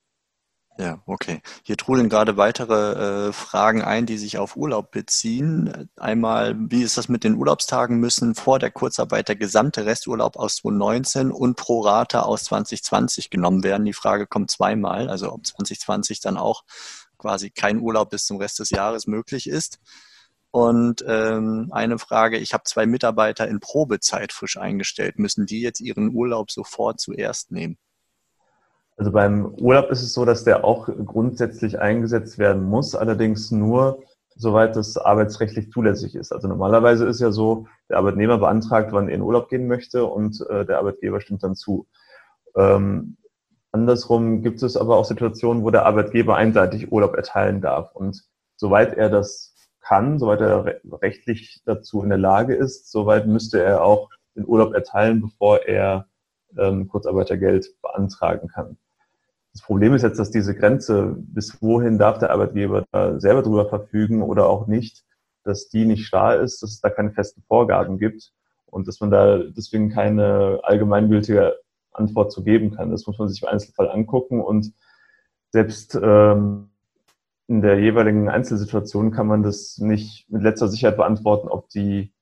Ja, 0.78 1.02
okay. 1.06 1.42
Hier 1.64 1.78
trudeln 1.78 2.10
gerade 2.10 2.38
weitere 2.38 3.28
äh, 3.28 3.34
Fragen 3.34 3.84
ein, 3.84 4.06
die 4.06 4.18
sich 4.18 4.38
auf 4.38 4.56
Urlaub 4.56 4.92
beziehen. 4.92 5.90
Einmal, 5.98 6.56
wie 6.58 6.82
ist 6.82 6.98
das 6.98 7.10
mit 7.10 7.24
den 7.24 7.36
Urlaubstagen? 7.36 8.00
Müssen 8.00 8.36
vor 8.36 8.58
der 8.58 8.72
Kurzarbeit 8.72 9.28
der 9.28 9.36
gesamte 9.36 9.86
Resturlaub 9.86 10.38
aus 10.38 10.56
2019 10.58 11.32
und 11.32 11.56
pro 11.56 11.82
Rata 11.82 12.22
aus 12.22 12.46
2020 12.46 13.30
genommen 13.30 13.64
werden? 13.64 13.86
Die 13.86 13.94
Frage 13.94 14.28
kommt 14.28 14.50
zweimal, 14.50 15.10
also 15.10 15.32
ob 15.34 15.46
2020 15.46 16.22
dann 16.22 16.38
auch 16.38 16.64
quasi 17.18 17.52
kein 17.52 17.80
Urlaub 17.80 18.10
bis 18.10 18.26
zum 18.26 18.38
Rest 18.38 18.60
des 18.60 18.72
Jahres 18.72 19.08
möglich 19.08 19.48
ist. 19.48 19.80
Und 20.52 21.04
ähm, 21.08 21.70
eine 21.72 22.00
Frage, 22.00 22.38
ich 22.38 22.54
habe 22.54 22.64
zwei 22.66 22.86
Mitarbeiter 22.86 23.48
in 23.48 23.60
Probezeit 23.60 24.34
frisch 24.34 24.58
eingestellt. 24.58 25.20
Müssen 25.20 25.46
die 25.46 25.62
jetzt 25.62 25.80
ihren 25.80 26.14
Urlaub 26.14 26.52
sofort 26.52 27.00
zuerst 27.00 27.52
nehmen? 27.52 27.78
Also 28.98 29.12
beim 29.12 29.56
Urlaub 29.56 29.90
ist 29.90 30.04
es 30.04 30.14
so, 30.14 30.26
dass 30.26 30.44
der 30.44 30.64
auch 30.64 30.88
grundsätzlich 31.06 31.80
eingesetzt 31.80 32.38
werden 32.38 32.64
muss, 32.64 32.96
allerdings 32.96 33.52
nur, 33.52 34.04
soweit 34.36 34.76
es 34.76 34.98
arbeitsrechtlich 34.98 35.72
zulässig 35.72 36.16
ist. 36.16 36.32
Also 36.32 36.48
normalerweise 36.48 37.06
ist 37.06 37.20
ja 37.20 37.32
so, 37.32 37.68
der 37.90 37.98
Arbeitnehmer 37.98 38.38
beantragt, 38.38 38.92
wann 38.92 39.10
er 39.10 39.16
in 39.16 39.22
Urlaub 39.22 39.50
gehen 39.50 39.68
möchte 39.68 40.06
und 40.06 40.46
äh, 40.50 40.66
der 40.66 40.80
Arbeitgeber 40.80 41.22
stimmt 41.22 41.44
dann 41.44 41.56
zu. 41.56 41.88
Ähm, 42.56 43.18
andersrum 43.72 44.42
gibt 44.42 44.62
es 44.64 44.78
aber 44.78 44.98
auch 44.98 45.06
Situationen, 45.06 45.64
wo 45.64 45.72
der 45.72 45.86
Arbeitgeber 45.86 46.36
einseitig 46.36 46.92
Urlaub 46.92 47.16
erteilen 47.16 47.62
darf. 47.62 47.96
Und 47.96 48.24
soweit 48.56 48.96
er 48.96 49.10
das 49.10 49.56
kann, 49.82 50.20
soweit 50.20 50.42
er 50.42 50.80
rechtlich 51.02 51.62
dazu 51.66 52.04
in 52.04 52.10
der 52.10 52.18
Lage 52.18 52.56
ist, 52.56 52.92
soweit 52.92 53.28
müsste 53.28 53.62
er 53.62 53.84
auch 53.84 54.10
den 54.36 54.46
Urlaub 54.46 54.74
erteilen, 54.74 55.22
bevor 55.22 55.66
er 55.66 56.08
ähm, 56.58 56.88
Kurzarbeitergeld 56.88 57.82
beantragen 57.82 58.48
kann. 58.48 58.78
Das 59.54 59.62
Problem 59.62 59.94
ist 59.94 60.02
jetzt, 60.02 60.20
dass 60.20 60.32
diese 60.32 60.56
Grenze, 60.56 61.16
bis 61.18 61.62
wohin 61.62 61.98
darf 61.98 62.20
der 62.20 62.32
Arbeitgeber 62.32 62.86
da 62.92 63.20
selber 63.20 63.42
drüber 63.42 63.68
verfügen 63.68 64.22
oder 64.22 64.48
auch 64.48 64.68
nicht, 64.68 65.04
dass 65.44 65.70
die 65.70 65.86
nicht 65.86 66.06
starr 66.06 66.40
ist, 66.40 66.64
dass 66.64 66.72
es 66.72 66.82
da 66.82 66.90
keine 66.90 67.12
festen 67.12 67.42
Vorgaben 67.48 67.98
gibt 67.98 68.32
und 68.68 68.88
dass 68.88 69.00
man 69.02 69.12
da 69.12 69.40
deswegen 69.40 69.90
keine 69.90 70.60
allgemeingültige 70.64 71.58
Antwort 71.92 72.32
zu 72.32 72.44
geben 72.44 72.72
kann. 72.72 72.92
Das 72.92 73.06
muss 73.08 73.20
man 73.20 73.28
sich 73.28 73.42
im 73.42 73.50
Einzelfall 73.50 73.90
angucken 73.90 74.40
und 74.42 74.74
selbst 75.50 76.00
ähm, 76.02 76.70
in 77.48 77.62
der 77.62 77.80
jeweiligen 77.80 78.30
Einzelsituation 78.30 79.12
kann 79.12 79.28
man 79.28 79.44
das 79.44 79.78
nicht 79.78 80.30
mit 80.30 80.42
letzter 80.42 80.70
Sicherheit 80.70 80.96
beantworten, 80.96 81.50
ob 81.50 81.68
die, 81.70 82.14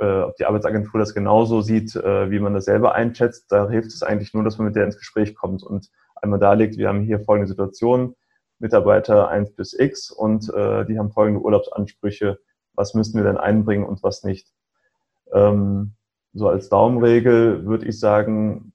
äh, 0.00 0.22
ob 0.22 0.36
die 0.36 0.44
Arbeitsagentur 0.44 1.00
das 1.00 1.14
genauso 1.14 1.60
sieht, 1.60 1.94
äh, 1.96 2.30
wie 2.30 2.38
man 2.38 2.54
das 2.54 2.64
selber 2.64 2.94
einschätzt. 2.94 3.50
Da 3.50 3.68
hilft 3.68 3.88
es 3.88 4.02
eigentlich 4.02 4.34
nur, 4.34 4.44
dass 4.44 4.58
man 4.58 4.66
mit 4.66 4.76
der 4.76 4.84
ins 4.84 4.98
Gespräch 4.98 5.34
kommt 5.34 5.62
und 5.62 5.90
einmal 6.16 6.38
darlegt, 6.38 6.78
wir 6.78 6.88
haben 6.88 7.02
hier 7.02 7.20
folgende 7.20 7.48
Situation, 7.48 8.14
Mitarbeiter 8.58 9.28
1 9.28 9.54
bis 9.54 9.78
X 9.78 10.10
und 10.10 10.52
äh, 10.54 10.84
die 10.86 10.98
haben 10.98 11.10
folgende 11.10 11.40
Urlaubsansprüche, 11.40 12.38
was 12.74 12.94
müssen 12.94 13.16
wir 13.16 13.24
denn 13.24 13.36
einbringen 13.36 13.84
und 13.84 14.02
was 14.02 14.24
nicht. 14.24 14.48
Ähm, 15.32 15.92
so 16.32 16.48
als 16.48 16.68
Daumenregel 16.68 17.66
würde 17.66 17.86
ich 17.86 17.98
sagen, 17.98 18.72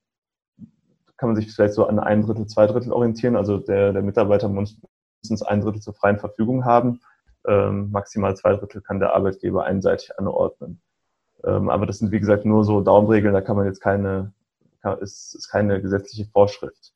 kann 1.17 1.29
man 1.29 1.35
sich 1.35 1.53
vielleicht 1.53 1.75
so 1.75 1.85
an 1.85 1.99
ein 1.99 2.23
Drittel, 2.23 2.47
zwei 2.47 2.65
Drittel 2.65 2.91
orientieren. 2.91 3.35
Also 3.35 3.57
der, 3.57 3.93
der 3.93 4.01
Mitarbeiter 4.01 4.49
muss 4.49 4.81
mindestens 5.21 5.43
ein 5.43 5.61
Drittel 5.61 5.81
zur 5.81 5.93
freien 5.93 6.17
Verfügung 6.17 6.65
haben. 6.65 6.99
Ähm, 7.47 7.91
maximal 7.91 8.35
zwei 8.35 8.55
Drittel 8.55 8.81
kann 8.81 8.99
der 8.99 9.13
Arbeitgeber 9.13 9.63
einseitig 9.65 10.17
anordnen. 10.17 10.81
Ähm, 11.45 11.69
aber 11.69 11.85
das 11.85 11.99
sind, 11.99 12.11
wie 12.11 12.19
gesagt, 12.19 12.45
nur 12.45 12.63
so 12.63 12.81
Daumenregeln, 12.81 13.33
da 13.33 13.41
kann 13.41 13.55
man 13.55 13.65
jetzt 13.65 13.81
keine, 13.81 14.31
ist, 14.99 15.35
ist 15.35 15.49
keine 15.49 15.81
gesetzliche 15.81 16.25
Vorschrift. 16.25 16.91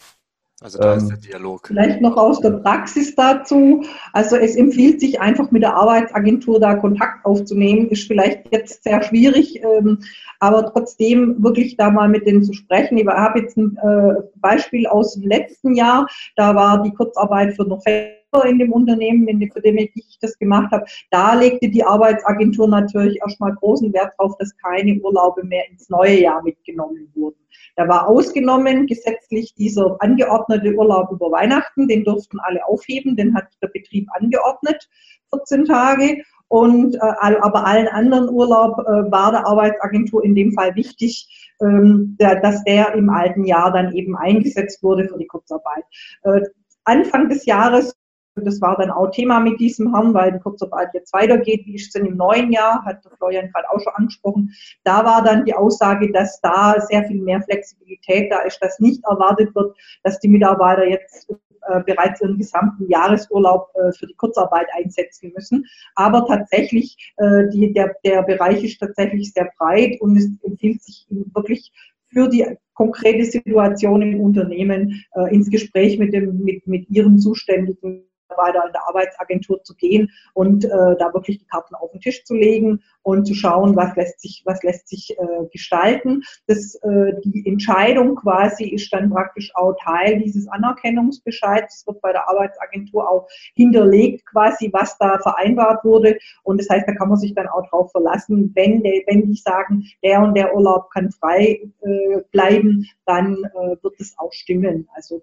Also 0.61 0.79
da 0.79 0.93
ähm, 0.93 0.99
ist 0.99 1.09
der 1.09 1.17
Dialog. 1.17 1.67
Vielleicht 1.67 1.99
noch 1.99 2.15
aus 2.15 2.39
der 2.39 2.51
Praxis 2.51 3.13
dazu. 3.13 3.83
Also 4.13 4.37
es 4.37 4.55
empfiehlt 4.55 5.01
sich 5.01 5.19
einfach 5.19 5.51
mit 5.51 5.63
der 5.63 5.75
Arbeitsagentur 5.75 6.59
da 6.59 6.75
Kontakt 6.75 7.25
aufzunehmen. 7.25 7.89
Ist 7.89 8.07
vielleicht 8.07 8.51
jetzt 8.51 8.83
sehr 8.83 9.03
schwierig, 9.03 9.61
ähm, 9.63 9.99
aber 10.39 10.71
trotzdem 10.71 11.43
wirklich 11.43 11.75
da 11.75 11.89
mal 11.89 12.07
mit 12.07 12.25
denen 12.25 12.43
zu 12.43 12.53
sprechen. 12.53 12.97
Ich 12.97 13.05
habe 13.05 13.39
jetzt 13.39 13.57
ein 13.57 13.77
äh, 13.77 14.21
Beispiel 14.37 14.87
aus 14.87 15.15
dem 15.15 15.23
letzten 15.29 15.75
Jahr. 15.75 16.07
Da 16.37 16.55
war 16.55 16.81
die 16.81 16.93
Kurzarbeit 16.93 17.55
für 17.55 17.65
November 17.65 18.24
in 18.43 18.59
dem 18.59 18.71
Unternehmen, 18.71 19.27
in 19.27 19.39
dem, 19.39 19.77
ich 19.77 20.17
das 20.21 20.37
gemacht 20.37 20.71
habe, 20.71 20.85
da 21.11 21.33
legte 21.33 21.69
die 21.69 21.83
Arbeitsagentur 21.83 22.67
natürlich 22.67 23.19
erstmal 23.21 23.53
großen 23.55 23.93
Wert 23.93 24.13
darauf, 24.17 24.37
dass 24.37 24.55
keine 24.57 24.99
Urlaube 25.01 25.43
mehr 25.43 25.63
ins 25.69 25.89
neue 25.89 26.21
Jahr 26.21 26.43
mitgenommen 26.43 27.11
wurden. 27.15 27.37
Da 27.75 27.87
war 27.87 28.07
ausgenommen 28.07 28.87
gesetzlich 28.87 29.53
dieser 29.55 29.97
angeordnete 29.99 30.73
Urlaub 30.73 31.11
über 31.11 31.31
Weihnachten, 31.31 31.87
den 31.87 32.05
durften 32.05 32.39
alle 32.39 32.65
aufheben, 32.65 33.15
den 33.15 33.35
hat 33.35 33.47
der 33.61 33.67
Betrieb 33.67 34.07
angeordnet, 34.13 34.89
14 35.31 35.65
Tage. 35.65 36.23
Und 36.47 36.95
äh, 36.95 36.99
aber 36.99 37.65
allen 37.65 37.87
anderen 37.87 38.29
Urlaub 38.29 38.77
äh, 38.79 39.11
war 39.11 39.31
der 39.31 39.47
Arbeitsagentur 39.47 40.23
in 40.23 40.35
dem 40.35 40.53
Fall 40.53 40.75
wichtig, 40.75 41.27
ähm, 41.59 42.15
der, 42.19 42.39
dass 42.39 42.63
der 42.63 42.93
im 42.93 43.09
alten 43.09 43.45
Jahr 43.45 43.73
dann 43.73 43.93
eben 43.93 44.15
eingesetzt 44.15 44.83
wurde 44.83 45.07
für 45.09 45.17
die 45.17 45.27
Kurzarbeit. 45.27 45.83
Äh, 46.23 46.41
Anfang 46.83 47.29
des 47.29 47.45
Jahres 47.45 47.97
das 48.35 48.61
war 48.61 48.75
dann 48.77 48.91
auch 48.91 49.11
Thema 49.11 49.39
mit 49.39 49.59
diesem 49.59 49.93
Herrn, 49.93 50.13
weil 50.13 50.33
die 50.33 50.39
Kurzarbeit 50.39 50.89
jetzt 50.93 51.13
weitergeht. 51.13 51.65
Wie 51.65 51.75
ist 51.75 51.87
es 51.87 51.93
denn 51.93 52.05
im 52.05 52.17
neuen 52.17 52.51
Jahr? 52.51 52.83
Hat 52.83 53.03
der 53.05 53.11
Florian 53.11 53.49
gerade 53.51 53.69
auch 53.69 53.79
schon 53.79 53.93
angesprochen. 53.95 54.51
Da 54.83 55.05
war 55.05 55.23
dann 55.23 55.45
die 55.45 55.53
Aussage, 55.53 56.11
dass 56.11 56.41
da 56.41 56.75
sehr 56.81 57.05
viel 57.05 57.21
mehr 57.21 57.41
Flexibilität 57.41 58.31
da 58.31 58.39
ist, 58.39 58.59
dass 58.61 58.79
nicht 58.79 59.03
erwartet 59.05 59.55
wird, 59.55 59.75
dass 60.03 60.19
die 60.19 60.27
Mitarbeiter 60.27 60.85
jetzt 60.85 61.29
äh, 61.67 61.81
bereits 61.83 62.21
ihren 62.21 62.37
gesamten 62.37 62.87
Jahresurlaub 62.89 63.69
äh, 63.75 63.91
für 63.93 64.05
die 64.05 64.13
Kurzarbeit 64.15 64.67
einsetzen 64.73 65.31
müssen. 65.33 65.65
Aber 65.95 66.25
tatsächlich, 66.27 67.13
äh, 67.17 67.49
die, 67.51 67.73
der, 67.73 67.95
der 68.03 68.21
Bereich 68.23 68.63
ist 68.63 68.79
tatsächlich 68.79 69.31
sehr 69.31 69.49
breit 69.57 69.99
und 70.01 70.17
es 70.17 70.27
empfiehlt 70.43 70.83
sich 70.83 71.07
wirklich 71.33 71.71
für 72.09 72.27
die 72.27 72.45
konkrete 72.73 73.25
Situation 73.25 74.01
im 74.01 74.21
Unternehmen 74.21 75.03
ins 75.31 75.49
Gespräch 75.49 75.97
mit, 75.97 76.13
dem, 76.13 76.43
mit, 76.43 76.65
mit 76.65 76.89
ihrem 76.89 77.17
zuständigen 77.17 78.05
Mitarbeiter 78.29 78.65
in 78.65 78.73
der 78.73 78.87
Arbeitsagentur 78.87 79.63
zu 79.63 79.75
gehen 79.75 80.11
und 80.33 80.65
äh, 80.65 80.69
da 80.97 81.13
wirklich 81.13 81.39
die 81.39 81.45
Karten 81.45 81.75
auf 81.75 81.91
den 81.91 82.01
Tisch 82.01 82.23
zu 82.23 82.35
legen 82.35 82.81
und 83.03 83.25
zu 83.25 83.33
schauen, 83.33 83.75
was 83.75 83.95
lässt 83.95 84.19
sich, 84.19 84.41
was 84.45 84.61
lässt 84.63 84.87
sich 84.87 85.15
äh, 85.17 85.45
gestalten. 85.51 86.23
Das, 86.47 86.75
äh, 86.75 87.13
die 87.23 87.43
Entscheidung 87.45 88.15
quasi 88.15 88.65
ist 88.65 88.91
dann 88.91 89.09
praktisch 89.09 89.51
auch 89.55 89.75
Teil 89.83 90.19
dieses 90.19 90.47
Anerkennungsbescheids. 90.47 91.79
Es 91.79 91.87
wird 91.87 92.01
bei 92.01 92.11
der 92.11 92.27
Arbeitsagentur 92.29 93.09
auch 93.09 93.27
hinterlegt 93.53 94.25
quasi, 94.25 94.69
was 94.73 94.97
da 94.97 95.19
vereinbart 95.19 95.83
wurde. 95.83 96.17
Und 96.43 96.59
das 96.59 96.69
heißt, 96.69 96.87
da 96.87 96.93
kann 96.93 97.09
man 97.09 97.17
sich 97.17 97.33
dann 97.35 97.47
auch 97.47 97.67
drauf 97.69 97.91
verlassen, 97.91 98.51
wenn, 98.55 98.81
der, 98.81 99.01
wenn 99.07 99.25
die 99.25 99.35
sagen, 99.35 99.85
der 100.03 100.21
und 100.21 100.35
der 100.35 100.55
Urlaub 100.55 100.89
kann 100.91 101.11
frei 101.11 101.61
äh, 101.81 102.21
bleiben, 102.31 102.85
dann 103.05 103.35
äh, 103.43 103.75
wird 103.81 103.95
es 103.99 104.15
auch 104.17 104.33
stimmen. 104.33 104.87
Also 104.95 105.21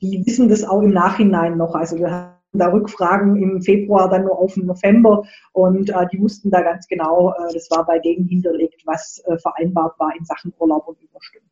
die 0.00 0.24
wissen 0.26 0.48
das 0.48 0.64
auch 0.64 0.82
im 0.82 0.90
Nachhinein 0.92 1.56
noch. 1.56 1.74
Also 1.74 1.98
wir 1.98 2.37
da 2.52 2.68
Rückfragen 2.68 3.36
im 3.36 3.62
Februar 3.62 4.08
dann 4.08 4.24
nur 4.24 4.38
auf 4.38 4.54
den 4.54 4.66
November 4.66 5.24
und 5.52 5.90
äh, 5.90 6.06
die 6.12 6.20
wussten 6.20 6.50
da 6.50 6.62
ganz 6.62 6.86
genau, 6.88 7.32
äh, 7.32 7.52
das 7.52 7.70
war 7.70 7.84
bei 7.84 7.98
denen 7.98 8.26
hinterlegt, 8.26 8.82
was 8.86 9.22
äh, 9.26 9.38
vereinbart 9.38 9.98
war 9.98 10.12
in 10.18 10.24
Sachen 10.24 10.52
Urlaub 10.58 10.88
und 10.88 11.00
Überstunden. 11.02 11.48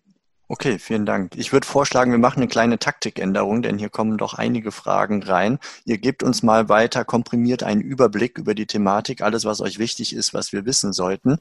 Okay, 0.49 0.79
vielen 0.79 1.07
Dank. 1.07 1.35
Ich 1.37 1.53
würde 1.53 1.67
vorschlagen, 1.67 2.13
wir 2.13 2.21
machen 2.21 2.39
eine 2.39 2.47
kleine 2.47 2.79
Taktikänderung, 2.79 3.63
denn 3.63 3.79
hier 3.79 3.89
kommen 3.89 4.17
doch 4.17 4.35
einige 4.35 4.71
Fragen 4.71 5.25
rein. 5.25 5.59
Ihr 5.85 5.99
gebt 5.99 6.23
uns 6.23 6.45
mal 6.45 6.69
weiter 6.69 7.05
komprimiert 7.05 7.65
einen 7.65 7.81
Überblick 7.81 8.39
über 8.39 8.55
die 8.55 8.67
Thematik, 8.67 9.23
alles, 9.23 9.45
was 9.45 9.61
euch 9.61 9.81
wichtig 9.81 10.15
ist, 10.15 10.35
was 10.35 10.53
wir 10.53 10.65
wissen 10.65 10.93
sollten. 10.93 11.39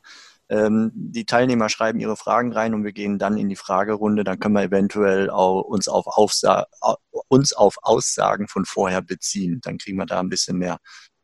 Ähm, 0.49 0.91
die 0.93 1.25
Teilnehmer 1.25 1.69
schreiben 1.69 1.99
ihre 1.99 2.15
Fragen 2.15 2.53
rein 2.53 2.73
und 2.73 2.83
wir 2.83 2.93
gehen 2.93 3.17
dann 3.17 3.37
in 3.37 3.49
die 3.49 3.55
Fragerunde. 3.55 4.23
Dann 4.23 4.39
können 4.39 4.55
wir 4.55 4.63
eventuell 4.63 5.29
auch 5.29 5.61
uns 5.61 5.87
auf, 5.87 6.05
Aufsa 6.07 6.67
uns 7.27 7.53
auf 7.53 7.77
Aussagen 7.81 8.47
von 8.47 8.65
vorher 8.65 9.01
beziehen. 9.01 9.59
Dann 9.63 9.77
kriegen 9.77 9.97
wir 9.97 10.05
da 10.05 10.19
ein 10.19 10.29
bisschen 10.29 10.57
mehr 10.57 10.77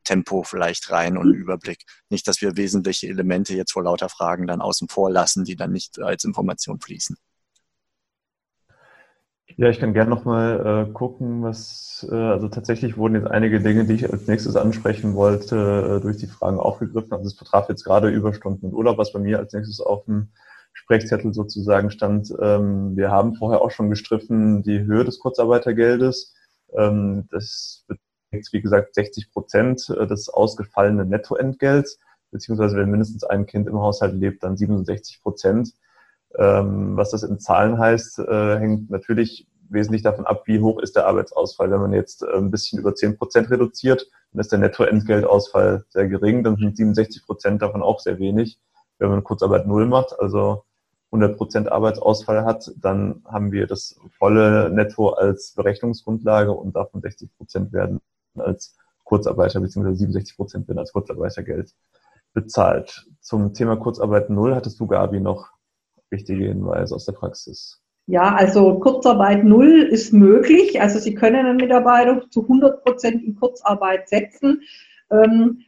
Tempo 0.03 0.43
vielleicht 0.43 0.89
rein 0.89 1.17
und 1.17 1.27
einen 1.27 1.35
Überblick. 1.35 1.83
Nicht, 2.09 2.27
dass 2.27 2.41
wir 2.41 2.57
wesentliche 2.57 3.07
Elemente 3.07 3.53
jetzt 3.53 3.71
vor 3.71 3.83
lauter 3.83 4.09
Fragen 4.09 4.47
dann 4.47 4.61
außen 4.61 4.87
vor 4.89 5.11
lassen, 5.11 5.45
die 5.45 5.55
dann 5.55 5.71
nicht 5.71 5.99
als 5.99 6.23
Information 6.23 6.79
fließen. 6.79 7.17
Ja, 9.57 9.69
ich 9.69 9.79
kann 9.79 9.93
gerne 9.93 10.09
nochmal 10.09 10.87
äh, 10.89 10.91
gucken, 10.91 11.43
was, 11.43 12.07
äh, 12.11 12.15
also 12.15 12.47
tatsächlich 12.47 12.97
wurden 12.97 13.15
jetzt 13.15 13.27
einige 13.27 13.59
Dinge, 13.59 13.85
die 13.85 13.93
ich 13.93 14.11
als 14.11 14.27
nächstes 14.27 14.55
ansprechen 14.55 15.15
wollte, 15.15 15.97
äh, 15.97 16.01
durch 16.01 16.17
die 16.17 16.27
Fragen 16.27 16.59
aufgegriffen. 16.59 17.13
Also 17.13 17.27
es 17.27 17.35
betraf 17.35 17.69
jetzt 17.69 17.83
gerade 17.83 18.09
Überstunden 18.09 18.69
und 18.69 18.75
Urlaub, 18.75 18.97
was 18.97 19.13
bei 19.13 19.19
mir 19.19 19.39
als 19.39 19.53
nächstes 19.53 19.79
auf 19.81 20.05
dem 20.05 20.29
Sprechzettel 20.73 21.33
sozusagen 21.33 21.91
stand. 21.91 22.33
Ähm, 22.41 22.95
wir 22.95 23.11
haben 23.11 23.35
vorher 23.35 23.61
auch 23.61 23.71
schon 23.71 23.89
gestriffen 23.89 24.63
die 24.63 24.81
Höhe 24.81 25.03
des 25.03 25.19
Kurzarbeitergeldes. 25.19 26.33
Ähm, 26.77 27.27
das 27.31 27.85
beträgt, 27.87 28.53
wie 28.53 28.61
gesagt, 28.61 28.95
60 28.95 29.31
Prozent 29.31 29.89
äh, 29.89 30.07
des 30.07 30.29
ausgefallenen 30.29 31.09
Nettoentgelts, 31.09 31.99
beziehungsweise 32.31 32.77
wenn 32.77 32.89
mindestens 32.89 33.23
ein 33.23 33.45
Kind 33.45 33.67
im 33.67 33.79
Haushalt 33.79 34.13
lebt, 34.13 34.43
dann 34.43 34.55
67 34.55 35.21
Prozent. 35.21 35.73
Ähm, 36.37 36.97
was 36.97 37.11
das 37.11 37.23
in 37.23 37.39
Zahlen 37.39 37.77
heißt, 37.77 38.19
äh, 38.19 38.59
hängt 38.59 38.89
natürlich 38.89 39.47
wesentlich 39.69 40.01
davon 40.01 40.25
ab, 40.25 40.43
wie 40.45 40.59
hoch 40.59 40.79
ist 40.79 40.95
der 40.95 41.07
Arbeitsausfall. 41.07 41.71
Wenn 41.71 41.81
man 41.81 41.93
jetzt 41.93 42.23
äh, 42.23 42.37
ein 42.37 42.51
bisschen 42.51 42.79
über 42.79 42.95
10 42.95 43.17
Prozent 43.17 43.49
reduziert, 43.49 44.07
dann 44.31 44.41
ist 44.41 44.51
der 44.51 44.59
Nettoentgeltausfall 44.59 45.85
sehr 45.89 46.07
gering, 46.07 46.43
dann 46.43 46.57
sind 46.57 46.77
67 46.77 47.25
Prozent 47.25 47.61
davon 47.61 47.81
auch 47.81 47.99
sehr 47.99 48.19
wenig. 48.19 48.59
Wenn 48.97 49.09
man 49.09 49.23
Kurzarbeit 49.23 49.67
null 49.67 49.87
macht, 49.87 50.17
also 50.19 50.63
100 51.11 51.37
Prozent 51.37 51.71
Arbeitsausfall 51.71 52.45
hat, 52.45 52.71
dann 52.77 53.23
haben 53.25 53.51
wir 53.51 53.67
das 53.67 53.99
volle 54.17 54.69
Netto 54.69 55.09
als 55.09 55.53
Berechnungsgrundlage 55.55 56.51
und 56.51 56.75
davon 56.75 57.01
60 57.01 57.35
Prozent 57.35 57.73
werden 57.73 57.99
als 58.37 58.77
Kurzarbeiter 59.03 59.59
bzw. 59.59 59.93
67 59.93 60.37
Prozent 60.37 60.67
werden 60.69 60.79
als 60.79 60.93
Kurzarbeitergeld 60.93 61.73
bezahlt. 62.33 63.07
Zum 63.19 63.53
Thema 63.53 63.75
Kurzarbeit 63.75 64.29
null 64.29 64.55
hattest 64.55 64.79
du, 64.79 64.87
Gabi, 64.87 65.19
noch 65.19 65.49
wichtige 66.11 66.45
Hinweise 66.45 66.95
aus 66.95 67.05
der 67.05 67.13
Praxis? 67.13 67.81
Ja, 68.07 68.35
also 68.35 68.79
Kurzarbeit 68.79 69.43
null 69.43 69.83
ist 69.83 70.11
möglich. 70.11 70.81
Also 70.81 70.99
Sie 70.99 71.15
können 71.15 71.45
einen 71.45 71.57
Mitarbeiter 71.57 72.29
zu 72.29 72.41
100 72.43 72.83
Prozent 72.83 73.23
in 73.23 73.35
Kurzarbeit 73.35 74.09
setzen. 74.09 74.61
Ähm, 75.11 75.61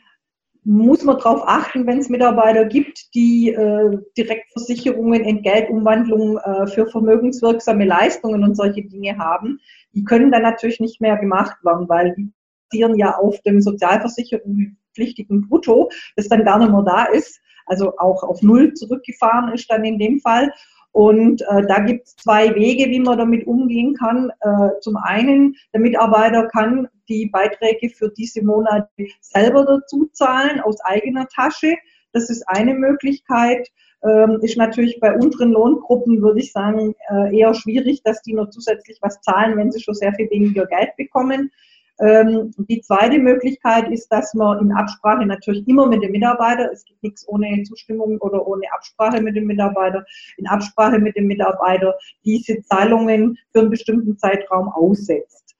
muss 0.65 1.03
man 1.03 1.17
darauf 1.17 1.43
achten, 1.45 1.85
wenn 1.87 1.99
es 1.99 2.09
Mitarbeiter 2.09 2.65
gibt, 2.65 3.13
die 3.15 3.49
äh, 3.49 3.97
Direktversicherungen, 4.17 5.23
Entgeltumwandlungen 5.23 6.37
äh, 6.37 6.67
für 6.67 6.87
vermögenswirksame 6.87 7.85
Leistungen 7.85 8.43
und 8.43 8.55
solche 8.55 8.83
Dinge 8.83 9.17
haben. 9.17 9.59
Die 9.93 10.05
können 10.05 10.31
dann 10.31 10.41
natürlich 10.41 10.79
nicht 10.79 11.01
mehr 11.01 11.17
gemacht 11.17 11.57
werden, 11.63 11.89
weil 11.89 12.15
die 12.15 12.31
basieren 12.69 12.97
ja 12.97 13.17
auf 13.17 13.39
dem 13.41 13.61
sozialversicherungspflichtigen 13.61 15.47
Brutto, 15.47 15.89
das 16.15 16.29
dann 16.29 16.45
gar 16.45 16.59
nicht 16.59 16.71
mehr 16.71 16.83
da 16.83 17.05
ist 17.05 17.41
also 17.65 17.97
auch 17.97 18.23
auf 18.23 18.41
Null 18.41 18.73
zurückgefahren 18.73 19.53
ist 19.53 19.69
dann 19.69 19.85
in 19.85 19.97
dem 19.97 20.19
Fall. 20.19 20.51
Und 20.93 21.41
äh, 21.41 21.65
da 21.67 21.79
gibt 21.79 22.07
es 22.07 22.15
zwei 22.17 22.53
Wege, 22.53 22.89
wie 22.91 22.99
man 22.99 23.17
damit 23.17 23.47
umgehen 23.47 23.95
kann. 23.95 24.31
Äh, 24.41 24.79
zum 24.81 24.95
einen, 24.95 25.55
der 25.73 25.81
Mitarbeiter 25.81 26.47
kann 26.47 26.87
die 27.09 27.25
Beiträge 27.25 27.89
für 27.89 28.09
diese 28.09 28.43
Monate 28.43 28.87
selber 29.19 29.65
dazu 29.65 30.07
zahlen 30.13 30.61
aus 30.61 30.79
eigener 30.81 31.27
Tasche. 31.27 31.75
Das 32.11 32.29
ist 32.29 32.43
eine 32.47 32.75
Möglichkeit. 32.75 33.67
Ähm, 34.05 34.39
ist 34.41 34.57
natürlich 34.57 34.99
bei 34.99 35.15
unteren 35.15 35.51
Lohngruppen, 35.51 36.21
würde 36.21 36.41
ich 36.41 36.51
sagen, 36.51 36.93
äh, 37.09 37.39
eher 37.39 37.53
schwierig, 37.55 38.03
dass 38.03 38.21
die 38.21 38.33
noch 38.33 38.49
zusätzlich 38.49 38.99
was 39.01 39.19
zahlen, 39.21 39.57
wenn 39.57 39.71
sie 39.71 39.81
schon 39.81 39.95
sehr 39.95 40.13
viel 40.13 40.29
weniger 40.29 40.67
Geld 40.67 40.95
bekommen. 40.97 41.51
Ähm, 41.99 42.51
die 42.57 42.81
zweite 42.81 43.19
Möglichkeit 43.19 43.89
ist, 43.91 44.07
dass 44.09 44.33
man 44.33 44.59
in 44.59 44.71
Absprache 44.71 45.25
natürlich 45.25 45.67
immer 45.67 45.85
mit 45.87 46.01
dem 46.01 46.11
Mitarbeiter, 46.11 46.71
es 46.71 46.83
gibt 46.85 47.03
nichts 47.03 47.27
ohne 47.27 47.61
Zustimmung 47.63 48.17
oder 48.17 48.47
ohne 48.47 48.63
Absprache 48.73 49.21
mit 49.21 49.35
dem 49.35 49.45
Mitarbeiter, 49.45 50.03
in 50.37 50.47
Absprache 50.47 50.97
mit 50.97 51.15
dem 51.15 51.27
Mitarbeiter 51.27 51.95
diese 52.25 52.61
Zahlungen 52.63 53.37
für 53.51 53.61
einen 53.61 53.69
bestimmten 53.69 54.17
Zeitraum 54.17 54.69
aussetzt. 54.69 55.55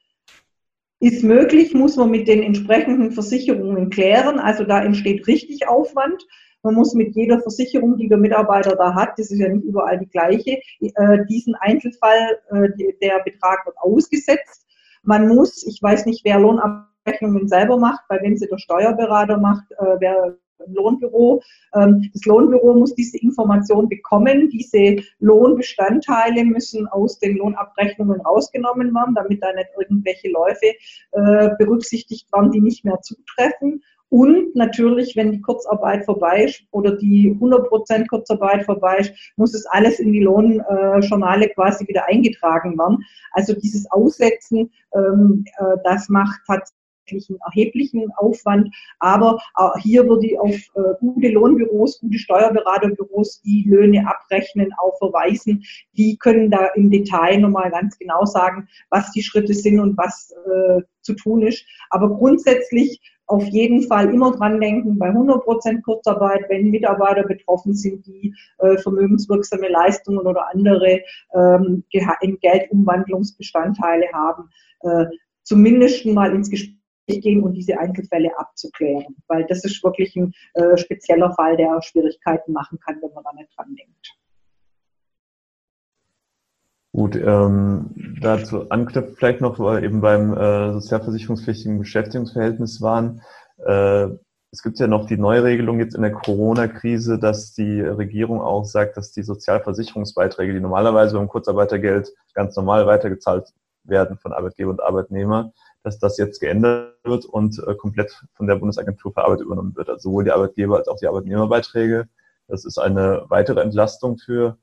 Ist 1.00 1.24
möglich, 1.24 1.74
muss 1.74 1.98
man 1.98 2.10
mit 2.10 2.28
den 2.28 2.42
entsprechenden 2.42 3.12
Versicherungen 3.12 3.90
klären. 3.90 4.40
Also 4.40 4.64
da 4.64 4.82
entsteht 4.82 5.28
richtig 5.28 5.68
Aufwand. 5.68 6.26
Man 6.64 6.76
muss 6.76 6.94
mit 6.96 7.14
jeder 7.16 7.42
Versicherung, 7.42 7.98
die 7.98 8.08
der 8.08 8.18
Mitarbeiter 8.18 8.76
da 8.76 8.96
hat, 8.96 9.20
das 9.20 9.30
ist 9.30 9.40
ja 9.40 9.50
nicht 9.50 9.66
überall 9.66 10.00
die 10.00 10.10
gleiche, 10.10 10.62
äh, 10.80 11.26
diesen 11.30 11.56
Einzelfall, 11.56 12.40
äh, 12.50 12.70
der 13.02 13.22
Betrag 13.24 13.66
wird 13.66 13.78
ausgesetzt 13.80 14.66
man 15.04 15.28
muss, 15.28 15.66
ich 15.66 15.82
weiß 15.82 16.06
nicht, 16.06 16.26
wer 16.26 16.40
Lohnabrechnungen 16.40 17.48
selber 17.48 17.78
macht, 17.78 18.02
bei 18.10 18.22
wem 18.22 18.36
sie 18.36 18.48
der 18.48 18.58
Steuerberater 18.58 19.38
macht, 19.38 19.72
äh, 19.72 19.96
wer 20.00 20.38
im 20.66 20.74
Lohnbüro. 20.74 21.42
Ähm, 21.76 22.10
das 22.14 22.26
Lohnbüro 22.26 22.74
muss 22.74 22.96
diese 22.96 23.18
Information 23.18 23.90
bekommen. 23.90 24.50
Diese 24.50 25.04
Lohnbestandteile 25.20 26.46
müssen 26.46 26.88
aus 26.88 27.20
den 27.20 27.38
Lohnabrechnungen 27.38 28.22
rausgenommen 28.22 28.94
werden, 28.94 29.16
damit 29.16 29.44
da 29.44 29.54
nicht 29.54 29.70
irgendwelche 29.80 30.30
Läufe 30.30 30.74
äh, 31.12 31.50
berücksichtigt 31.58 32.32
werden, 32.32 32.52
die 32.52 32.62
nicht 32.62 32.86
mehr 32.86 33.00
zutreffen. 33.02 33.84
Und 34.14 34.56
natürlich, 34.56 35.16
wenn 35.16 35.32
die 35.32 35.42
Kurzarbeit 35.42 36.06
vorbei 36.06 36.44
ist 36.44 36.64
oder 36.70 36.96
die 36.96 37.36
100% 37.40 38.08
Kurzarbeit 38.08 38.64
vorbei 38.64 38.98
ist, 39.00 39.14
muss 39.38 39.56
es 39.56 39.66
alles 39.66 40.00
in 40.00 40.12
die 40.12 40.20
Lohnjournale 40.20 41.50
quasi 41.50 41.88
wieder 41.88 42.08
eingetragen 42.08 42.78
werden. 42.78 43.04
Also 43.32 43.54
dieses 43.54 43.90
Aussetzen, 43.92 44.70
ähm, 44.94 45.46
äh, 45.58 45.78
das 45.84 46.10
macht 46.10 46.40
tatsächlich 46.46 47.28
einen 47.28 47.40
erheblichen 47.44 48.12
Aufwand. 48.18 48.70
Aber 49.00 49.40
äh, 49.58 49.80
hier 49.82 50.08
würde 50.08 50.28
ich 50.28 50.40
auf 50.40 50.56
äh, 50.76 50.94
gute 51.00 51.30
Lohnbüros, 51.30 52.00
gute 52.00 52.20
Steuerberaterbüros, 52.20 53.42
die 53.42 53.66
Löhne 53.68 54.08
abrechnen, 54.08 54.70
auch 54.78 54.96
verweisen. 55.00 55.64
Die 55.98 56.18
können 56.18 56.52
da 56.52 56.68
im 56.76 56.92
Detail 56.92 57.40
nochmal 57.40 57.72
ganz 57.72 57.98
genau 57.98 58.26
sagen, 58.26 58.68
was 58.92 59.12
die 59.12 59.24
Schritte 59.24 59.56
sind 59.56 59.80
und 59.80 59.98
was 59.98 60.32
zu 61.02 61.14
tun 61.16 61.42
ist. 61.42 61.66
Aber 61.90 62.10
grundsätzlich 62.10 63.02
auf 63.28 63.46
jeden 63.48 63.88
Fall 63.88 64.14
immer 64.14 64.36
dran 64.36 64.60
denken, 64.60 64.98
bei 64.98 65.10
100% 65.10 65.82
Kurzarbeit, 65.82 66.46
wenn 66.50 66.72
Mitarbeiter 66.72 67.24
betroffen 67.24 67.74
sind, 67.74 68.06
die 68.06 68.36
äh, 68.60 68.78
vermögenswirksame 68.78 69.70
Leistungen 69.70 70.26
oder 70.26 70.50
andere 70.54 71.02
ähm, 71.34 71.84
Geldumwandlungsbestandteile 71.92 74.08
haben, 74.14 74.50
äh, 74.82 75.06
zumindest 75.44 76.06
mal 76.06 76.34
ins 76.34 76.50
Gespräch 76.50 76.78
gehen 77.08 77.44
und 77.44 77.54
diese 77.54 77.78
Einzelfälle 77.78 78.38
abzuklären, 78.38 79.16
weil 79.28 79.46
das 79.46 79.64
ist 79.64 79.84
wirklich 79.84 80.16
ein 80.16 80.34
äh, 80.54 80.78
spezieller 80.78 81.34
Fall, 81.34 81.58
der 81.58 81.82
Schwierigkeiten 81.82 82.54
machen 82.54 82.80
kann, 82.80 83.02
wenn 83.02 83.14
man 83.14 83.24
da 83.24 83.34
nicht 83.34 83.50
dran 83.58 83.76
denkt. 83.76 84.23
Gut, 86.96 87.16
ähm, 87.16 87.90
dazu 88.22 88.70
anknüpft 88.70 89.18
vielleicht 89.18 89.42
noch, 89.42 89.58
weil 89.58 89.84
eben 89.84 90.00
beim 90.00 90.38
äh, 90.38 90.74
sozialversicherungspflichtigen 90.74 91.80
Beschäftigungsverhältnis 91.80 92.82
waren. 92.84 93.22
Äh, 93.66 94.10
es 94.52 94.62
gibt 94.62 94.78
ja 94.78 94.86
noch 94.86 95.08
die 95.08 95.18
Neuregelung 95.18 95.80
jetzt 95.80 95.96
in 95.96 96.04
der 96.04 96.12
Corona-Krise, 96.12 97.18
dass 97.18 97.56
die 97.56 97.82
Regierung 97.82 98.42
auch 98.42 98.66
sagt, 98.66 98.96
dass 98.96 99.12
die 99.12 99.24
Sozialversicherungsbeiträge, 99.24 100.54
die 100.54 100.60
normalerweise 100.60 101.18
beim 101.18 101.28
Kurzarbeitergeld 101.28 102.14
ganz 102.36 102.56
normal 102.56 102.86
weitergezahlt 102.86 103.52
werden 103.84 104.20
von 104.20 104.32
Arbeitgeber 104.32 104.70
und 104.70 104.84
Arbeitnehmer, 104.84 105.52
dass 105.82 105.98
das 105.98 106.20
jetzt 106.20 106.42
geändert 106.42 106.94
wird 107.04 107.26
und 107.26 107.58
äh, 107.68 107.74
komplett 107.74 108.24
von 108.36 108.46
der 108.46 108.58
Bundesagentur 108.58 109.14
für 109.14 109.24
Arbeit 109.24 109.42
übernommen 109.42 109.76
wird. 109.76 109.90
Also 109.90 110.10
sowohl 110.10 110.26
die 110.26 110.32
Arbeitgeber 110.32 110.78
als 110.78 110.88
auch 110.88 110.98
die 110.98 111.08
Arbeitnehmerbeiträge. 111.08 112.08
Das 112.48 112.66
ist 112.66 112.78
eine 112.78 113.24
weitere 113.30 113.62
Entlastung 113.62 114.20
für 114.20 114.60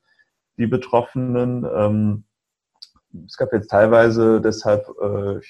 die 0.61 0.67
Betroffenen. 0.67 1.67
Ähm, 1.75 2.25
es 3.27 3.37
gab 3.37 3.53
jetzt 3.53 3.69
teilweise 3.69 4.41
deshalb, 4.41 4.87
äh, 5.03 5.41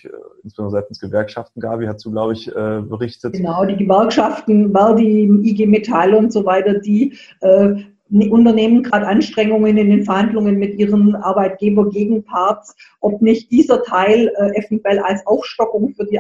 insbesondere 0.42 0.81
seitens 0.81 0.99
Gewerkschaften, 0.99 1.61
Gabi 1.61 1.87
hat 1.87 2.01
so, 2.01 2.11
glaube 2.11 2.33
ich, 2.33 2.49
äh, 2.49 2.81
berichtet. 2.81 3.35
Genau, 3.35 3.66
die 3.66 3.77
Gewerkschaften, 3.77 4.73
Verdi, 4.73 5.25
IG 5.42 5.66
Metall 5.66 6.14
und 6.14 6.33
so 6.33 6.46
weiter, 6.46 6.79
die 6.79 7.18
äh, 7.40 7.75
unternehmen 8.11 8.83
gerade 8.83 9.07
Anstrengungen 9.07 9.77
in 9.77 9.90
den 9.90 10.05
Verhandlungen 10.05 10.59
mit 10.59 10.79
ihren 10.79 11.14
Arbeitgeber-Gegenparts, 11.14 12.75
ob 13.01 13.20
nicht 13.20 13.51
dieser 13.51 13.83
Teil 13.83 14.33
äh, 14.37 14.59
eventuell 14.59 14.99
als 15.01 15.27
Aufstockung 15.27 15.94
für 15.94 16.07
die 16.07 16.18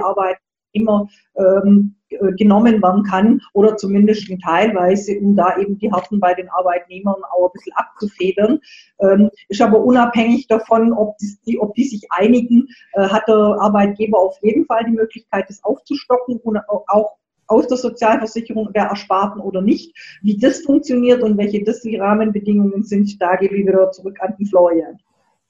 Arbeitnehmer 0.70 1.08
ähm, 1.36 1.94
äh, 2.10 2.32
genommen 2.32 2.82
werden 2.82 3.02
kann 3.04 3.40
oder 3.52 3.76
zumindest 3.76 4.30
teilweise, 4.42 5.18
um 5.20 5.36
da 5.36 5.56
eben 5.58 5.78
die 5.78 5.90
Harten 5.90 6.20
bei 6.20 6.34
den 6.34 6.48
Arbeitnehmern 6.50 7.22
auch 7.32 7.46
ein 7.46 7.52
bisschen 7.52 7.76
abzufedern. 7.76 8.60
Ähm, 9.00 9.30
ist 9.48 9.62
aber 9.62 9.80
unabhängig 9.80 10.46
davon, 10.48 10.92
ob 10.92 11.16
die, 11.46 11.58
ob 11.58 11.74
die 11.74 11.84
sich 11.84 12.06
einigen, 12.10 12.66
äh, 12.94 13.02
hat 13.02 13.28
der 13.28 13.36
Arbeitgeber 13.36 14.18
auf 14.18 14.38
jeden 14.42 14.66
Fall 14.66 14.84
die 14.84 14.92
Möglichkeit, 14.92 15.46
das 15.48 15.62
aufzustocken 15.62 16.38
und 16.38 16.58
auch 16.68 17.16
aus 17.46 17.66
der 17.66 17.78
Sozialversicherung 17.78 18.72
der 18.72 18.84
Ersparten 18.84 19.40
oder 19.40 19.60
nicht. 19.60 19.96
Wie 20.22 20.38
das 20.38 20.60
funktioniert 20.60 21.22
und 21.24 21.36
welche 21.36 21.64
das 21.64 21.80
die 21.80 21.96
Rahmenbedingungen 21.96 22.84
sind, 22.84 23.20
da 23.20 23.34
gebe 23.34 23.56
ich 23.56 23.66
wieder 23.66 23.90
zurück 23.90 24.18
an 24.20 24.36
den 24.38 24.46
Florian. 24.46 24.98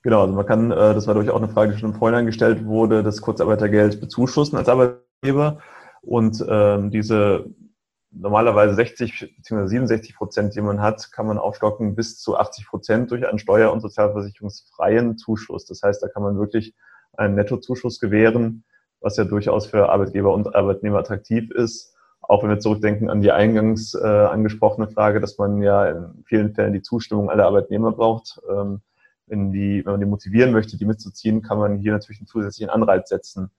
Genau, 0.03 0.23
also 0.23 0.33
man 0.33 0.47
kann, 0.47 0.71
äh, 0.71 0.95
das 0.95 1.07
war 1.07 1.15
durch 1.15 1.29
auch 1.29 1.37
eine 1.37 1.49
Frage, 1.49 1.73
die 1.73 1.79
schon 1.79 1.91
im 1.91 1.97
Vorhinein 1.97 2.25
gestellt 2.25 2.65
wurde, 2.65 3.03
das 3.03 3.21
Kurzarbeitergeld 3.21 4.01
bezuschussen 4.01 4.57
als 4.57 4.69
Arbeitgeber. 4.69 5.10
Und 6.03 6.45
ähm, 6.49 6.91
diese 6.91 7.47
normalerweise 8.11 8.75
60 8.75 9.37
bzw. 9.37 9.67
67 9.67 10.17
Prozent, 10.17 10.55
die 10.55 10.61
man 10.61 10.81
hat, 10.81 11.13
kann 11.13 11.27
man 11.27 11.39
aufstocken 11.39 11.95
bis 11.95 12.19
zu 12.19 12.37
80 12.37 12.67
Prozent 12.67 13.11
durch 13.11 13.27
einen 13.27 13.39
steuer- 13.39 13.73
und 13.73 13.81
sozialversicherungsfreien 13.81 15.17
Zuschuss. 15.17 15.67
Das 15.67 15.83
heißt, 15.83 16.03
da 16.03 16.09
kann 16.09 16.23
man 16.23 16.39
wirklich 16.39 16.75
einen 17.17 17.35
Nettozuschuss 17.35 18.01
gewähren, 18.01 18.65
was 19.01 19.17
ja 19.17 19.25
durchaus 19.25 19.67
für 19.67 19.91
Arbeitgeber 19.91 20.33
und 20.33 20.55
Arbeitnehmer 20.55 20.99
attraktiv 20.99 21.51
ist. 21.51 21.95
Auch 22.21 22.43
wenn 22.43 22.51
wir 22.51 22.59
zurückdenken 22.59 23.11
an 23.11 23.23
die 23.23 23.33
eingangs 23.33 23.95
äh, 23.95 24.07
angesprochene 24.07 24.89
Frage, 24.89 25.21
dass 25.21 25.39
man 25.39 25.63
ja 25.63 25.87
in 25.87 26.25
vielen 26.25 26.55
Fällen 26.55 26.73
die 26.73 26.83
Zustimmung 26.83 27.31
aller 27.31 27.47
Arbeitnehmer 27.47 27.93
braucht. 27.93 28.41
Ähm, 28.51 28.81
wenn, 29.27 29.53
die, 29.53 29.85
wenn 29.85 29.93
man 29.93 30.01
die 30.01 30.07
motivieren 30.07 30.53
möchte, 30.53 30.77
die 30.77 30.85
mitzuziehen, 30.85 31.43
kann 31.43 31.59
man 31.59 31.79
hier 31.79 31.93
natürlich 31.93 32.21
einen 32.21 32.27
zusätzlichen 32.27 32.71
Anreiz 32.71 33.09
setzen 33.09 33.51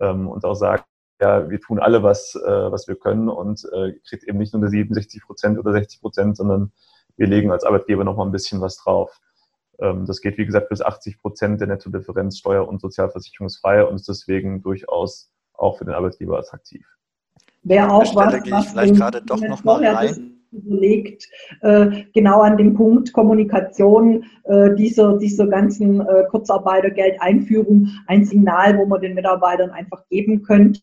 ähm, 0.00 0.28
und 0.28 0.44
auch 0.44 0.54
sagen, 0.54 0.82
ja, 1.22 1.48
wir 1.48 1.60
tun 1.60 1.78
alle 1.78 2.02
was, 2.02 2.34
äh, 2.34 2.72
was 2.72 2.88
wir 2.88 2.96
können 2.96 3.28
und 3.28 3.64
äh, 3.72 3.92
kriegt 4.08 4.24
eben 4.24 4.38
nicht 4.38 4.52
nur 4.52 4.68
67 4.68 5.22
Prozent 5.22 5.56
oder 5.56 5.72
60 5.72 6.00
Prozent, 6.00 6.36
sondern 6.36 6.72
wir 7.16 7.28
legen 7.28 7.52
als 7.52 7.62
Arbeitgeber 7.62 8.02
noch 8.02 8.16
mal 8.16 8.26
ein 8.26 8.32
bisschen 8.32 8.60
was 8.60 8.76
drauf. 8.78 9.20
Ähm, 9.78 10.04
das 10.04 10.20
geht, 10.20 10.36
wie 10.36 10.46
gesagt, 10.46 10.68
bis 10.68 10.82
80 10.82 11.18
Prozent 11.18 11.60
der 11.60 11.68
Nettodifferenz 11.68 12.38
steuer- 12.38 12.66
und 12.66 12.80
sozialversicherungsfrei 12.80 13.84
und 13.84 13.94
ist 13.94 14.08
deswegen 14.08 14.62
durchaus 14.62 15.32
auch 15.52 15.78
für 15.78 15.84
den 15.84 15.94
Arbeitgeber 15.94 16.38
attraktiv. 16.38 16.84
Wäre 17.62 17.92
auch 17.92 18.16
was, 18.16 18.42
gehe 18.42 18.58
ich 18.58 18.68
vielleicht 18.68 18.96
gerade 18.96 19.22
doch 19.22 19.40
noch 19.40 19.62
mal 19.62 19.86
rein 19.86 20.28
überlegt, 20.50 21.28
äh, 21.62 22.04
genau 22.12 22.42
an 22.42 22.58
dem 22.58 22.74
Punkt 22.74 23.12
Kommunikation 23.12 24.24
äh, 24.44 24.74
dieser, 24.74 25.16
dieser 25.16 25.46
ganzen 25.46 26.00
äh, 26.00 26.24
Kurzarbeitergeldeinführung 26.28 27.88
ein 28.06 28.24
Signal, 28.26 28.76
wo 28.76 28.84
man 28.84 29.00
den 29.00 29.14
Mitarbeitern 29.14 29.70
einfach 29.70 30.06
geben 30.08 30.42
könnte, 30.42 30.80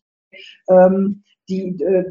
ähm, 0.68 1.22
die, 1.48 1.82
äh, 1.82 2.04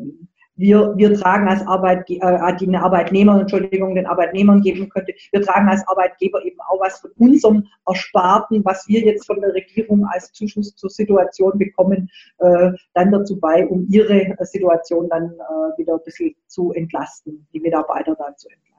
wir, 0.60 0.94
wir 0.98 1.14
tragen 1.14 1.48
als 1.48 1.66
Arbeitgeber, 1.66 2.50
äh, 2.50 2.58
die 2.58 2.68
eine 2.68 2.84
Arbeitnehmer, 2.84 3.40
Entschuldigung, 3.40 3.96
den 3.96 4.06
Arbeitnehmern 4.06 4.62
geben 4.62 4.90
könnte, 4.90 5.14
wir 5.32 5.42
tragen 5.42 5.70
als 5.70 5.88
Arbeitgeber 5.88 6.44
eben 6.44 6.60
auch 6.68 6.82
was 6.82 7.00
von 7.00 7.12
unserem 7.18 7.66
Ersparten, 7.88 8.64
was 8.66 8.86
wir 8.88 9.00
jetzt 9.00 9.26
von 9.26 9.40
der 9.40 9.54
Regierung 9.54 10.06
als 10.06 10.34
Zuschuss 10.34 10.76
zur 10.76 10.90
Situation 10.90 11.58
bekommen, 11.58 12.10
äh, 12.40 12.72
dann 12.94 13.12
dazu 13.12 13.40
bei, 13.40 13.66
um 13.68 13.88
ihre 13.90 14.36
Situation 14.42 15.08
dann 15.10 15.32
äh, 15.32 15.78
wieder 15.78 15.94
ein 15.94 16.04
bisschen 16.04 16.36
zu 16.48 16.74
entlasten, 16.74 17.48
die 17.54 17.62
Mitarbeiter 17.62 18.16
dann 18.16 18.36
zu 18.36 18.50
entlasten. 18.50 18.79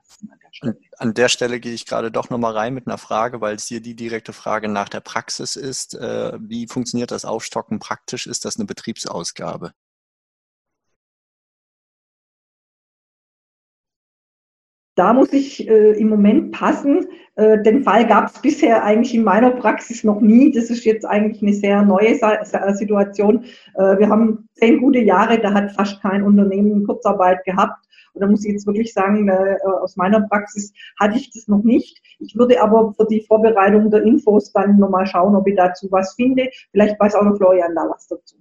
An, 0.61 0.75
an 0.99 1.15
der 1.15 1.29
Stelle 1.29 1.61
gehe 1.61 1.73
ich 1.73 1.87
gerade 1.87 2.11
doch 2.11 2.31
nochmal 2.31 2.53
rein 2.53 2.75
mit 2.75 2.87
einer 2.87 2.99
Frage, 2.99 3.41
weil 3.41 3.57
es 3.57 3.67
hier 3.67 3.81
die 3.81 3.95
direkte 3.95 4.33
Frage 4.33 4.69
nach 4.69 4.89
der 4.89 5.01
Praxis 5.01 5.57
ist. 5.57 5.95
Äh, 5.95 6.39
wie 6.41 6.67
funktioniert 6.67 7.11
das 7.11 7.25
Aufstocken 7.25 7.79
praktisch? 7.79 8.27
Ist 8.27 8.45
das 8.45 8.57
eine 8.57 8.67
Betriebsausgabe? 8.67 9.73
Da 15.01 15.15
muss 15.15 15.33
ich 15.33 15.67
äh, 15.67 15.93
im 15.93 16.11
Moment 16.11 16.53
passen. 16.53 17.07
Äh, 17.37 17.63
den 17.63 17.85
Fall 17.85 18.07
gab 18.07 18.27
es 18.27 18.43
bisher 18.43 18.85
eigentlich 18.85 19.15
in 19.15 19.25
meiner 19.25 19.51
Praxis 19.51 20.05
noch 20.05 20.21
nie. 20.21 20.53
Das 20.53 20.69
ist 20.69 20.85
jetzt 20.85 21.07
eigentlich 21.07 21.41
eine 21.41 21.55
sehr 21.55 21.81
neue 21.81 22.17
Sa 22.17 22.45
Situation. 22.75 23.45
Äh, 23.77 23.99
wir 23.99 24.11
haben 24.11 24.51
zehn 24.57 24.79
gute 24.79 24.99
Jahre, 24.99 25.39
da 25.39 25.55
hat 25.55 25.73
fast 25.73 26.03
kein 26.03 26.23
Unternehmen 26.23 26.87
Kurzarbeit 26.87 27.43
gehabt. 27.45 27.83
Und 28.13 28.21
da 28.21 28.27
muss 28.27 28.45
ich 28.45 28.53
jetzt 28.53 28.67
wirklich 28.67 28.93
sagen, 28.93 29.27
äh, 29.29 29.57
aus 29.81 29.97
meiner 29.97 30.21
Praxis 30.21 30.71
hatte 31.01 31.17
ich 31.17 31.33
das 31.33 31.49
noch 31.49 31.63
nicht. 31.63 32.03
Ich 32.19 32.37
würde 32.37 32.61
aber 32.61 32.93
für 32.93 33.07
die 33.07 33.23
Vorbereitung 33.23 33.91
der 33.91 34.03
Infos 34.03 34.53
dann 34.53 34.79
nochmal 34.79 35.07
schauen, 35.07 35.35
ob 35.35 35.49
ich 35.49 35.57
dazu 35.57 35.89
was 35.91 36.13
finde. 36.13 36.51
Vielleicht 36.73 37.01
weiß 37.01 37.15
auch 37.15 37.25
noch 37.25 37.39
Florian 37.39 37.75
da 37.75 37.89
was 37.89 38.07
dazu. 38.07 38.37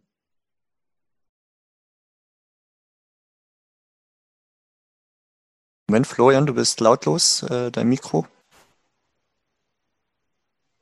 Moment, 5.89 6.05
Florian, 6.05 6.45
du 6.45 6.53
bist 6.53 6.81
lautlos, 6.81 7.41
äh, 7.49 7.71
dein 7.71 7.89
Mikro. 7.89 8.27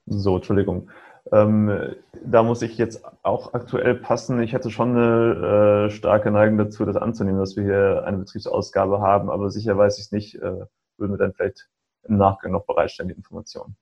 So, 0.05 0.35
Entschuldigung. 0.35 0.89
Ähm, 1.31 1.95
da 2.25 2.43
muss 2.43 2.61
ich 2.61 2.77
jetzt 2.77 3.05
auch 3.23 3.53
aktuell 3.53 3.95
passen. 3.95 4.41
Ich 4.41 4.51
hätte 4.51 4.69
schon 4.69 4.97
eine 4.97 5.87
äh, 5.87 5.89
starke 5.91 6.29
Neigung 6.29 6.57
dazu, 6.57 6.83
das 6.83 6.97
anzunehmen, 6.97 7.39
dass 7.39 7.55
wir 7.55 7.63
hier 7.63 8.03
eine 8.05 8.17
Betriebsausgabe 8.17 8.99
haben, 8.99 9.29
aber 9.29 9.49
sicher 9.49 9.77
weiß 9.77 9.97
ich 9.97 10.07
es 10.07 10.11
nicht. 10.11 10.35
Äh, 10.35 10.65
würden 10.97 11.13
wir 11.13 11.17
dann 11.17 11.33
vielleicht 11.33 11.69
im 12.03 12.17
Nachgang 12.17 12.51
noch 12.51 12.65
bereitstellen, 12.65 13.07
die 13.07 13.15
Informationen. 13.15 13.77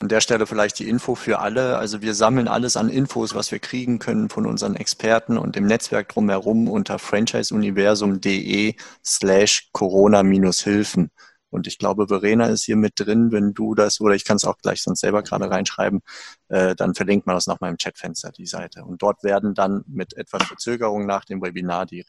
An 0.00 0.08
der 0.08 0.20
Stelle 0.20 0.46
vielleicht 0.46 0.78
die 0.80 0.88
Info 0.88 1.14
für 1.14 1.38
alle. 1.38 1.78
Also 1.78 2.02
wir 2.02 2.14
sammeln 2.14 2.48
alles 2.48 2.76
an 2.76 2.88
Infos, 2.88 3.34
was 3.34 3.52
wir 3.52 3.58
kriegen 3.58 3.98
können 3.98 4.28
von 4.28 4.44
unseren 4.44 4.76
Experten 4.76 5.38
und 5.38 5.56
im 5.56 5.66
Netzwerk 5.66 6.08
drumherum 6.08 6.68
unter 6.68 6.98
franchiseuniversum.de 6.98 8.74
slash 9.04 9.70
Corona-Hilfen. 9.72 11.10
Und 11.54 11.68
ich 11.68 11.78
glaube, 11.78 12.08
Verena 12.08 12.46
ist 12.46 12.64
hier 12.64 12.74
mit 12.74 12.94
drin, 12.96 13.30
wenn 13.30 13.54
du 13.54 13.76
das, 13.76 14.00
oder 14.00 14.16
ich 14.16 14.24
kann 14.24 14.38
es 14.38 14.44
auch 14.44 14.58
gleich 14.58 14.82
sonst 14.82 14.98
selber 15.00 15.22
gerade 15.22 15.48
reinschreiben, 15.48 16.00
äh, 16.48 16.74
dann 16.74 16.96
verlinkt 16.96 17.28
man 17.28 17.36
das 17.36 17.46
nochmal 17.46 17.70
im 17.70 17.76
Chatfenster, 17.76 18.32
die 18.32 18.46
Seite. 18.46 18.84
Und 18.84 19.02
dort 19.02 19.22
werden 19.22 19.54
dann 19.54 19.84
mit 19.86 20.16
etwas 20.16 20.42
Verzögerung 20.42 21.06
nach 21.06 21.24
dem 21.24 21.40
Webinar 21.40 21.86
die, 21.86 22.04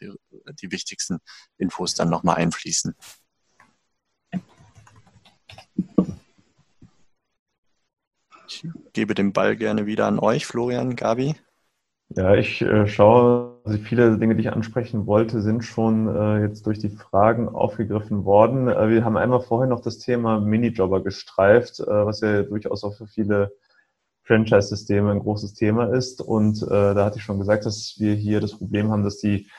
die 0.60 0.72
wichtigsten 0.72 1.20
Infos 1.60 1.94
dann 1.94 2.10
nochmal 2.10 2.38
einfließen. 2.38 2.96
Ich 8.48 8.68
gebe 8.94 9.16
den 9.16 9.34
Ball 9.34 9.56
gerne 9.56 9.86
wieder 9.86 10.08
an 10.08 10.20
euch, 10.20 10.46
Florian, 10.46 10.96
Gabi. 10.96 11.36
Ja, 12.10 12.36
ich 12.36 12.62
äh, 12.62 12.88
schaue, 12.88 13.60
also 13.64 13.80
viele 13.80 14.18
Dinge, 14.20 14.36
die 14.36 14.42
ich 14.42 14.52
ansprechen 14.52 15.08
wollte, 15.08 15.42
sind 15.42 15.64
schon 15.64 16.08
äh, 16.08 16.42
jetzt 16.42 16.66
durch 16.68 16.78
die 16.78 16.90
Fragen 16.90 17.50
aufgegriffen 17.50 18.26
worden. 18.26 18.68
Äh, 18.68 18.90
wir 18.90 19.04
haben 19.04 19.18
einmal 19.18 19.42
vorher 19.42 19.68
noch 19.68 19.82
das 19.82 19.98
Thema 19.98 20.40
Minijobber 20.40 21.04
gestreift, 21.04 21.80
äh, 21.80 21.86
was 21.88 22.22
ja 22.22 22.44
durchaus 22.44 22.84
auch 22.84 22.96
für 22.96 23.08
viele 23.08 23.54
Franchise-Systeme 24.24 25.12
ein 25.12 25.20
großes 25.20 25.56
Thema 25.56 25.94
ist. 25.94 26.22
Und 26.22 26.62
äh, 26.62 26.94
da 26.94 27.06
hatte 27.06 27.18
ich 27.18 27.24
schon 27.24 27.40
gesagt, 27.40 27.66
dass 27.66 27.96
wir 27.98 28.14
hier 28.14 28.40
das 28.40 28.58
Problem 28.58 28.92
haben, 28.92 29.04
dass 29.04 29.18
die 29.18 29.50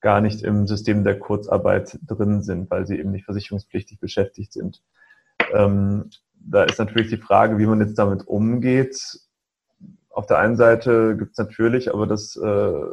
gar 0.00 0.20
nicht 0.20 0.42
im 0.42 0.66
System 0.66 1.04
der 1.04 1.18
Kurzarbeit 1.18 1.98
drin 2.06 2.42
sind, 2.42 2.70
weil 2.70 2.86
sie 2.86 2.98
eben 2.98 3.12
nicht 3.12 3.26
versicherungspflichtig 3.26 4.00
beschäftigt 4.00 4.52
sind. 4.52 4.82
Ähm, 5.52 6.10
da 6.44 6.64
ist 6.64 6.78
natürlich 6.78 7.08
die 7.08 7.16
Frage, 7.16 7.58
wie 7.58 7.66
man 7.66 7.80
jetzt 7.80 7.98
damit 7.98 8.26
umgeht 8.26 8.98
auf 10.12 10.26
der 10.26 10.38
einen 10.38 10.56
Seite 10.56 11.16
gibt 11.16 11.32
es 11.32 11.38
natürlich, 11.38 11.92
aber 11.92 12.06
das 12.06 12.36
äh, 12.36 12.84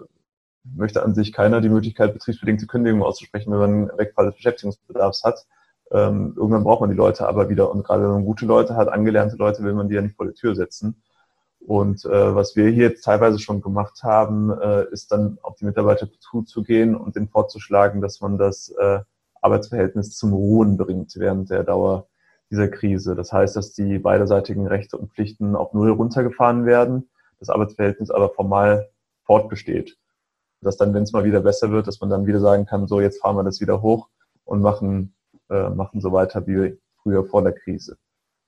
möchte 0.63 1.03
an 1.03 1.13
sich 1.13 1.33
keiner 1.33 1.61
die 1.61 1.69
Möglichkeit, 1.69 2.13
betriebsbedingte 2.13 2.67
Kündigungen 2.67 3.05
auszusprechen, 3.05 3.51
wenn 3.51 3.59
man 3.59 3.97
Wegfall 3.97 4.27
des 4.27 4.35
Beschäftigungsbedarfs 4.35 5.23
hat. 5.23 5.45
Ähm, 5.91 6.33
irgendwann 6.37 6.63
braucht 6.63 6.81
man 6.81 6.89
die 6.89 6.95
Leute 6.95 7.27
aber 7.27 7.49
wieder. 7.49 7.71
Und 7.71 7.83
gerade 7.83 8.03
wenn 8.03 8.11
man 8.11 8.25
gute 8.25 8.45
Leute 8.45 8.75
hat, 8.75 8.89
angelernte 8.89 9.35
Leute, 9.35 9.63
will 9.63 9.73
man 9.73 9.89
die 9.89 9.95
ja 9.95 10.01
nicht 10.01 10.15
vor 10.15 10.27
die 10.27 10.33
Tür 10.33 10.55
setzen. 10.55 11.01
Und 11.59 12.05
äh, 12.05 12.35
was 12.35 12.55
wir 12.55 12.69
hier 12.69 12.89
jetzt 12.89 13.03
teilweise 13.03 13.39
schon 13.39 13.61
gemacht 13.61 14.01
haben, 14.03 14.51
äh, 14.51 14.85
ist 14.91 15.11
dann 15.11 15.39
auf 15.41 15.55
die 15.55 15.65
Mitarbeiter 15.65 16.07
zuzugehen 16.19 16.95
und 16.95 17.15
denen 17.15 17.27
vorzuschlagen, 17.27 18.01
dass 18.01 18.21
man 18.21 18.37
das 18.37 18.73
äh, 18.79 18.99
Arbeitsverhältnis 19.41 20.15
zum 20.15 20.33
Ruhen 20.33 20.77
bringt 20.77 21.15
während 21.17 21.49
der 21.49 21.63
Dauer 21.63 22.07
dieser 22.51 22.67
Krise. 22.67 23.15
Das 23.15 23.31
heißt, 23.31 23.55
dass 23.55 23.73
die 23.73 23.99
beiderseitigen 23.99 24.67
Rechte 24.67 24.97
und 24.97 25.11
Pflichten 25.13 25.55
auf 25.55 25.73
Null 25.73 25.91
runtergefahren 25.91 26.65
werden, 26.65 27.09
das 27.39 27.49
Arbeitsverhältnis 27.49 28.11
aber 28.11 28.29
formal 28.29 28.89
fortbesteht. 29.23 29.97
Dass 30.61 30.77
dann, 30.77 30.93
wenn 30.93 31.03
es 31.03 31.13
mal 31.13 31.23
wieder 31.23 31.41
besser 31.41 31.71
wird, 31.71 31.87
dass 31.87 32.01
man 32.01 32.09
dann 32.09 32.25
wieder 32.25 32.39
sagen 32.39 32.65
kann, 32.65 32.87
so 32.87 32.99
jetzt 32.99 33.21
fahren 33.21 33.35
wir 33.35 33.43
das 33.43 33.61
wieder 33.61 33.81
hoch 33.81 34.09
und 34.43 34.61
machen, 34.61 35.13
äh, 35.49 35.69
machen 35.69 36.01
so 36.01 36.11
weiter 36.11 36.45
wie 36.47 36.77
früher 37.01 37.23
vor 37.25 37.43
der 37.43 37.53
Krise. 37.53 37.97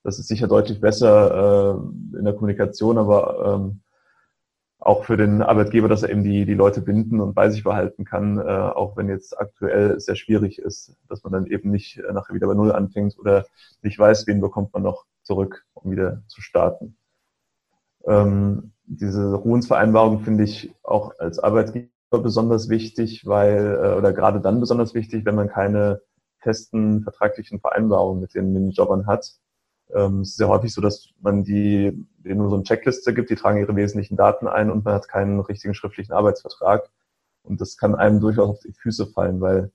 Das 0.03 0.17
ist 0.17 0.27
sicher 0.27 0.47
deutlich 0.47 0.81
besser 0.81 1.75
äh, 1.75 2.17
in 2.17 2.25
der 2.25 2.33
Kommunikation, 2.33 2.97
aber 2.97 3.55
ähm, 3.55 3.81
auch 4.81 5.05
für 5.05 5.15
den 5.15 5.43
Arbeitgeber, 5.43 5.87
dass 5.87 6.01
er 6.01 6.09
eben 6.09 6.23
die, 6.23 6.45
die 6.45 6.55
Leute 6.55 6.81
binden 6.81 7.21
und 7.21 7.35
bei 7.35 7.51
sich 7.51 7.63
behalten 7.63 8.03
kann, 8.03 8.39
äh, 8.39 8.41
auch 8.41 8.97
wenn 8.97 9.09
jetzt 9.09 9.39
aktuell 9.39 9.99
sehr 9.99 10.15
schwierig 10.15 10.57
ist, 10.57 10.97
dass 11.07 11.23
man 11.23 11.31
dann 11.31 11.45
eben 11.45 11.69
nicht 11.69 11.99
äh, 11.99 12.11
nachher 12.11 12.33
wieder 12.33 12.47
bei 12.47 12.55
Null 12.55 12.71
anfängt 12.71 13.17
oder 13.19 13.45
nicht 13.83 13.99
weiß, 13.99 14.25
wen 14.25 14.41
bekommt 14.41 14.73
man 14.73 14.81
noch 14.81 15.05
zurück, 15.21 15.65
um 15.75 15.91
wieder 15.91 16.23
zu 16.27 16.41
starten. 16.41 16.97
Ähm, 18.05 18.71
diese 18.85 19.35
Ruhensvereinbarung 19.35 20.21
finde 20.21 20.45
ich 20.45 20.73
auch 20.81 21.13
als 21.19 21.37
Arbeitgeber 21.37 21.89
besonders 22.09 22.67
wichtig, 22.67 23.27
weil, 23.27 23.79
äh, 23.83 23.95
oder 23.95 24.13
gerade 24.13 24.41
dann 24.41 24.59
besonders 24.59 24.95
wichtig, 24.95 25.25
wenn 25.25 25.35
man 25.35 25.47
keine 25.47 26.01
festen 26.39 27.03
vertraglichen 27.03 27.59
Vereinbarungen 27.59 28.19
mit 28.19 28.33
den 28.33 28.51
Minijobbern 28.51 29.05
hat, 29.05 29.31
ähm, 29.93 30.21
es 30.21 30.29
ist 30.29 30.37
sehr 30.37 30.47
häufig 30.47 30.73
so, 30.73 30.81
dass 30.81 31.09
man 31.21 31.43
die, 31.43 32.05
denen 32.19 32.39
nur 32.39 32.49
so 32.49 32.55
eine 32.55 32.63
Checkliste 32.63 33.13
gibt, 33.13 33.29
die 33.29 33.35
tragen 33.35 33.59
ihre 33.59 33.75
wesentlichen 33.75 34.15
Daten 34.15 34.47
ein 34.47 34.71
und 34.71 34.85
man 34.85 34.93
hat 34.93 35.07
keinen 35.07 35.39
richtigen 35.39 35.73
schriftlichen 35.73 36.13
Arbeitsvertrag. 36.13 36.89
Und 37.43 37.59
das 37.61 37.77
kann 37.77 37.95
einem 37.95 38.19
durchaus 38.19 38.49
auf 38.49 38.59
die 38.59 38.73
Füße 38.73 39.07
fallen, 39.07 39.41
weil 39.41 39.71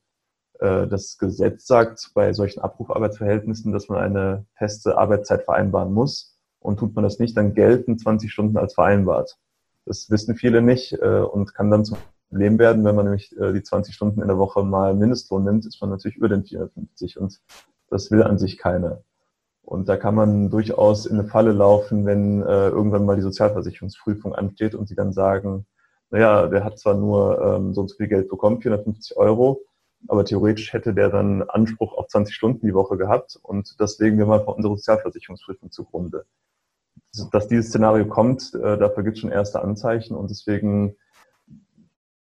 äh, 0.61 0.87
das 0.87 1.19
Gesetz 1.19 1.67
sagt 1.67 2.11
bei 2.15 2.33
solchen 2.33 2.61
Abrufarbeitsverhältnissen, 2.61 3.73
dass 3.73 3.89
man 3.89 3.99
eine 3.99 4.47
feste 4.55 4.97
Arbeitszeit 4.99 5.45
vereinbaren 5.45 5.93
muss. 5.93 6.35
Und 6.61 6.79
tut 6.79 6.95
man 6.95 7.05
das 7.05 7.19
nicht, 7.19 7.37
dann 7.37 7.55
gelten 7.55 7.99
20 7.99 8.33
Stunden 8.33 8.57
als 8.57 8.75
vereinbart. 8.75 9.39
Das 9.85 10.11
wissen 10.11 10.35
viele 10.35 10.63
nicht 10.63 10.95
äh, 10.95 11.21
und 11.21 11.55
kann 11.55 11.71
dann 11.71 11.85
zum 11.85 11.99
Problem 12.29 12.59
werden, 12.59 12.85
wenn 12.85 12.97
man 12.97 13.05
nämlich 13.05 13.37
äh, 13.39 13.53
die 13.53 13.63
20 13.63 13.95
Stunden 13.95 14.21
in 14.21 14.27
der 14.29 14.39
Woche 14.39 14.65
mal 14.65 14.95
Mindestlohn 14.95 15.45
nimmt, 15.45 15.65
ist 15.65 15.81
man 15.81 15.91
natürlich 15.91 16.17
über 16.17 16.29
den 16.29 16.45
450 16.45 17.21
und 17.21 17.41
das 17.89 18.11
will 18.11 18.23
an 18.23 18.39
sich 18.39 18.59
keiner. 18.59 19.03
Und 19.67 19.89
da 19.89 19.97
kann 19.97 20.15
man 20.15 20.49
durchaus 20.49 21.07
in 21.07 21.19
eine 21.19 21.29
Falle 21.29 21.51
laufen, 21.51 22.07
wenn 22.07 22.41
äh, 22.41 22.69
irgendwann 22.69 23.05
mal 23.05 23.17
die 23.17 23.23
Sozialversicherungsprüfung 23.23 24.33
ansteht 24.33 24.77
und 24.77 24.87
sie 24.89 24.95
dann 24.95 25.13
sagen, 25.13 25.67
naja, 26.11 26.47
der 26.47 26.63
hat 26.63 26.79
zwar 26.79 26.95
nur 26.95 27.43
ähm, 27.43 27.75
so 27.75 27.81
und 27.81 27.89
so 27.89 27.97
viel 27.97 28.07
Geld 28.07 28.29
bekommen, 28.29 28.63
450 28.63 29.17
Euro, 29.17 29.61
aber 30.07 30.25
theoretisch 30.25 30.73
hätte 30.73 30.95
der 30.95 31.11
dann 31.11 31.43
Anspruch 31.43 31.95
auf 31.95 32.07
20 32.07 32.33
Stunden 32.33 32.65
die 32.65 32.75
Woche 32.75 32.97
gehabt 32.97 33.41
und 33.43 33.75
das 33.81 33.99
legen 33.99 34.19
wir 34.19 34.27
mal 34.27 34.45
vor 34.45 34.55
unserer 34.55 34.77
Sozialversicherungsprüfung 34.77 35.73
zugrunde. 35.73 36.27
Dass 37.33 37.49
dieses 37.49 37.71
Szenario 37.71 38.07
kommt, 38.07 38.55
äh, 38.55 38.79
dafür 38.79 39.03
gibt 39.03 39.17
es 39.17 39.21
schon 39.21 39.33
erste 39.33 39.63
Anzeichen 39.63 40.15
und 40.15 40.31
deswegen 40.31 40.95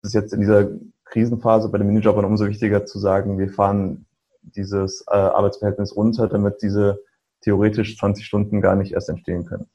ist 0.01 0.15
jetzt 0.15 0.33
in 0.33 0.39
dieser 0.39 0.69
Krisenphase 1.05 1.69
bei 1.69 1.77
den 1.77 1.85
Minijobbern 1.85 2.25
umso 2.25 2.47
wichtiger 2.47 2.87
zu 2.87 2.97
sagen, 2.97 3.37
wir 3.37 3.49
fahren 3.49 4.07
dieses 4.41 5.05
äh, 5.07 5.15
Arbeitsverhältnis 5.15 5.95
runter, 5.95 6.27
damit 6.27 6.63
diese 6.63 6.99
theoretisch 7.47 7.97
20 7.97 8.25
Stunden 8.25 8.59
gar 8.59 8.75
nicht 8.75 8.91
erst 8.91 9.07
entstehen 9.07 9.45
können. 9.45 9.67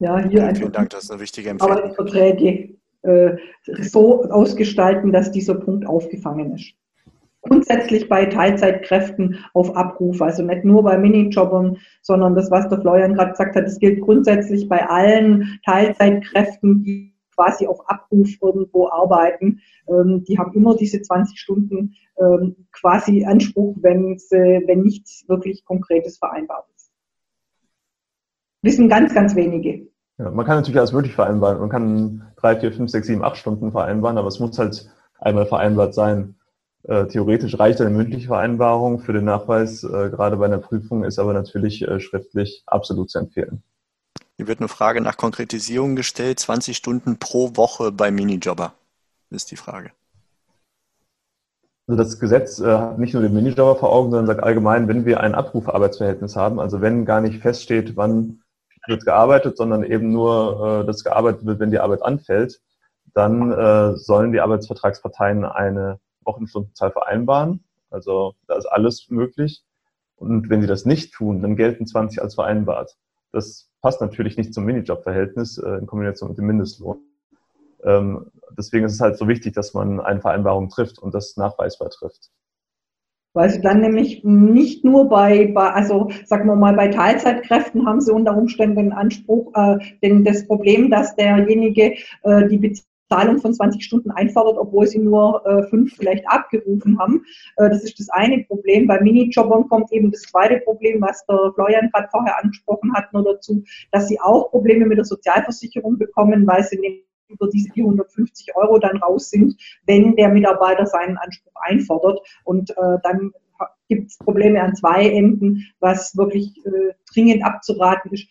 Ja, 0.00 0.18
hier 0.18 0.52
Vielen 0.56 0.72
Dank, 0.72 0.90
das 0.90 1.04
ist 1.04 1.10
eine 1.12 1.20
wichtige 1.20 1.50
Empfehlung. 1.50 1.76
Arbeitsverträge 1.76 2.74
äh, 3.02 3.36
so 3.82 4.24
ausgestalten, 4.24 5.12
dass 5.12 5.30
dieser 5.30 5.54
Punkt 5.54 5.86
aufgefangen 5.86 6.56
ist. 6.56 6.74
Grundsätzlich 7.42 8.08
bei 8.08 8.26
Teilzeitkräften 8.26 9.44
auf 9.52 9.76
Abruf, 9.76 10.20
also 10.20 10.42
nicht 10.42 10.64
nur 10.64 10.82
bei 10.82 10.98
Minijobbern, 10.98 11.78
sondern 12.02 12.34
das, 12.34 12.50
was 12.50 12.68
der 12.68 12.80
Florian 12.80 13.14
gerade 13.14 13.30
gesagt 13.30 13.54
hat, 13.54 13.66
das 13.66 13.78
gilt 13.78 14.00
grundsätzlich 14.00 14.68
bei 14.68 14.84
allen 14.88 15.60
Teilzeitkräften, 15.64 16.82
die 16.82 17.13
quasi 17.34 17.66
auf 17.66 17.88
Abruf 17.88 18.28
irgendwo 18.40 18.88
arbeiten. 18.88 19.60
Ähm, 19.88 20.24
die 20.24 20.38
haben 20.38 20.52
immer 20.54 20.76
diese 20.76 21.02
20 21.02 21.38
Stunden 21.38 21.94
ähm, 22.18 22.66
quasi 22.72 23.24
Anspruch, 23.24 23.76
wenn, 23.80 24.18
sie, 24.18 24.62
wenn 24.66 24.82
nichts 24.82 25.24
wirklich 25.28 25.64
Konkretes 25.64 26.18
vereinbart 26.18 26.66
ist. 26.76 26.90
Wissen 28.62 28.88
ganz, 28.88 29.14
ganz 29.14 29.34
wenige. 29.34 29.88
Ja, 30.18 30.30
man 30.30 30.46
kann 30.46 30.56
natürlich 30.56 30.78
alles 30.78 30.92
möglich 30.92 31.14
vereinbaren. 31.14 31.58
Man 31.58 31.68
kann 31.68 32.32
drei, 32.36 32.56
vier, 32.56 32.72
fünf, 32.72 32.90
sechs, 32.90 33.08
sieben, 33.08 33.24
acht 33.24 33.36
Stunden 33.36 33.72
vereinbaren, 33.72 34.16
aber 34.16 34.28
es 34.28 34.38
muss 34.38 34.58
halt 34.58 34.88
einmal 35.18 35.46
vereinbart 35.46 35.94
sein. 35.94 36.36
Äh, 36.84 37.06
theoretisch 37.06 37.58
reicht 37.58 37.80
eine 37.80 37.90
mündliche 37.90 38.28
Vereinbarung 38.28 39.00
für 39.00 39.12
den 39.12 39.24
Nachweis, 39.24 39.84
äh, 39.84 40.10
gerade 40.10 40.36
bei 40.36 40.44
einer 40.44 40.58
Prüfung, 40.58 41.02
ist 41.02 41.18
aber 41.18 41.32
natürlich 41.32 41.82
äh, 41.82 41.98
schriftlich 41.98 42.62
absolut 42.66 43.10
zu 43.10 43.18
empfehlen. 43.18 43.62
Hier 44.36 44.48
wird 44.48 44.58
eine 44.58 44.68
Frage 44.68 45.00
nach 45.00 45.16
Konkretisierung 45.16 45.94
gestellt. 45.94 46.40
20 46.40 46.76
Stunden 46.76 47.18
pro 47.18 47.56
Woche 47.56 47.92
bei 47.92 48.10
Minijobber 48.10 48.74
ist 49.30 49.50
die 49.52 49.56
Frage. 49.56 49.92
Also 51.86 52.02
das 52.02 52.18
Gesetz 52.18 52.58
äh, 52.60 52.66
hat 52.66 52.98
nicht 52.98 53.12
nur 53.12 53.22
den 53.22 53.34
Minijobber 53.34 53.76
vor 53.76 53.92
Augen, 53.92 54.10
sondern 54.10 54.26
sagt 54.26 54.42
allgemein, 54.42 54.88
wenn 54.88 55.04
wir 55.04 55.20
ein 55.20 55.34
Abrufarbeitsverhältnis 55.34 56.34
haben, 56.34 56.58
also 56.58 56.80
wenn 56.80 57.04
gar 57.04 57.20
nicht 57.20 57.42
feststeht, 57.42 57.96
wann 57.96 58.42
wird 58.86 59.04
gearbeitet, 59.04 59.56
sondern 59.56 59.84
eben 59.84 60.10
nur 60.10 60.82
äh, 60.82 60.86
das 60.86 61.04
gearbeitet 61.04 61.44
wird, 61.44 61.60
wenn 61.60 61.70
die 61.70 61.78
Arbeit 61.78 62.02
anfällt, 62.02 62.60
dann 63.12 63.52
äh, 63.52 63.96
sollen 63.96 64.32
die 64.32 64.40
Arbeitsvertragsparteien 64.40 65.44
eine 65.44 66.00
Wochenstundenzahl 66.24 66.90
vereinbaren. 66.90 67.62
Also 67.90 68.34
da 68.48 68.56
ist 68.56 68.66
alles 68.66 69.06
möglich. 69.10 69.62
Und 70.16 70.48
wenn 70.50 70.60
sie 70.60 70.66
das 70.66 70.86
nicht 70.86 71.12
tun, 71.12 71.42
dann 71.42 71.54
gelten 71.54 71.86
20 71.86 72.20
als 72.20 72.34
vereinbart. 72.34 72.96
Das 73.34 73.68
passt 73.82 74.00
natürlich 74.00 74.36
nicht 74.36 74.54
zum 74.54 74.64
Minijob-Verhältnis 74.64 75.58
äh, 75.58 75.78
in 75.78 75.86
Kombination 75.86 76.30
mit 76.30 76.38
dem 76.38 76.46
Mindestlohn. 76.46 76.98
Ähm, 77.84 78.26
deswegen 78.56 78.86
ist 78.86 78.94
es 78.94 79.00
halt 79.00 79.18
so 79.18 79.28
wichtig, 79.28 79.54
dass 79.54 79.74
man 79.74 80.00
eine 80.00 80.20
Vereinbarung 80.20 80.68
trifft 80.68 80.98
und 80.98 81.12
das 81.12 81.36
nachweisbar 81.36 81.90
trifft. 81.90 82.30
Weil 83.34 83.50
sie 83.50 83.60
dann 83.60 83.80
nämlich 83.80 84.22
nicht 84.22 84.84
nur 84.84 85.08
bei, 85.08 85.48
bei, 85.52 85.72
also 85.72 86.08
sagen 86.24 86.46
wir 86.46 86.54
mal, 86.54 86.74
bei 86.74 86.88
Teilzeitkräften 86.88 87.84
haben 87.84 88.00
sie 88.00 88.12
unter 88.12 88.36
Umständen 88.36 88.76
den 88.76 88.92
Anspruch, 88.92 89.52
äh, 89.56 89.78
denn 90.02 90.24
das 90.24 90.46
Problem, 90.46 90.88
dass 90.88 91.16
derjenige 91.16 91.96
äh, 92.22 92.48
die 92.48 92.58
Beziehung 92.58 92.93
Zahlung 93.14 93.38
von 93.38 93.54
20 93.54 93.84
Stunden 93.84 94.10
einfordert, 94.10 94.58
obwohl 94.58 94.86
sie 94.88 94.98
nur 94.98 95.46
äh, 95.46 95.62
fünf 95.68 95.94
vielleicht 95.96 96.26
abgerufen 96.28 96.98
haben. 96.98 97.24
Äh, 97.56 97.70
das 97.70 97.84
ist 97.84 98.00
das 98.00 98.08
eine 98.10 98.42
Problem. 98.44 98.88
Bei 98.88 99.00
Minijobbern 99.00 99.68
kommt 99.68 99.92
eben 99.92 100.10
das 100.10 100.22
zweite 100.22 100.58
Problem, 100.60 101.00
was 101.00 101.24
der 101.26 101.52
Florian 101.54 101.90
gerade 101.92 102.08
vorher 102.10 102.42
angesprochen 102.42 102.92
hat, 102.94 103.12
nur 103.12 103.24
dazu, 103.24 103.62
dass 103.92 104.08
sie 104.08 104.20
auch 104.20 104.50
Probleme 104.50 104.86
mit 104.86 104.98
der 104.98 105.04
Sozialversicherung 105.04 105.96
bekommen, 105.96 106.44
weil 106.46 106.64
sie 106.64 106.78
nämlich 106.78 107.04
über 107.28 107.48
diese 107.48 107.72
450 107.72 108.54
Euro 108.56 108.78
dann 108.78 108.96
raus 108.98 109.30
sind, 109.30 109.54
wenn 109.86 110.16
der 110.16 110.28
Mitarbeiter 110.28 110.86
seinen 110.86 111.16
Anspruch 111.16 111.54
einfordert. 111.62 112.20
Und 112.44 112.70
äh, 112.70 112.98
dann 113.02 113.32
gibt 113.88 114.10
es 114.10 114.18
Probleme 114.18 114.60
an 114.60 114.74
zwei 114.74 115.08
Enden, 115.08 115.64
was 115.78 116.16
wirklich 116.16 116.52
äh, 116.66 116.94
dringend 117.12 117.44
abzuraten 117.44 118.12
ist 118.12 118.28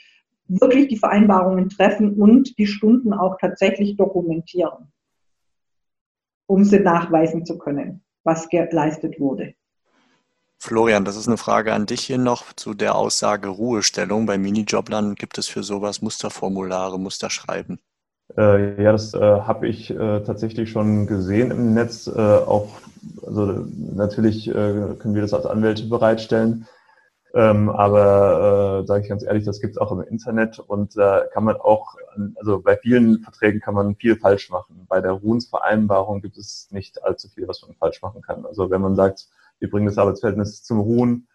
wirklich 0.48 0.88
die 0.88 0.98
Vereinbarungen 0.98 1.70
treffen 1.70 2.14
und 2.20 2.58
die 2.58 2.68
Stunden 2.68 3.14
auch 3.14 3.38
tatsächlich 3.40 3.98
dokumentieren, 3.98 4.92
um 6.48 6.64
sie 6.64 6.80
nachweisen 6.80 7.46
zu 7.46 7.58
können, 7.58 8.04
was 8.24 8.50
geleistet 8.50 9.20
wurde. 9.20 9.54
Florian, 10.60 11.04
das 11.04 11.18
ist 11.18 11.28
eine 11.28 11.38
Frage 11.38 11.74
an 11.74 11.88
dich 11.88 12.02
hier 12.02 12.18
noch 12.18 12.54
zu 12.54 12.74
der 12.74 12.96
Aussage 12.96 13.50
Ruhestellung. 13.50 14.26
Bei 14.26 14.38
Minijoblern 14.38 15.16
gibt 15.16 15.38
es 15.38 15.50
für 15.50 15.62
sowas 15.62 16.02
Musterformulare, 16.02 16.98
Musterschreiben. 16.98 17.80
Äh, 18.38 18.82
ja, 18.82 18.94
das 18.94 19.14
äh, 19.14 19.20
habe 19.20 19.68
ich 19.68 19.90
äh, 19.90 20.22
tatsächlich 20.22 20.72
schon 20.72 21.06
gesehen 21.06 21.52
im 21.52 21.74
Netz. 21.74 22.08
Äh, 22.08 22.12
auch, 22.20 22.70
also 23.28 23.66
natürlich 23.94 24.48
äh, 24.48 24.54
können 24.54 25.16
wir 25.16 25.22
das 25.22 25.34
als 25.34 25.46
Anwälte 25.46 25.84
bereitstellen. 25.88 26.66
Ähm, 27.36 27.70
aber 27.70 28.82
äh, 28.84 28.88
sage 28.88 29.04
ich 29.04 29.10
ganz 29.10 29.24
ehrlich, 29.24 29.44
das 29.44 29.60
gibt 29.60 29.72
es 29.72 29.78
auch 29.80 29.92
im 29.92 30.02
Internet 30.02 30.60
und 30.60 30.96
da 30.96 31.22
äh, 31.22 31.30
kann 31.30 31.44
man 31.44 31.56
auch, 31.56 31.96
also 32.36 32.62
bei 32.62 32.78
vielen 32.78 33.22
Verträgen 33.22 33.60
kann 33.60 33.74
man 33.74 33.96
viel 33.96 34.16
falsch 34.18 34.52
machen. 34.52 34.86
Bei 34.88 35.02
der 35.02 35.14
Ruhensvereinbarung 35.14 36.22
gibt 36.22 36.38
es 36.38 36.68
nicht 36.70 37.04
allzu 37.04 37.30
viel, 37.30 37.48
was 37.48 37.64
man 37.64 37.76
falsch 37.76 38.04
machen 38.04 38.22
kann. 38.22 38.46
Also 38.46 38.70
wenn 38.70 38.82
man 38.82 38.96
sagt, 38.96 39.30
wir 39.58 39.70
bringen 39.70 39.88
das 39.88 39.98
Arbeitsverhältnis 39.98 40.62
zum 40.64 40.80
Ruhen 40.80 41.28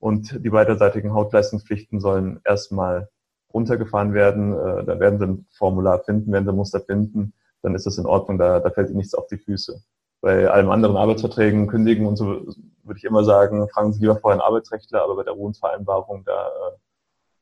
und 0.00 0.42
die 0.42 0.50
beiderseitigen 0.50 1.12
Hautleistungspflichten 1.12 2.00
sollen 2.00 2.40
erstmal 2.44 3.10
runtergefahren 3.52 4.14
werden. 4.14 4.52
Äh, 4.52 4.84
da 4.84 4.98
werden 4.98 5.18
Sie 5.18 5.26
ein 5.26 5.46
Formular 5.50 6.02
finden, 6.04 6.32
werden 6.32 6.46
Sie 6.46 6.52
Muster 6.52 6.80
finden, 6.80 7.34
dann 7.62 7.74
ist 7.74 7.84
das 7.86 7.98
in 7.98 8.06
Ordnung, 8.06 8.38
da, 8.38 8.60
da 8.60 8.70
fällt 8.70 8.88
Ihnen 8.88 8.98
nichts 8.98 9.14
auf 9.14 9.26
die 9.26 9.38
Füße. 9.38 9.82
Bei 10.24 10.48
allen 10.48 10.70
anderen 10.70 10.96
Arbeitsverträgen, 10.96 11.66
Kündigen 11.66 12.06
und 12.06 12.16
so 12.16 12.46
würde 12.82 12.96
ich 12.96 13.04
immer 13.04 13.24
sagen, 13.24 13.68
fragen 13.68 13.92
Sie 13.92 14.00
lieber 14.00 14.16
vorher 14.16 14.40
einen 14.40 14.48
Arbeitsrechtler, 14.48 15.02
aber 15.02 15.16
bei 15.16 15.22
der 15.22 15.34
Ruhensvereinbarung, 15.34 16.24
da 16.24 16.46
äh, 16.46 16.76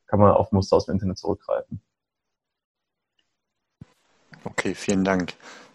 kann 0.09 0.19
man 0.19 0.33
auf 0.33 0.51
Muster 0.51 0.79
aus 0.79 0.87
dem 0.87 0.95
Internet 0.95 1.17
zurückgreifen. 1.17 1.81
Okay, 4.43 4.75
vielen 4.75 5.05
Dank. 5.05 5.35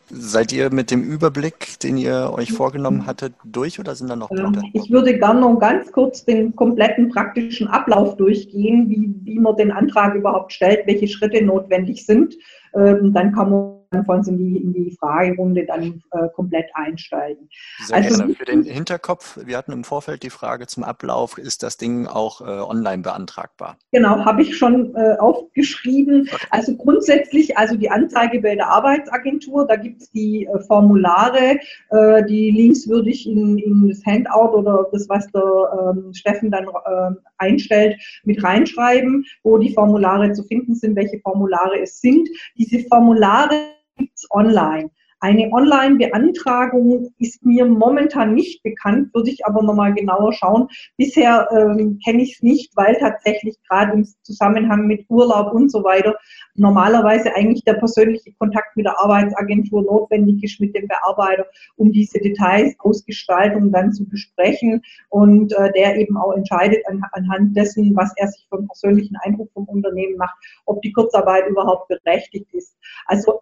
Seid 0.09 0.51
ihr 0.51 0.69
mit 0.69 0.91
dem 0.91 1.01
Überblick, 1.01 1.79
den 1.79 1.95
ihr 1.95 2.33
euch 2.33 2.51
vorgenommen 2.51 3.07
hattet, 3.07 3.35
durch 3.45 3.79
oder 3.79 3.95
sind 3.95 4.09
da 4.09 4.17
noch 4.17 4.27
Punkte? 4.27 4.63
Ich 4.73 4.91
würde 4.91 5.17
gerne 5.17 5.39
noch 5.39 5.59
ganz 5.59 5.89
kurz 5.93 6.25
den 6.25 6.57
kompletten 6.57 7.07
praktischen 7.07 7.69
Ablauf 7.69 8.17
durchgehen, 8.17 8.89
wie, 8.89 9.15
wie 9.23 9.39
man 9.39 9.55
den 9.55 9.71
Antrag 9.71 10.13
überhaupt 10.13 10.51
stellt, 10.51 10.85
welche 10.87 11.07
Schritte 11.07 11.41
notwendig 11.41 12.05
sind. 12.05 12.35
Ähm, 12.73 13.13
dann 13.13 13.31
kann 13.31 13.49
man 13.49 13.76
von 14.05 14.23
in 14.27 14.37
die, 14.37 14.57
in 14.57 14.73
die 14.73 14.95
Fragerunde 14.99 15.65
dann 15.65 16.01
äh, 16.11 16.27
komplett 16.35 16.69
einsteigen. 16.73 17.49
Sehr 17.85 17.97
also, 17.97 18.17
gerne. 18.17 18.33
Für 18.35 18.45
den 18.45 18.63
Hinterkopf, 18.63 19.39
wir 19.45 19.57
hatten 19.57 19.71
im 19.71 19.83
Vorfeld 19.83 20.23
die 20.23 20.29
Frage 20.29 20.67
zum 20.67 20.83
Ablauf, 20.83 21.37
ist 21.37 21.63
das 21.63 21.77
Ding 21.77 22.07
auch 22.07 22.41
äh, 22.41 22.45
online 22.45 23.03
beantragbar? 23.03 23.77
Genau, 23.91 24.25
habe 24.25 24.41
ich 24.41 24.57
schon 24.57 24.95
äh, 24.95 25.15
aufgeschrieben. 25.19 26.29
Okay. 26.31 26.47
Also 26.51 26.75
grundsätzlich, 26.75 27.57
also 27.57 27.75
die 27.75 27.89
Anzeige 27.89 28.41
bei 28.41 28.55
der 28.55 28.67
Arbeitsagentur, 28.67 29.67
da 29.67 29.75
gibt 29.75 30.01
es 30.01 30.11
die 30.11 30.45
äh, 30.45 30.59
Formulare, 30.61 31.59
äh, 31.89 32.25
die 32.25 32.51
Links 32.51 32.87
würde 32.87 33.09
ich 33.09 33.27
in, 33.27 33.57
in 33.57 33.87
das 33.89 34.05
Handout 34.05 34.57
oder 34.57 34.87
das, 34.91 35.07
was 35.09 35.27
der 35.31 35.93
ähm, 35.95 36.13
Steffen 36.13 36.51
dann 36.51 36.65
ähm, 36.65 37.17
einstellt, 37.37 37.97
mit 38.23 38.43
reinschreiben, 38.43 39.25
wo 39.43 39.57
die 39.57 39.73
Formulare 39.73 40.33
zu 40.33 40.43
finden 40.43 40.75
sind, 40.75 40.95
welche 40.95 41.19
Formulare 41.19 41.79
es 41.81 41.99
sind. 41.99 42.27
Diese 42.57 42.79
Formulare 42.87 43.77
gibt's 43.97 44.27
online. 44.31 44.89
Eine 45.19 45.51
Online-Beantragung 45.51 47.11
ist 47.17 47.43
mir 47.43 47.65
momentan 47.65 48.35
nicht 48.35 48.61
bekannt, 48.61 49.11
würde 49.15 49.31
ich 49.31 49.43
aber 49.47 49.63
nochmal 49.63 49.95
genauer 49.95 50.31
schauen. 50.31 50.67
Bisher 50.95 51.49
ähm, 51.51 51.99
kenne 52.05 52.21
ich 52.21 52.35
es 52.35 52.43
nicht, 52.43 52.77
weil 52.77 52.95
tatsächlich 52.97 53.55
gerade 53.67 53.93
im 53.93 54.07
Zusammenhang 54.21 54.85
mit 54.85 55.05
Urlaub 55.09 55.53
und 55.53 55.71
so 55.71 55.83
weiter 55.83 56.15
normalerweise 56.53 57.33
eigentlich 57.35 57.63
der 57.63 57.73
persönliche 57.73 58.31
Kontakt 58.33 58.77
mit 58.77 58.85
der 58.85 58.99
Arbeitsagentur 58.99 59.81
notwendig 59.81 60.43
ist 60.43 60.59
mit 60.59 60.75
dem 60.75 60.87
Bearbeiter, 60.87 61.47
um 61.77 61.91
diese 61.91 62.19
Details, 62.19 62.75
Ausgestaltung 62.77 63.71
dann 63.71 63.93
zu 63.93 64.07
besprechen 64.07 64.83
und 65.09 65.51
äh, 65.53 65.71
der 65.73 65.95
eben 65.95 66.15
auch 66.15 66.33
entscheidet 66.33 66.85
an, 66.87 67.01
anhand 67.13 67.57
dessen, 67.57 67.95
was 67.95 68.13
er 68.17 68.27
sich 68.27 68.47
einen 68.51 68.67
persönlichen 68.67 69.15
Eindruck 69.23 69.49
vom 69.53 69.65
Unternehmen 69.65 70.17
macht, 70.17 70.35
ob 70.65 70.79
die 70.83 70.91
Kurzarbeit 70.91 71.47
überhaupt 71.47 71.87
berechtigt 71.87 72.53
ist. 72.53 72.75
Also 73.07 73.41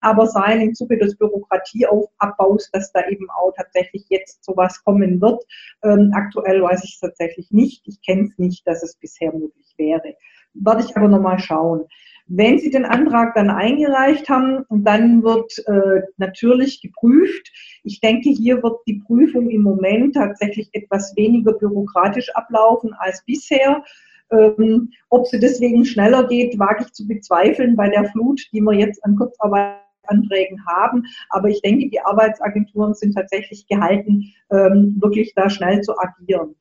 aber 0.00 0.26
sein 0.26 0.60
im 0.60 0.74
Zuge 0.74 0.98
des 0.98 1.16
Bürokratieabbaus, 1.16 2.70
dass 2.72 2.92
da 2.92 3.08
eben 3.08 3.28
auch 3.30 3.52
tatsächlich 3.56 4.06
jetzt 4.08 4.44
sowas 4.44 4.82
kommen 4.84 5.20
wird. 5.20 5.44
Ähm, 5.82 6.12
aktuell 6.14 6.62
weiß 6.62 6.84
ich 6.84 6.94
es 6.94 7.00
tatsächlich 7.00 7.50
nicht. 7.50 7.86
Ich 7.86 8.00
kenne 8.02 8.24
es 8.24 8.38
nicht, 8.38 8.66
dass 8.66 8.82
es 8.82 8.96
bisher 8.96 9.32
möglich 9.32 9.74
wäre. 9.76 10.14
Werde 10.54 10.84
ich 10.84 10.96
aber 10.96 11.08
nochmal 11.08 11.38
schauen. 11.38 11.86
Wenn 12.32 12.60
Sie 12.60 12.70
den 12.70 12.84
Antrag 12.84 13.34
dann 13.34 13.50
eingereicht 13.50 14.28
haben, 14.28 14.64
dann 14.70 15.24
wird 15.24 15.52
äh, 15.66 16.02
natürlich 16.16 16.80
geprüft. 16.80 17.50
Ich 17.82 18.00
denke, 18.00 18.30
hier 18.30 18.62
wird 18.62 18.76
die 18.86 19.02
Prüfung 19.04 19.50
im 19.50 19.62
Moment 19.62 20.14
tatsächlich 20.14 20.68
etwas 20.72 21.12
weniger 21.16 21.54
bürokratisch 21.54 22.30
ablaufen 22.36 22.94
als 22.94 23.24
bisher. 23.24 23.82
Ähm, 24.30 24.92
ob 25.08 25.26
sie 25.26 25.40
deswegen 25.40 25.84
schneller 25.84 26.28
geht, 26.28 26.56
wage 26.56 26.84
ich 26.84 26.92
zu 26.92 27.08
bezweifeln 27.08 27.74
bei 27.74 27.88
der 27.88 28.04
Flut, 28.04 28.40
die 28.52 28.60
wir 28.60 28.74
jetzt 28.74 29.04
an 29.04 29.16
Kurzarbeit 29.16 29.80
Anträgen 30.10 30.64
haben. 30.66 31.04
Aber 31.30 31.48
ich 31.48 31.62
denke, 31.62 31.88
die 31.88 32.00
Arbeitsagenturen 32.00 32.94
sind 32.94 33.14
tatsächlich 33.14 33.66
gehalten, 33.66 34.32
ähm, 34.50 34.96
wirklich 35.00 35.32
da 35.34 35.48
schnell 35.48 35.80
zu 35.80 35.98
agieren. 35.98 36.54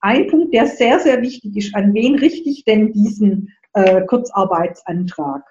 Ein 0.00 0.26
Punkt, 0.28 0.54
der 0.54 0.66
sehr, 0.66 1.00
sehr 1.00 1.22
wichtig 1.22 1.56
ist, 1.56 1.74
an 1.74 1.94
wen 1.94 2.16
richte 2.16 2.48
ich 2.48 2.64
denn 2.64 2.92
diesen 2.92 3.52
äh, 3.72 4.02
Kurzarbeitsantrag? 4.02 5.42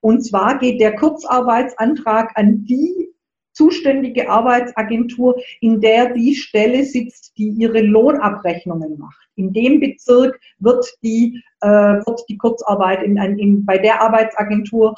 Und 0.00 0.24
zwar 0.24 0.58
geht 0.58 0.80
der 0.80 0.96
Kurzarbeitsantrag 0.96 2.32
an 2.34 2.64
die 2.64 3.10
zuständige 3.52 4.30
Arbeitsagentur, 4.30 5.40
in 5.60 5.80
der 5.80 6.14
die 6.14 6.34
Stelle 6.34 6.84
sitzt, 6.84 7.36
die 7.36 7.48
ihre 7.48 7.80
Lohnabrechnungen 7.82 8.98
macht. 8.98 9.28
In 9.36 9.52
dem 9.52 9.80
Bezirk 9.80 10.40
wird 10.58 10.86
die, 11.02 11.42
äh, 11.60 11.68
wird 11.68 12.22
die 12.28 12.38
Kurzarbeit 12.38 13.02
in, 13.02 13.16
in, 13.16 13.64
bei 13.66 13.78
der 13.78 14.00
Arbeitsagentur 14.00 14.94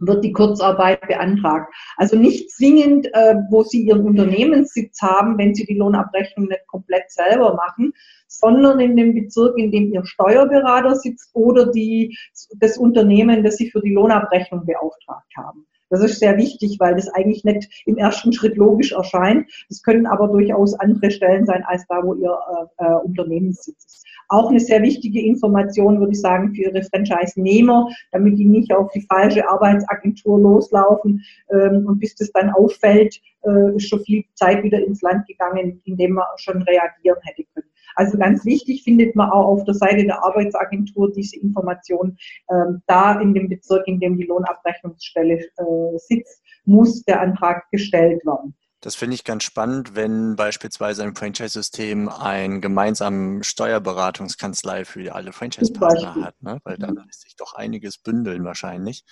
wird 0.00 0.24
die 0.24 0.32
Kurzarbeit 0.32 1.06
beantragt. 1.06 1.72
Also 1.96 2.16
nicht 2.16 2.50
zwingend, 2.50 3.06
äh, 3.12 3.36
wo 3.50 3.62
Sie 3.62 3.82
Ihren 3.82 4.04
Unternehmenssitz 4.04 5.00
haben, 5.02 5.38
wenn 5.38 5.54
Sie 5.54 5.66
die 5.66 5.76
Lohnabrechnung 5.76 6.48
nicht 6.48 6.66
komplett 6.66 7.10
selber 7.10 7.54
machen, 7.54 7.92
sondern 8.26 8.80
in 8.80 8.96
dem 8.96 9.14
Bezirk, 9.14 9.58
in 9.58 9.70
dem 9.70 9.92
Ihr 9.92 10.04
Steuerberater 10.04 10.96
sitzt 10.96 11.30
oder 11.34 11.66
die, 11.70 12.16
das 12.58 12.78
Unternehmen, 12.78 13.44
das 13.44 13.56
Sie 13.56 13.70
für 13.70 13.80
die 13.80 13.92
Lohnabrechnung 13.92 14.64
beauftragt 14.64 15.32
haben. 15.36 15.66
Das 15.90 16.02
ist 16.02 16.20
sehr 16.20 16.36
wichtig, 16.36 16.78
weil 16.78 16.94
das 16.94 17.08
eigentlich 17.08 17.44
nicht 17.44 17.82
im 17.84 17.98
ersten 17.98 18.32
Schritt 18.32 18.56
logisch 18.56 18.92
erscheint. 18.92 19.50
Das 19.68 19.82
können 19.82 20.06
aber 20.06 20.28
durchaus 20.28 20.74
andere 20.74 21.10
Stellen 21.10 21.44
sein 21.44 21.64
als 21.66 21.84
da, 21.88 22.00
wo 22.02 22.14
Ihr 22.14 22.38
äh, 22.78 22.84
äh 22.84 22.94
Unternehmenssitz 23.04 23.84
ist. 23.84 24.06
Auch 24.28 24.48
eine 24.48 24.60
sehr 24.60 24.80
wichtige 24.82 25.20
Information, 25.20 25.98
würde 25.98 26.12
ich 26.12 26.20
sagen, 26.20 26.54
für 26.54 26.62
Ihre 26.62 26.84
Franchise-Nehmer, 26.84 27.88
damit 28.12 28.38
die 28.38 28.46
nicht 28.46 28.72
auf 28.72 28.92
die 28.92 29.04
falsche 29.08 29.48
Arbeitsagentur 29.48 30.38
loslaufen. 30.38 31.24
Ähm, 31.50 31.84
und 31.86 31.98
bis 31.98 32.14
das 32.14 32.30
dann 32.30 32.50
auffällt, 32.50 33.20
äh, 33.42 33.74
ist 33.74 33.88
schon 33.88 34.04
viel 34.04 34.24
Zeit 34.34 34.62
wieder 34.62 34.78
ins 34.78 35.02
Land 35.02 35.26
gegangen, 35.26 35.82
in 35.84 35.96
dem 35.96 36.12
man 36.12 36.26
schon 36.36 36.62
reagieren 36.62 37.18
hätte 37.22 37.42
können. 37.52 37.69
Also 37.94 38.18
ganz 38.18 38.44
wichtig 38.44 38.82
findet 38.82 39.16
man 39.16 39.30
auch 39.30 39.46
auf 39.46 39.64
der 39.64 39.74
Seite 39.74 40.04
der 40.04 40.22
Arbeitsagentur 40.24 41.12
diese 41.12 41.38
Information. 41.38 42.16
Ähm, 42.50 42.82
da 42.86 43.20
in 43.20 43.34
dem 43.34 43.48
Bezirk, 43.48 43.86
in 43.86 44.00
dem 44.00 44.16
die 44.16 44.24
Lohnabrechnungsstelle 44.24 45.38
äh, 45.38 45.98
sitzt, 45.98 46.42
muss 46.64 47.02
der 47.04 47.20
Antrag 47.20 47.70
gestellt 47.70 48.24
werden. 48.24 48.54
Das 48.82 48.94
finde 48.94 49.14
ich 49.14 49.24
ganz 49.24 49.44
spannend, 49.44 49.94
wenn 49.94 50.36
beispielsweise 50.36 51.02
ein 51.02 51.14
Franchise-System 51.14 52.08
einen 52.08 52.62
gemeinsamen 52.62 53.42
Steuerberatungskanzlei 53.42 54.86
für 54.86 55.14
alle 55.14 55.32
Franchise-Partner 55.32 56.14
hat, 56.14 56.42
ne? 56.42 56.60
weil 56.64 56.78
dann 56.78 56.94
mhm. 56.94 57.02
lässt 57.04 57.20
sich 57.22 57.36
doch 57.36 57.52
einiges 57.52 57.98
bündeln 57.98 58.44
wahrscheinlich 58.44 59.04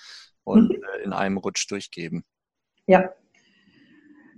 und 0.43 0.69
mhm. 0.69 0.83
Äh, 0.83 1.03
in 1.03 1.13
einem 1.13 1.37
Rutsch 1.37 1.69
durchgeben. 1.69 2.23
Ja, 2.87 3.11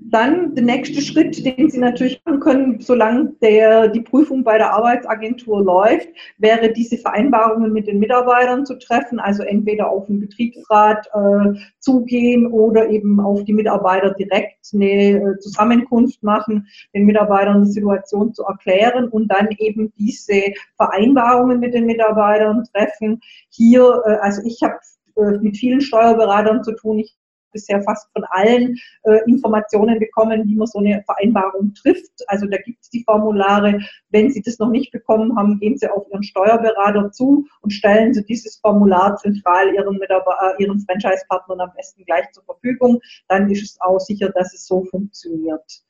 dann 0.10 0.56
der 0.56 0.64
nächste 0.64 1.02
Schritt, 1.02 1.46
den 1.46 1.70
Sie 1.70 1.80
natürlich 1.80 2.22
machen 2.26 2.40
können, 2.40 2.80
solange 2.80 3.34
der, 3.42 3.88
die 3.88 4.02
Prüfung 4.02 4.44
bei 4.44 4.58
der 4.58 4.74
Arbeitsagentur 4.74 5.64
läuft, 5.64 6.10
wäre 6.38 6.74
diese 6.74 6.98
Vereinbarungen 6.98 7.72
mit 7.72 7.88
den 7.88 8.00
Mitarbeitern 8.00 8.66
zu 8.66 8.80
treffen, 8.80 9.20
also 9.20 9.44
entweder 9.44 9.90
auf 9.90 10.08
den 10.08 10.20
Betriebsrat 10.20 11.08
äh, 11.14 11.60
zugehen 11.80 12.48
oder 12.48 12.90
eben 12.90 13.20
auf 13.20 13.44
die 13.44 13.54
Mitarbeiter 13.54 14.12
direkt 14.12 14.68
eine 14.74 14.86
äh, 14.88 15.40
Zusammenkunft 15.40 16.24
machen, 16.24 16.68
den 16.96 17.06
Mitarbeitern 17.06 17.64
die 17.64 17.72
Situation 17.72 18.34
zu 18.34 18.44
erklären 18.44 19.08
und 19.08 19.28
dann 19.28 19.50
eben 19.60 19.94
diese 19.98 20.54
Vereinbarungen 20.78 21.60
mit 21.60 21.74
den 21.74 21.86
Mitarbeitern 21.86 22.64
treffen. 22.74 23.22
Hier, 23.50 24.02
äh, 24.06 24.16
also 24.22 24.42
ich 24.46 24.62
habe 24.64 24.80
äh, 25.16 25.38
mit 25.40 25.58
vielen 25.58 25.82
Steuerberatern 25.82 26.64
zu 26.64 26.74
tun. 26.74 27.00
Ich 27.00 27.16
bisher 27.52 27.82
fast 27.84 28.12
von 28.14 28.24
allen 28.30 28.78
äh, 29.04 29.20
Informationen 29.28 30.00
bekommen, 30.00 30.44
wie 30.48 30.56
man 30.56 30.68
so 30.68 30.80
eine 30.80 31.04
Vereinbarung 31.04 31.74
trifft. 31.74 32.12
Also 32.28 32.48
da 32.48 32.58
gibt 32.58 32.82
es 32.82 32.90
die 32.90 33.04
Formulare. 33.04 33.80
Wenn 34.10 34.30
Sie 34.30 34.42
das 34.42 34.60
noch 34.60 34.70
nicht 34.70 34.92
bekommen 34.92 35.38
haben, 35.38 35.60
gehen 35.60 35.78
Sie 35.78 35.90
auf 35.90 36.08
Ihren 36.12 36.24
Steuerberater 36.24 37.12
zu 37.12 37.48
und 37.62 37.72
stellen 37.72 38.14
Sie 38.14 38.24
dieses 38.26 38.58
Formular 38.58 39.18
zentral 39.18 39.74
Ihren, 39.74 40.00
äh, 40.02 40.64
Ihren 40.64 40.80
Franchise-Partnern 40.80 41.62
am 41.62 41.72
besten 41.76 42.06
gleich 42.06 42.32
zur 42.32 42.44
Verfügung. 42.44 43.00
Dann 43.28 43.50
ist 43.50 43.64
es 43.64 43.82
auch 43.82 44.00
sicher, 44.00 44.30
dass 44.30 44.54
es 44.54 44.66
so 44.66 44.84
funktioniert. 44.86 45.84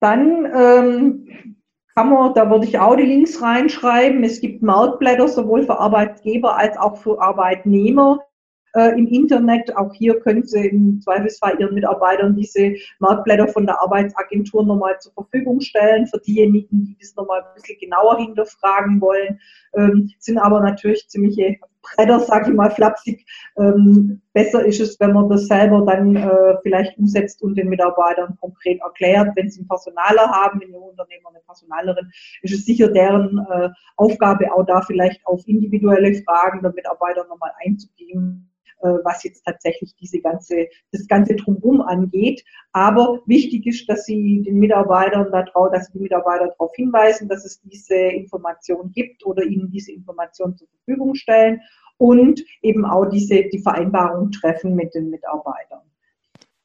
Dann 0.00 0.44
ähm, 0.54 1.56
kann 1.94 2.10
man, 2.10 2.34
da 2.34 2.50
würde 2.50 2.66
ich 2.66 2.78
auch 2.78 2.96
die 2.96 3.04
Links 3.04 3.40
reinschreiben. 3.40 4.24
Es 4.24 4.40
gibt 4.40 4.62
Marktblätter 4.62 5.28
sowohl 5.28 5.62
für 5.62 5.78
Arbeitgeber 5.78 6.56
als 6.56 6.76
auch 6.76 6.98
für 6.98 7.20
Arbeitnehmer 7.22 8.20
äh, 8.74 8.98
im 8.98 9.06
Internet. 9.06 9.76
Auch 9.76 9.92
hier 9.94 10.20
können 10.20 10.44
Sie 10.44 10.66
im 10.66 11.00
Zweifelsfall 11.00 11.58
Ihren 11.58 11.74
Mitarbeitern 11.74 12.36
diese 12.36 12.74
Marktblätter 12.98 13.48
von 13.48 13.66
der 13.66 13.80
Arbeitsagentur 13.80 14.64
nochmal 14.64 14.98
zur 15.00 15.12
Verfügung 15.12 15.60
stellen. 15.60 16.06
Für 16.06 16.18
diejenigen, 16.18 16.84
die 16.84 16.96
das 17.00 17.14
nochmal 17.16 17.40
ein 17.40 17.54
bisschen 17.54 17.78
genauer 17.80 18.18
hinterfragen 18.18 19.00
wollen, 19.00 19.38
ähm, 19.74 20.10
sind 20.18 20.38
aber 20.38 20.60
natürlich 20.60 21.08
ziemliche 21.08 21.56
Bretter, 21.82 22.18
sage 22.20 22.50
ich 22.50 22.56
mal 22.56 22.70
flapsig. 22.70 23.26
Ähm, 23.58 24.22
besser 24.32 24.64
ist 24.64 24.80
es, 24.80 24.98
wenn 25.00 25.12
man 25.12 25.28
das 25.28 25.46
selber 25.46 25.84
dann 25.84 26.16
äh, 26.16 26.56
vielleicht 26.62 26.96
umsetzt 26.98 27.42
und 27.42 27.56
den 27.56 27.68
Mitarbeitern 27.68 28.36
konkret 28.40 28.80
erklärt. 28.80 29.36
Wenn 29.36 29.50
sie 29.50 29.60
einen 29.60 29.68
Personaler 29.68 30.28
haben, 30.30 30.60
wenn 30.60 30.72
ihr 30.72 30.80
Unternehmer 30.80 31.28
eine 31.30 31.40
Personalerin, 31.40 32.10
ist 32.42 32.54
es 32.54 32.64
sicher 32.64 32.88
deren 32.88 33.38
äh, 33.50 33.68
Aufgabe, 33.96 34.52
auch 34.52 34.64
da 34.64 34.80
vielleicht 34.80 35.24
auf 35.26 35.46
individuelle 35.46 36.14
Fragen 36.22 36.62
der 36.62 36.72
Mitarbeiter 36.72 37.26
nochmal 37.28 37.52
einzugehen 37.64 38.50
was 39.04 39.24
jetzt 39.24 39.44
tatsächlich 39.44 39.94
diese 39.96 40.20
ganze, 40.20 40.68
das 40.92 41.06
ganze 41.06 41.36
Drumherum 41.36 41.80
angeht. 41.80 42.44
Aber 42.72 43.20
wichtig 43.26 43.66
ist, 43.66 43.88
dass 43.88 44.04
Sie 44.04 44.42
den 44.42 44.58
Mitarbeitern 44.58 45.30
darauf, 45.30 45.72
dass 45.72 45.90
die 45.92 45.98
Mitarbeiter 45.98 46.48
darauf 46.48 46.72
hinweisen, 46.74 47.28
dass 47.28 47.44
es 47.44 47.60
diese 47.62 47.96
Information 47.96 48.92
gibt 48.92 49.24
oder 49.24 49.42
ihnen 49.44 49.70
diese 49.70 49.92
Information 49.92 50.56
zur 50.56 50.68
Verfügung 50.68 51.14
stellen 51.14 51.60
und 51.96 52.44
eben 52.62 52.84
auch 52.84 53.06
diese, 53.06 53.44
die 53.44 53.60
Vereinbarung 53.60 54.30
treffen 54.30 54.74
mit 54.74 54.94
den 54.94 55.10
Mitarbeitern. 55.10 55.82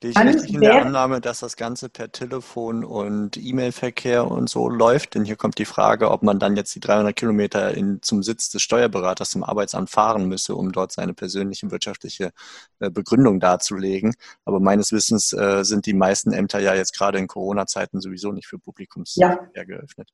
Gehe 0.02 0.12
ich 0.12 0.18
richtig 0.18 0.54
in 0.54 0.62
der 0.62 0.86
Annahme, 0.86 1.20
dass 1.20 1.42
das 1.42 1.58
Ganze 1.58 1.90
per 1.90 2.10
Telefon 2.10 2.86
und 2.86 3.36
E-Mail-Verkehr 3.36 4.32
und 4.32 4.50
so 4.50 4.70
läuft? 4.70 5.16
Denn 5.16 5.26
hier 5.26 5.36
kommt 5.36 5.58
die 5.58 5.66
Frage, 5.66 6.10
ob 6.10 6.24
man 6.24 6.40
dann 6.40 6.56
jetzt 6.56 6.74
die 6.74 6.80
300 6.80 7.14
Kilometer 7.14 7.76
in, 7.76 8.02
zum 8.02 8.24
Sitz 8.24 8.50
des 8.50 8.62
Steuerberaters 8.62 9.32
zum 9.32 9.44
Arbeitsamt 9.44 9.90
fahren 9.90 10.30
müsse, 10.30 10.56
um 10.56 10.72
dort 10.72 10.94
seine 10.94 11.14
persönliche 11.14 11.70
wirtschaftliche 11.70 12.32
äh, 12.80 12.90
Begründung 12.90 13.42
darzulegen. 13.42 14.16
Aber 14.46 14.62
meines 14.62 14.94
Wissens 14.94 15.34
äh, 15.34 15.66
sind 15.66 15.86
die 15.86 15.94
meisten 15.94 16.32
Ämter 16.32 16.60
ja 16.60 16.76
jetzt 16.76 16.98
gerade 16.98 17.18
in 17.18 17.28
Corona-Zeiten 17.28 18.00
sowieso 18.00 18.32
nicht 18.32 18.48
für 18.48 18.58
Publikumsverkehr 18.58 19.50
ja. 19.54 19.64
geöffnet. 19.66 20.12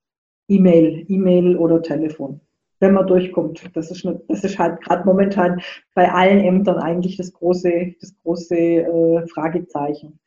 E-Mail, 0.47 1.05
E-Mail 1.07 1.57
oder 1.57 1.83
Telefon 1.83 2.41
wenn 2.85 2.93
man 2.93 3.07
durchkommt. 3.07 3.69
Das 3.73 3.91
ist, 3.91 4.05
eine, 4.05 4.21
das 4.27 4.43
ist 4.43 4.59
halt 4.59 4.81
gerade 4.81 5.05
momentan 5.05 5.61
bei 5.93 6.11
allen 6.11 6.39
Ämtern 6.39 6.77
eigentlich 6.77 7.17
das 7.17 7.33
große, 7.33 7.95
das 7.99 8.13
große 8.23 8.55
äh, 8.55 9.27
Fragezeichen. 9.27 10.19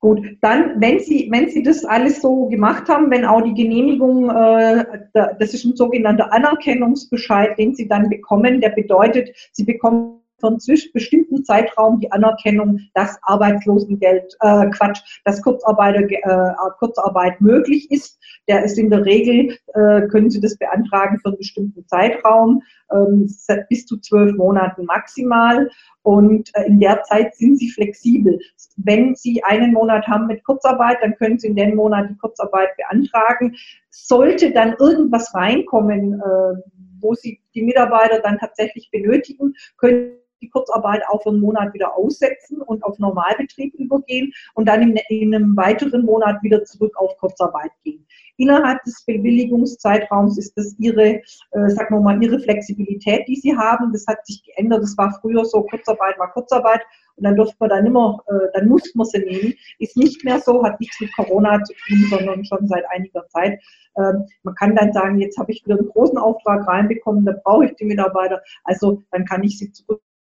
Gut, 0.00 0.20
dann, 0.40 0.80
wenn 0.80 0.98
Sie, 1.00 1.28
wenn 1.32 1.48
Sie 1.48 1.62
das 1.62 1.84
alles 1.84 2.20
so 2.20 2.46
gemacht 2.46 2.88
haben, 2.88 3.10
wenn 3.10 3.24
auch 3.24 3.40
die 3.40 3.54
Genehmigung, 3.54 4.30
äh, 4.30 4.84
das 5.12 5.54
ist 5.54 5.64
ein 5.64 5.74
sogenannter 5.74 6.32
Anerkennungsbescheid, 6.32 7.58
den 7.58 7.74
Sie 7.74 7.88
dann 7.88 8.08
bekommen, 8.08 8.60
der 8.60 8.70
bedeutet, 8.70 9.30
Sie 9.52 9.64
bekommen 9.64 10.15
für 10.38 10.48
einen 10.48 10.58
bestimmten 10.92 11.44
Zeitraum 11.44 12.00
die 12.00 12.12
Anerkennung, 12.12 12.80
dass 12.94 13.18
Arbeitslosengeld, 13.22 14.36
äh, 14.40 14.66
Quatsch, 14.70 15.00
dass 15.24 15.42
Kurzarbeiter, 15.42 16.00
äh, 16.00 16.54
Kurzarbeit 16.78 17.40
möglich 17.40 17.90
ist. 17.90 18.18
Der 18.48 18.64
ist 18.64 18.78
in 18.78 18.90
der 18.90 19.04
Regel, 19.04 19.56
äh, 19.74 20.02
können 20.08 20.30
Sie 20.30 20.40
das 20.40 20.56
beantragen 20.56 21.18
für 21.18 21.28
einen 21.28 21.38
bestimmten 21.38 21.86
Zeitraum, 21.86 22.62
ähm, 22.92 23.28
bis 23.68 23.86
zu 23.86 23.98
zwölf 23.98 24.36
Monaten 24.36 24.84
maximal. 24.84 25.70
Und 26.02 26.54
äh, 26.54 26.64
in 26.64 26.80
der 26.80 27.02
Zeit 27.04 27.34
sind 27.34 27.58
Sie 27.58 27.70
flexibel. 27.70 28.38
Wenn 28.76 29.14
Sie 29.14 29.42
einen 29.42 29.72
Monat 29.72 30.06
haben 30.06 30.26
mit 30.26 30.44
Kurzarbeit, 30.44 30.98
dann 31.00 31.16
können 31.16 31.38
Sie 31.38 31.48
in 31.48 31.56
dem 31.56 31.74
Monat 31.74 32.10
die 32.10 32.16
Kurzarbeit 32.16 32.76
beantragen. 32.76 33.56
Sollte 33.90 34.52
dann 34.52 34.74
irgendwas 34.78 35.34
reinkommen, 35.34 36.20
äh, 36.20 36.60
wo 37.00 37.14
Sie 37.14 37.40
die 37.54 37.62
Mitarbeiter 37.62 38.20
dann 38.20 38.38
tatsächlich 38.38 38.90
benötigen, 38.90 39.54
können 39.78 40.12
die 40.40 40.48
Kurzarbeit 40.48 41.02
auch 41.08 41.22
für 41.22 41.30
einen 41.30 41.40
Monat 41.40 41.72
wieder 41.74 41.96
aussetzen 41.96 42.60
und 42.62 42.82
auf 42.84 42.98
Normalbetrieb 42.98 43.74
übergehen 43.74 44.32
und 44.54 44.66
dann 44.68 44.82
in, 44.82 44.96
in 45.08 45.34
einem 45.34 45.56
weiteren 45.56 46.04
Monat 46.04 46.42
wieder 46.42 46.64
zurück 46.64 46.96
auf 46.96 47.16
Kurzarbeit 47.18 47.70
gehen. 47.84 48.06
Innerhalb 48.38 48.82
des 48.84 49.04
Bewilligungszeitraums 49.06 50.38
ist 50.38 50.56
das 50.56 50.74
ihre, 50.78 51.14
äh, 51.14 51.68
sagen 51.68 51.94
wir 51.94 52.00
mal, 52.00 52.22
ihre 52.22 52.38
Flexibilität, 52.38 53.26
die 53.28 53.36
sie 53.36 53.56
haben. 53.56 53.92
Das 53.92 54.06
hat 54.06 54.26
sich 54.26 54.42
geändert. 54.44 54.82
Das 54.82 54.96
war 54.98 55.18
früher 55.20 55.44
so, 55.44 55.62
Kurzarbeit 55.62 56.18
war 56.18 56.32
Kurzarbeit 56.32 56.82
und 57.16 57.24
dann 57.24 57.36
durfte 57.36 57.56
man 57.60 57.70
dann 57.70 57.86
immer, 57.86 58.22
äh, 58.28 58.48
dann 58.54 58.68
musste 58.68 58.90
man 58.94 59.06
sie 59.06 59.20
nehmen. 59.20 59.54
Ist 59.78 59.96
nicht 59.96 60.22
mehr 60.24 60.38
so, 60.38 60.62
hat 60.62 60.78
nichts 60.80 61.00
mit 61.00 61.14
Corona 61.16 61.62
zu 61.64 61.72
tun, 61.86 62.06
sondern 62.10 62.44
schon 62.44 62.66
seit 62.68 62.84
einiger 62.90 63.26
Zeit. 63.28 63.58
Ähm, 63.98 64.26
man 64.42 64.54
kann 64.54 64.76
dann 64.76 64.92
sagen, 64.92 65.18
jetzt 65.18 65.38
habe 65.38 65.52
ich 65.52 65.64
wieder 65.64 65.78
einen 65.78 65.88
großen 65.88 66.18
Auftrag 66.18 66.66
reinbekommen, 66.68 67.24
da 67.24 67.32
brauche 67.42 67.66
ich 67.66 67.74
die 67.76 67.86
Mitarbeiter, 67.86 68.42
also 68.64 69.02
dann 69.10 69.24
kann 69.24 69.42
ich 69.42 69.58
sie 69.58 69.72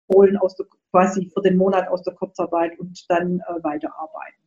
zurückholen 0.07 0.37
aus 0.37 0.57
der, 0.57 0.67
quasi 0.91 1.31
für 1.33 1.43
den 1.43 1.57
Monat 1.57 1.89
aus 1.89 2.03
der 2.03 2.15
Kurzarbeit 2.15 2.79
und 2.79 3.05
dann 3.09 3.41
äh, 3.41 3.63
weiterarbeiten. 3.63 4.45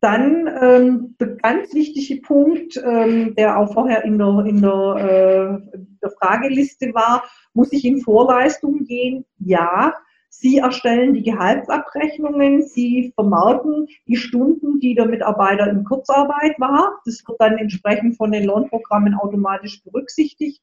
Dann 0.00 0.48
ähm, 0.60 1.16
der 1.18 1.28
ganz 1.36 1.74
wichtige 1.74 2.20
Punkt, 2.20 2.80
ähm, 2.84 3.34
der 3.34 3.58
auch 3.58 3.72
vorher 3.72 4.04
in 4.04 4.16
der, 4.16 4.44
in 4.46 4.62
der, 4.62 4.94
äh, 4.96 5.78
der 6.00 6.10
Frageliste 6.20 6.94
war, 6.94 7.24
muss 7.52 7.72
ich 7.72 7.84
in 7.84 8.00
Vorleistung 8.00 8.84
gehen? 8.84 9.24
Ja. 9.38 9.92
Sie 10.30 10.58
erstellen 10.58 11.14
die 11.14 11.22
Gehaltsabrechnungen, 11.22 12.62
Sie 12.62 13.12
vermarkten 13.14 13.88
die 14.06 14.16
Stunden, 14.16 14.78
die 14.78 14.94
der 14.94 15.06
Mitarbeiter 15.06 15.68
in 15.68 15.84
Kurzarbeit 15.84 16.54
war. 16.60 17.00
Das 17.06 17.24
wird 17.26 17.40
dann 17.40 17.56
entsprechend 17.56 18.16
von 18.16 18.30
den 18.30 18.44
Lohnprogrammen 18.44 19.14
automatisch 19.14 19.82
berücksichtigt. 19.82 20.62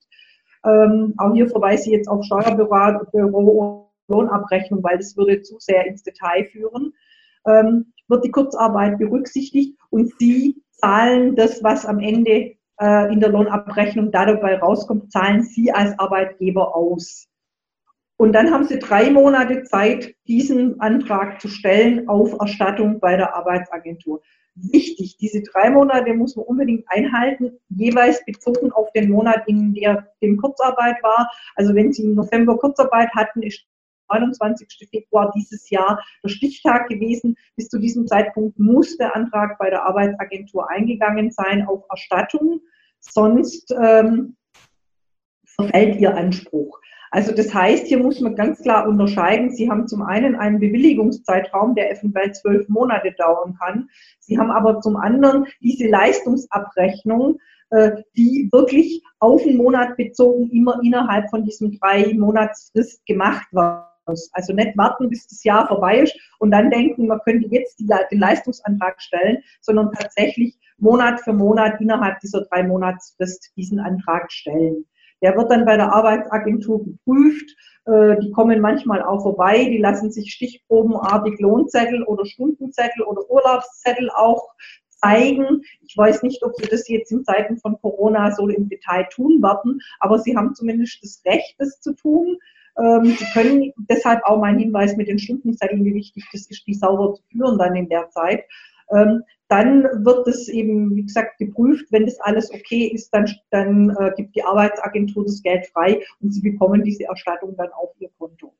Ähm, 0.64 1.16
auch 1.18 1.34
hier 1.34 1.50
verweise 1.50 1.90
ich 1.90 1.98
jetzt 1.98 2.08
auf 2.08 2.24
Steuerbüro 2.24 3.85
Lohnabrechnung, 4.08 4.84
weil 4.84 4.98
das 4.98 5.16
würde 5.18 5.42
zu 5.42 5.58
sehr 5.60 5.86
ins 5.86 6.04
Detail 6.04 6.46
führen. 6.46 6.94
Ähm, 7.48 7.94
wird 8.08 8.26
die 8.26 8.32
Kurzarbeit 8.32 8.98
berücksichtigt 8.98 9.78
und 9.90 10.14
Sie 10.20 10.62
zahlen 10.72 11.36
das, 11.36 11.64
was 11.64 11.86
am 11.86 12.00
Ende 12.00 12.56
äh, 12.80 13.14
in 13.14 13.20
der 13.20 13.30
Lohnabrechnung 13.30 14.12
dabei 14.12 14.58
rauskommt, 14.58 15.12
zahlen 15.12 15.44
Sie 15.44 15.72
als 15.72 15.98
Arbeitgeber 16.00 16.76
aus. 16.76 17.28
Und 18.18 18.34
dann 18.34 18.52
haben 18.52 18.66
Sie 18.66 18.80
drei 18.80 19.10
Monate 19.10 19.64
Zeit, 19.64 20.16
diesen 20.28 20.80
Antrag 20.80 21.42
zu 21.42 21.50
stellen 21.50 22.08
auf 22.08 22.34
Erstattung 22.40 23.00
bei 23.00 23.18
der 23.18 23.36
Arbeitsagentur. 23.36 24.22
Wichtig, 24.56 25.18
diese 25.18 25.42
drei 25.44 25.70
Monate 25.70 26.14
muss 26.14 26.38
man 26.38 26.46
unbedingt 26.46 26.86
einhalten, 26.88 27.60
jeweils 27.68 28.24
bezogen 28.24 28.72
auf 28.72 28.90
den 28.94 29.10
Monat, 29.10 29.46
in 29.48 29.74
dem 30.22 30.38
Kurzarbeit 30.38 30.96
war. 31.04 31.30
Also 31.56 31.76
wenn 31.76 31.92
Sie 31.92 32.04
im 32.04 32.16
November 32.16 32.58
Kurzarbeit 32.58 33.10
hatten, 33.14 33.44
ist 33.44 33.66
29. 34.10 34.90
Februar 34.90 35.32
dieses 35.36 35.70
Jahr 35.70 36.00
der 36.24 36.30
Stichtag 36.30 36.88
gewesen. 36.88 37.36
Bis 37.56 37.70
zu 37.70 37.80
diesem 37.80 38.08
Zeitpunkt 38.08 38.60
muss 38.60 38.98
der 38.98 39.16
Antrag 39.16 39.58
bei 39.58 39.70
der 39.70 39.86
Arbeitsagentur 39.86 40.70
eingegangen 40.70 41.32
sein 41.32 41.68
auf 41.68 41.84
Erstattung, 41.90 42.62
sonst 43.00 43.74
ähm, 43.80 44.36
verfällt 45.46 46.00
Ihr 46.00 46.16
Anspruch. 46.16 46.80
Also 47.12 47.34
das 47.34 47.54
heißt, 47.54 47.88
hier 47.88 48.00
muss 48.00 48.20
man 48.20 48.36
ganz 48.36 48.62
klar 48.62 48.90
unterscheiden. 48.90 49.50
Sie 49.50 49.70
haben 49.70 49.88
zum 49.88 50.02
einen 50.02 50.36
einen 50.36 50.60
Bewilligungszeitraum, 50.60 51.74
der 51.74 51.90
eventuell 51.92 52.34
zwölf 52.34 52.68
Monate 52.68 53.14
dauern 53.18 53.56
kann. 53.58 53.90
Sie 54.20 54.38
haben 54.38 54.52
aber 54.52 54.82
zum 54.82 54.98
anderen 54.98 55.46
diese 55.62 55.88
Leistungsabrechnung, 55.88 57.40
äh, 57.70 58.04
die 58.18 58.50
wirklich 58.52 59.02
auf 59.20 59.44
den 59.44 59.56
Monat 59.56 59.96
bezogen 59.96 60.50
immer 60.52 60.82
innerhalb 60.84 61.30
von 61.30 61.46
diesem 61.46 61.80
drei 61.80 62.14
Monatsfrist 62.14 63.06
gemacht 63.06 63.48
wird. 64.06 64.20
Also 64.34 64.54
nicht 64.54 64.78
warten, 64.78 65.10
bis 65.10 65.28
das 65.28 65.44
Jahr 65.44 65.68
vorbei 65.68 66.02
ist 66.02 66.18
und 66.40 66.52
dann 66.52 66.70
denken, 66.70 67.08
man 67.08 67.20
könnte 67.24 67.48
jetzt 67.50 67.80
den 67.80 68.20
Leistungsantrag 68.20 69.02
stellen, 69.02 69.38
sondern 69.62 69.92
tatsächlich 69.92 70.58
Monat 70.78 71.22
für 71.22 71.34
Monat 71.34 71.80
innerhalb 71.80 72.20
dieser 72.20 72.42
drei 72.42 72.64
Monatsfrist 72.64 73.52
diesen 73.56 73.80
Antrag 73.80 74.32
stellen. 74.32 74.86
Der 75.22 75.36
wird 75.38 75.50
dann 75.50 75.66
bei 75.66 75.78
der 75.78 75.94
Arbeitsagentur 75.94 76.84
geprüft. 76.84 77.56
Äh, 77.86 78.18
die 78.20 78.32
kommen 78.32 78.60
manchmal 78.60 79.02
auch 79.02 79.24
vorbei, 79.24 79.64
die 79.66 79.78
lassen 79.78 80.12
sich 80.12 80.34
stichprobenartig 80.34 81.40
Lohnzettel 81.40 82.04
oder 82.04 82.26
Stundenzettel 82.26 83.04
oder 83.04 83.30
Urlaubszettel 83.30 84.10
auch 84.10 84.54
zeigen. 84.90 85.62
Ich 85.88 85.96
weiß 85.96 86.24
nicht, 86.24 86.44
ob 86.44 86.56
sie 86.56 86.68
das 86.68 86.88
jetzt 86.88 87.12
in 87.12 87.24
Zeiten 87.24 87.58
von 87.58 87.80
Corona 87.82 88.32
so 88.32 88.48
im 88.48 88.70
Detail 88.70 89.08
tun 89.12 89.42
werden, 89.42 89.80
aber 90.00 90.20
sie 90.20 90.36
haben 90.36 90.56
zumindest 90.56 91.04
das 91.04 91.22
Recht, 91.26 91.56
das 91.60 91.80
zu 91.80 91.94
tun. 91.94 92.38
Ähm, 92.78 93.06
sie 93.06 93.26
können 93.34 93.74
deshalb 93.90 94.24
auch 94.24 94.40
mein 94.40 94.60
Hinweis 94.60 94.98
mit 94.98 95.08
den 95.08 95.20
Stundenzetteln, 95.20 95.86
wie 95.86 95.94
wichtig 95.94 96.26
das 96.32 96.48
ist, 96.48 96.66
die 96.68 96.74
sauber 96.74 97.14
zu 97.14 97.24
führen 97.32 97.58
dann 97.58 97.76
in 97.76 97.90
der 97.90 98.10
Zeit. 98.10 98.44
Ähm, 98.92 99.24
dann 99.48 99.84
wird 100.04 100.28
es 100.28 100.48
eben, 100.50 100.96
wie 100.96 101.04
gesagt, 101.04 101.38
geprüft. 101.38 101.86
Wenn 101.92 102.06
das 102.06 102.20
alles 102.20 102.52
okay 102.52 102.88
ist, 102.88 103.14
dann, 103.14 103.30
dann 103.52 103.96
äh, 104.00 104.12
gibt 104.18 104.36
die 104.36 104.44
Arbeitsagentur 104.44 105.24
das 105.24 105.42
Geld 105.42 105.68
frei 105.68 106.02
und 106.20 106.34
Sie 106.34 106.42
bekommen 106.42 106.84
diese 106.84 107.06
Erstattung 107.06 107.56
dann 107.56 107.72
auf 107.72 107.92
Ihr 108.00 108.10
Konto. 108.18 108.54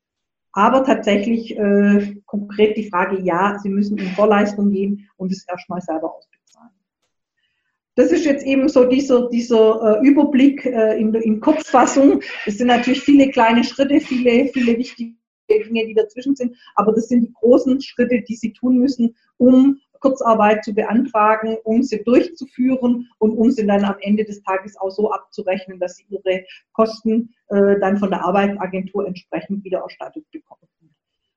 Aber 0.52 0.84
tatsächlich 0.84 1.58
äh, 1.58 2.16
konkret 2.26 2.78
die 2.78 2.90
Frage, 2.90 3.20
ja, 3.22 3.58
Sie 3.62 3.70
müssen 3.70 3.98
in 3.98 4.08
Vorleistung 4.10 4.72
gehen 4.72 5.10
und 5.18 5.32
es 5.32 5.46
erstmal 5.48 5.82
selber 5.82 6.14
ausbezahlen. 6.16 6.35
Das 7.96 8.12
ist 8.12 8.26
jetzt 8.26 8.46
eben 8.46 8.68
so 8.68 8.86
dieser, 8.86 9.30
dieser 9.30 10.02
äh, 10.02 10.08
Überblick 10.08 10.66
äh, 10.66 11.00
in, 11.00 11.14
in 11.14 11.40
Kurzfassung. 11.40 12.22
Es 12.46 12.58
sind 12.58 12.68
natürlich 12.68 13.02
viele 13.02 13.30
kleine 13.30 13.64
Schritte, 13.64 14.00
viele, 14.02 14.48
viele 14.50 14.78
wichtige 14.78 15.16
Dinge, 15.50 15.86
die 15.86 15.94
dazwischen 15.94 16.36
sind, 16.36 16.58
aber 16.76 16.92
das 16.92 17.08
sind 17.08 17.22
die 17.22 17.34
großen 17.34 17.80
Schritte, 17.82 18.22
die 18.28 18.36
Sie 18.36 18.52
tun 18.52 18.80
müssen, 18.80 19.16
um 19.38 19.80
Kurzarbeit 20.06 20.64
zu 20.64 20.74
beantragen, 20.74 21.58
um 21.64 21.82
sie 21.82 22.04
durchzuführen 22.04 23.10
und 23.18 23.32
um 23.32 23.50
sie 23.50 23.66
dann 23.66 23.84
am 23.84 23.96
Ende 24.02 24.24
des 24.24 24.44
Tages 24.44 24.78
auch 24.78 24.92
so 24.92 25.12
abzurechnen, 25.12 25.80
dass 25.80 25.96
sie 25.96 26.06
ihre 26.10 26.44
Kosten 26.74 27.34
äh, 27.48 27.80
dann 27.80 27.98
von 27.98 28.12
der 28.12 28.24
Arbeitsagentur 28.24 29.08
entsprechend 29.08 29.64
wieder 29.64 29.80
erstattet 29.80 30.26
bekommen. 30.32 30.62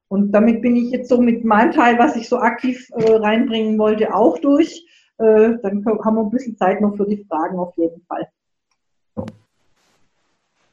Und 0.08 0.32
damit 0.32 0.60
bin 0.60 0.76
ich 0.76 0.90
jetzt 0.90 1.08
so 1.08 1.20
mit 1.20 1.44
meinem 1.44 1.72
Teil, 1.72 1.98
was 1.98 2.16
ich 2.16 2.28
so 2.28 2.38
aktiv 2.38 2.88
äh, 2.92 3.12
reinbringen 3.12 3.78
wollte, 3.78 4.14
auch 4.14 4.38
durch. 4.38 4.84
Äh, 5.18 5.58
dann 5.62 5.84
haben 5.84 6.16
wir 6.16 6.22
ein 6.22 6.30
bisschen 6.30 6.56
Zeit 6.56 6.80
noch 6.80 6.96
für 6.96 7.06
die 7.06 7.24
Fragen 7.28 7.58
auf 7.58 7.76
jeden 7.76 8.04
Fall. 8.06 8.28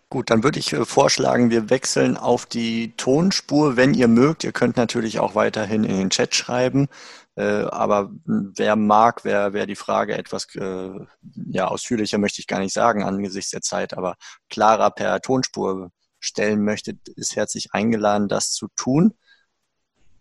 Gut, 0.10 0.30
dann 0.30 0.43
würde 0.43 0.60
ich 0.60 0.72
äh, 0.72 0.86
vorschlagen, 0.86 1.50
wir 1.50 1.70
wechseln 1.70 2.16
auf 2.16 2.46
die 2.46 2.93
Tonspur, 2.96 3.76
wenn 3.76 3.93
ihr 3.93 4.08
mögt. 4.08 4.43
Ihr 4.43 4.52
könnt 4.52 4.78
natürlich 4.78 5.20
auch 5.20 5.34
weiterhin 5.36 5.84
in 5.84 5.98
den 5.98 6.10
Chat 6.12 6.36
schreiben. 6.36 6.88
Äh, 7.36 7.64
aber 7.64 8.12
wer 8.26 8.76
mag, 8.76 9.26
wer, 9.26 9.54
wer 9.54 9.66
die 9.66 9.76
Frage 9.76 10.16
etwas 10.16 10.48
ja, 10.54 11.68
ausführlicher 11.68 12.18
möchte 12.18 12.39
ich 12.39 12.48
gar 12.48 12.60
nicht 12.60 12.74
sagen 12.74 13.04
angesichts 13.04 13.52
der 13.52 13.62
Zeit, 13.62 13.98
aber 13.98 14.16
klarer 14.50 14.91
per 14.91 15.20
Tonspur 15.22 15.91
stellen 16.20 16.64
möchte, 16.64 16.98
ist 17.16 17.36
herzlich 17.36 17.74
eingeladen, 17.74 18.28
das 18.28 18.52
zu 18.52 18.68
tun. 18.76 19.16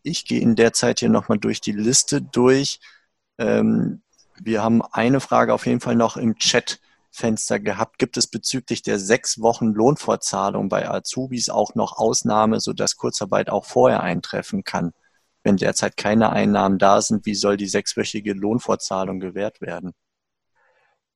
Ich 0.02 0.24
gehe 0.26 0.40
in 0.40 0.56
der 0.56 0.72
Zeit 0.72 1.00
hier 1.00 1.08
nochmal 1.08 1.38
durch 1.38 1.60
die 1.60 1.72
Liste 1.72 2.20
durch. 2.20 2.80
Ähm, 3.38 4.02
wir 4.42 4.62
haben 4.62 4.82
eine 4.82 5.20
Frage 5.20 5.54
auf 5.54 5.66
jeden 5.66 5.80
Fall 5.80 5.96
noch 5.96 6.16
im 6.16 6.36
Chat 6.36 6.80
Fenster 7.10 7.60
gehabt. 7.60 7.98
Gibt 7.98 8.16
es 8.16 8.26
bezüglich 8.26 8.82
der 8.82 8.98
sechs 8.98 9.40
Wochen 9.40 9.68
Lohnfortzahlung 9.72 10.68
bei 10.68 10.88
Azubis 10.88 11.48
auch 11.48 11.74
noch 11.76 11.96
Ausnahme, 11.96 12.60
sodass 12.60 12.96
Kurzarbeit 12.96 13.50
auch 13.50 13.64
vorher 13.64 14.02
eintreffen 14.02 14.64
kann? 14.64 14.92
Wenn 15.44 15.56
derzeit 15.56 15.96
keine 15.96 16.30
Einnahmen 16.30 16.78
da 16.78 17.00
sind, 17.00 17.26
wie 17.26 17.34
soll 17.34 17.56
die 17.56 17.68
sechswöchige 17.68 18.32
Lohnfortzahlung 18.32 19.20
gewährt 19.20 19.60
werden? 19.60 19.92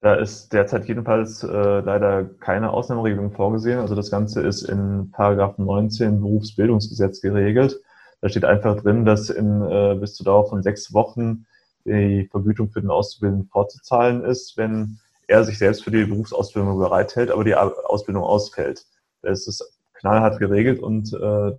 Da 0.00 0.14
ist 0.14 0.52
derzeit 0.52 0.86
jedenfalls 0.86 1.42
äh, 1.42 1.80
leider 1.80 2.24
keine 2.24 2.70
Ausnahmeregelung 2.70 3.32
vorgesehen. 3.32 3.80
Also 3.80 3.96
das 3.96 4.10
Ganze 4.10 4.42
ist 4.42 4.62
in 4.62 5.10
Paragraph 5.10 5.58
19 5.58 6.20
Berufsbildungsgesetz 6.20 7.20
geregelt. 7.20 7.80
Da 8.20 8.28
steht 8.28 8.44
einfach 8.44 8.80
drin, 8.80 9.04
dass 9.04 9.30
in 9.30 9.62
äh, 9.62 9.96
bis 9.98 10.14
zur 10.14 10.24
Dauer 10.24 10.48
von 10.48 10.62
sechs 10.62 10.92
Wochen 10.92 11.46
die 11.88 12.28
Vergütung 12.30 12.70
für 12.70 12.80
den 12.80 12.90
Auszubildenden 12.90 13.48
vorzuzahlen 13.48 14.24
ist, 14.24 14.56
wenn 14.56 14.98
er 15.26 15.44
sich 15.44 15.58
selbst 15.58 15.84
für 15.84 15.90
die 15.90 16.04
Berufsausbildung 16.04 16.78
bereithält, 16.78 17.30
aber 17.30 17.44
die 17.44 17.54
Ausbildung 17.54 18.22
ausfällt. 18.22 18.86
Es 19.22 19.46
ist 19.46 19.78
knallhart 19.94 20.38
geregelt 20.38 20.80
und 20.80 21.12
äh, 21.12 21.52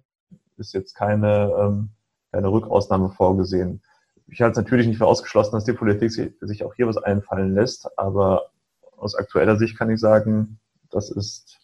ist 0.58 0.74
jetzt 0.74 0.96
keine, 0.96 1.54
ähm, 1.58 1.90
keine 2.32 2.52
Rückausnahme 2.52 3.10
vorgesehen. 3.10 3.82
Ich 4.28 4.42
halte 4.42 4.60
es 4.60 4.64
natürlich 4.64 4.88
nicht 4.88 4.98
für 4.98 5.08
ausgeschlossen, 5.08 5.54
dass 5.54 5.66
die 5.66 5.74
Politik 5.74 6.12
sich 6.12 6.64
auch 6.64 6.74
hier 6.76 6.88
was 6.88 6.98
einfallen 6.98 7.54
lässt, 7.54 7.98
aber 7.98 8.52
aus 8.98 9.16
aktueller 9.16 9.58
Sicht 9.58 9.78
kann 9.78 9.90
ich 9.90 10.00
sagen, 10.00 10.60
das 10.90 11.10
ist 11.10 11.60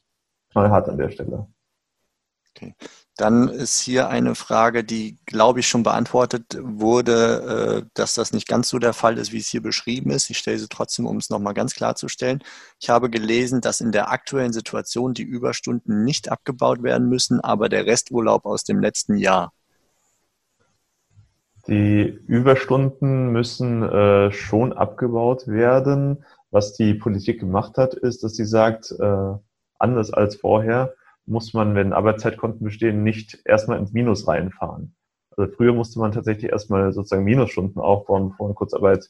knallhart 0.51 0.89
an 0.89 0.97
der 0.97 1.09
Stelle. 1.09 1.47
Okay. 2.51 2.76
Dann 3.18 3.47
ist 3.47 3.80
hier 3.80 4.09
eine 4.09 4.36
Frage, 4.36 4.84
die, 4.84 5.18
glaube 5.26 5.61
ich, 5.61 5.68
schon 5.68 5.84
beantwortet 5.84 6.57
wurde, 6.61 7.84
äh, 7.86 7.89
dass 7.93 8.13
das 8.13 8.34
nicht 8.34 8.45
ganz 8.45 8.68
so 8.68 8.78
der 8.78 8.91
Fall 8.91 9.18
ist, 9.18 9.32
wie 9.32 9.38
es 9.38 9.47
hier 9.47 9.61
beschrieben 9.61 10.11
ist. 10.11 10.30
Ich 10.30 10.38
stelle 10.38 10.59
sie 10.59 10.68
trotzdem, 10.68 11.05
um 11.05 11.16
es 11.18 11.30
nochmal 11.30 11.53
ganz 11.53 11.76
klarzustellen. 11.76 12.43
Ich 12.80 12.89
habe 12.89 13.09
gelesen, 13.09 13.61
dass 13.61 13.80
in 13.80 13.93
der 13.93 14.11
aktuellen 14.11 14.51
Situation 14.51 15.13
die 15.13 15.24
Überstunden 15.24 16.03
nicht 16.03 16.30
abgebaut 16.30 16.84
werden 16.84 17.07
müssen, 17.07 17.39
aber 17.39 17.70
der 17.70 17.86
Resturlaub 17.86 18.45
aus 18.45 18.66
dem 18.66 18.82
letzten 18.82 19.16
Jahr. 19.16 19.53
Die 21.68 22.01
Überstunden 22.28 23.32
müssen 23.32 23.82
äh, 23.82 24.32
schon 24.32 24.74
abgebaut 24.74 25.47
werden. 25.47 26.26
Was 26.51 26.74
die 26.74 26.93
Politik 26.93 27.39
gemacht 27.39 27.78
hat, 27.78 27.93
ist, 27.93 28.24
dass 28.24 28.36
sie 28.36 28.45
sagt, 28.45 28.91
äh, 28.91 29.34
anders 29.80 30.11
als 30.11 30.36
vorher, 30.36 30.93
muss 31.26 31.54
man, 31.54 31.76
wenn 31.76 31.94
Arbeitszeitkonten 31.94 32.64
bestehen, 32.64 33.04
nicht 33.04 33.42
erstmal 33.46 33.80
ins 33.80 33.94
Minus 33.94 34.28
reinfahren. 34.28 34.96
Also 35.36 35.52
früher 35.52 35.74
musste 35.74 36.00
man 36.00 36.12
tatsächlich 36.12 36.52
erstmal 36.52 36.94
sozusagen 36.94 37.24
Minusstunden 37.24 37.82
aufbauen, 37.82 38.30
bevor 38.30 38.48
man 38.48 38.56
Kurzarbeit 38.56 39.10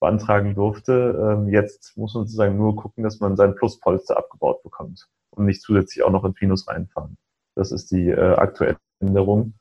beantragen 0.00 0.54
durfte. 0.54 1.36
Ähm, 1.38 1.48
jetzt 1.48 1.96
muss 1.96 2.14
man 2.14 2.24
sozusagen 2.24 2.56
nur 2.56 2.76
gucken, 2.76 3.02
dass 3.02 3.20
man 3.20 3.36
sein 3.36 3.54
Pluspolster 3.54 4.16
abgebaut 4.16 4.62
bekommt 4.62 5.08
und 5.30 5.46
nicht 5.46 5.62
zusätzlich 5.62 6.04
auch 6.04 6.10
noch 6.10 6.24
ins 6.24 6.40
Minus 6.40 6.68
reinfahren. 6.68 7.16
Das 7.54 7.72
ist 7.72 7.90
die 7.90 8.08
äh, 8.08 8.34
aktuelle 8.34 8.76
Änderung. 9.00 9.54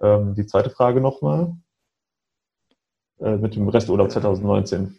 Ähm, 0.00 0.34
die 0.34 0.46
zweite 0.46 0.70
Frage 0.70 1.00
nochmal 1.00 1.56
äh, 3.20 3.36
mit 3.36 3.56
dem 3.56 3.68
Resturlaub 3.68 4.10
2019. 4.10 4.98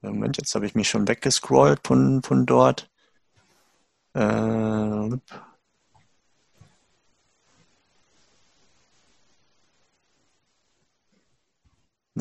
Moment, 0.00 0.36
jetzt 0.36 0.54
habe 0.54 0.64
ich 0.64 0.74
mich 0.74 0.88
schon 0.88 1.08
weggescrollt 1.08 1.80
von, 1.84 2.22
von 2.22 2.46
dort. 2.46 2.87
Äh, 4.18 5.16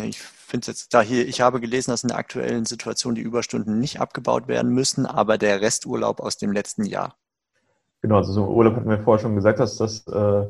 ich 0.04 0.22
finde 0.22 0.68
jetzt 0.68 0.94
da 0.94 1.02
hier, 1.02 1.28
ich 1.28 1.42
habe 1.42 1.60
gelesen, 1.60 1.90
dass 1.90 2.04
in 2.04 2.10
der 2.10 2.18
aktuellen 2.18 2.66
Situation 2.66 3.16
die 3.16 3.22
Überstunden 3.22 3.80
nicht 3.80 4.00
abgebaut 4.00 4.48
werden 4.48 4.72
müssen, 4.72 5.08
aber 5.08 5.40
der 5.40 5.62
Resturlaub 5.62 6.20
aus 6.20 6.38
dem 6.38 6.52
letzten 6.52 6.86
Jahr. 6.86 7.16
Genau, 8.02 8.18
also 8.18 8.32
so 8.32 8.46
Urlaub 8.46 8.76
hatten 8.76 8.90
wir 8.90 9.00
vorher 9.00 9.24
schon 9.24 9.36
gesagt, 9.36 9.60
dass 9.60 9.78
das 9.78 10.06
äh, 10.08 10.46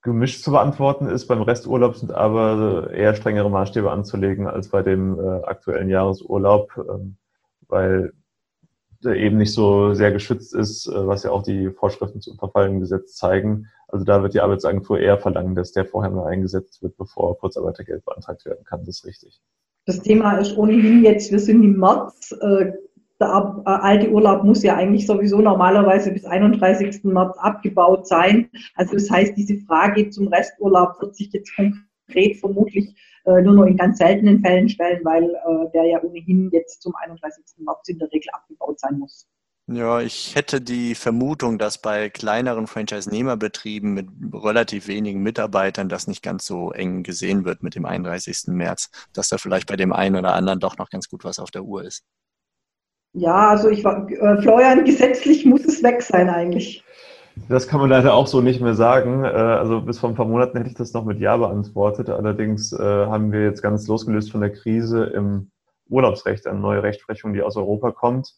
gemischt 0.00 0.42
zu 0.42 0.52
beantworten 0.52 1.06
ist. 1.06 1.26
Beim 1.26 1.42
Resturlaub 1.42 1.96
sind 1.96 2.12
aber 2.12 2.90
eher 2.92 3.14
strengere 3.14 3.50
Maßstäbe 3.50 3.90
anzulegen 3.90 4.46
als 4.46 4.70
bei 4.70 4.82
dem 4.82 5.18
äh, 5.20 5.44
aktuellen 5.44 5.90
Jahresurlaub, 5.90 6.72
ähm, 6.78 7.18
weil 7.68 8.14
eben 9.04 9.38
nicht 9.38 9.52
so 9.52 9.94
sehr 9.94 10.12
geschützt 10.12 10.54
ist, 10.54 10.86
äh, 10.86 11.06
was 11.06 11.22
ja 11.22 11.30
auch 11.30 11.42
die 11.42 11.70
Vorschriften 11.70 12.20
zum 12.20 12.38
Verfallen 12.38 12.80
Gesetz 12.80 13.14
zeigen. 13.16 13.68
Also 13.88 14.04
da 14.04 14.22
wird 14.22 14.34
die 14.34 14.40
Arbeitsagentur 14.40 14.98
eher 14.98 15.18
verlangen, 15.18 15.54
dass 15.54 15.72
der 15.72 15.84
vorher 15.84 16.10
mal 16.10 16.26
eingesetzt 16.26 16.82
wird, 16.82 16.96
bevor 16.96 17.38
Kurzarbeitergeld 17.38 18.04
beantragt 18.04 18.44
werden 18.44 18.64
kann. 18.64 18.80
Das 18.80 18.98
ist 18.98 19.06
richtig. 19.06 19.40
Das 19.84 20.00
Thema 20.00 20.38
ist 20.38 20.56
ohnehin 20.56 21.04
jetzt, 21.04 21.30
wir 21.30 21.38
sind 21.38 21.62
im 21.62 21.78
März. 21.78 22.32
Äh, 22.40 22.72
der 23.20 23.62
äh, 23.64 23.70
alte 23.70 24.10
Urlaub 24.10 24.44
muss 24.44 24.62
ja 24.62 24.76
eigentlich 24.76 25.06
sowieso 25.06 25.40
normalerweise 25.40 26.10
bis 26.10 26.24
31. 26.24 27.04
März 27.04 27.36
abgebaut 27.38 28.06
sein. 28.06 28.50
Also 28.74 28.94
das 28.94 29.10
heißt, 29.10 29.36
diese 29.36 29.56
Frage 29.58 30.10
zum 30.10 30.28
Resturlaub 30.28 31.00
wird 31.00 31.14
sich 31.16 31.32
jetzt 31.32 31.54
konkret 31.54 31.82
vermutlich 32.40 32.94
äh, 33.24 33.42
nur 33.42 33.54
noch 33.54 33.64
in 33.64 33.76
ganz 33.76 33.98
seltenen 33.98 34.40
Fällen 34.40 34.68
stellen, 34.68 35.04
weil 35.04 35.24
äh, 35.24 35.70
der 35.72 35.84
ja 35.84 36.02
ohnehin 36.02 36.50
jetzt 36.52 36.82
zum 36.82 36.94
31. 36.94 37.44
März 37.58 37.88
in 37.88 37.98
der 37.98 38.10
Regel 38.12 38.30
abgebaut 38.32 38.78
sein 38.80 38.98
muss. 38.98 39.26
Ja, 39.68 40.00
ich 40.00 40.36
hätte 40.36 40.60
die 40.60 40.94
Vermutung, 40.94 41.58
dass 41.58 41.78
bei 41.78 42.08
kleineren 42.08 42.68
Franchise-Nehmerbetrieben 42.68 43.94
mit 43.94 44.06
relativ 44.32 44.86
wenigen 44.86 45.24
Mitarbeitern 45.24 45.88
das 45.88 46.06
nicht 46.06 46.22
ganz 46.22 46.46
so 46.46 46.70
eng 46.70 47.02
gesehen 47.02 47.44
wird 47.44 47.64
mit 47.64 47.74
dem 47.74 47.84
31. 47.84 48.44
März, 48.46 48.90
dass 49.12 49.28
da 49.28 49.38
vielleicht 49.38 49.66
bei 49.66 49.74
dem 49.74 49.92
einen 49.92 50.14
oder 50.14 50.34
anderen 50.34 50.60
doch 50.60 50.78
noch 50.78 50.88
ganz 50.88 51.08
gut 51.08 51.24
was 51.24 51.40
auf 51.40 51.50
der 51.50 51.64
Uhr 51.64 51.82
ist. 51.82 52.04
Ja, 53.12 53.48
also 53.48 53.68
ich 53.68 53.82
war, 53.82 54.08
äh, 54.08 54.40
Florian, 54.40 54.84
gesetzlich 54.84 55.44
muss 55.44 55.64
es 55.64 55.82
weg 55.82 56.00
sein 56.00 56.30
eigentlich. 56.30 56.84
Das 57.48 57.68
kann 57.68 57.80
man 57.80 57.90
leider 57.90 58.14
auch 58.14 58.26
so 58.26 58.40
nicht 58.40 58.60
mehr 58.60 58.74
sagen. 58.74 59.24
Äh, 59.24 59.28
also 59.28 59.82
bis 59.82 59.98
vor 59.98 60.08
ein 60.08 60.16
paar 60.16 60.26
Monaten 60.26 60.56
hätte 60.56 60.70
ich 60.70 60.76
das 60.76 60.92
noch 60.92 61.04
mit 61.04 61.20
Ja 61.20 61.36
beantwortet. 61.36 62.08
Allerdings 62.08 62.72
äh, 62.72 62.82
haben 62.82 63.30
wir 63.30 63.42
jetzt 63.42 63.62
ganz 63.62 63.86
losgelöst 63.86 64.32
von 64.32 64.40
der 64.40 64.52
Krise 64.52 65.04
im 65.04 65.50
Urlaubsrecht 65.88 66.46
eine 66.46 66.58
neue 66.58 66.82
Rechtsprechung, 66.82 67.32
die 67.32 67.42
aus 67.42 67.56
Europa 67.56 67.92
kommt, 67.92 68.34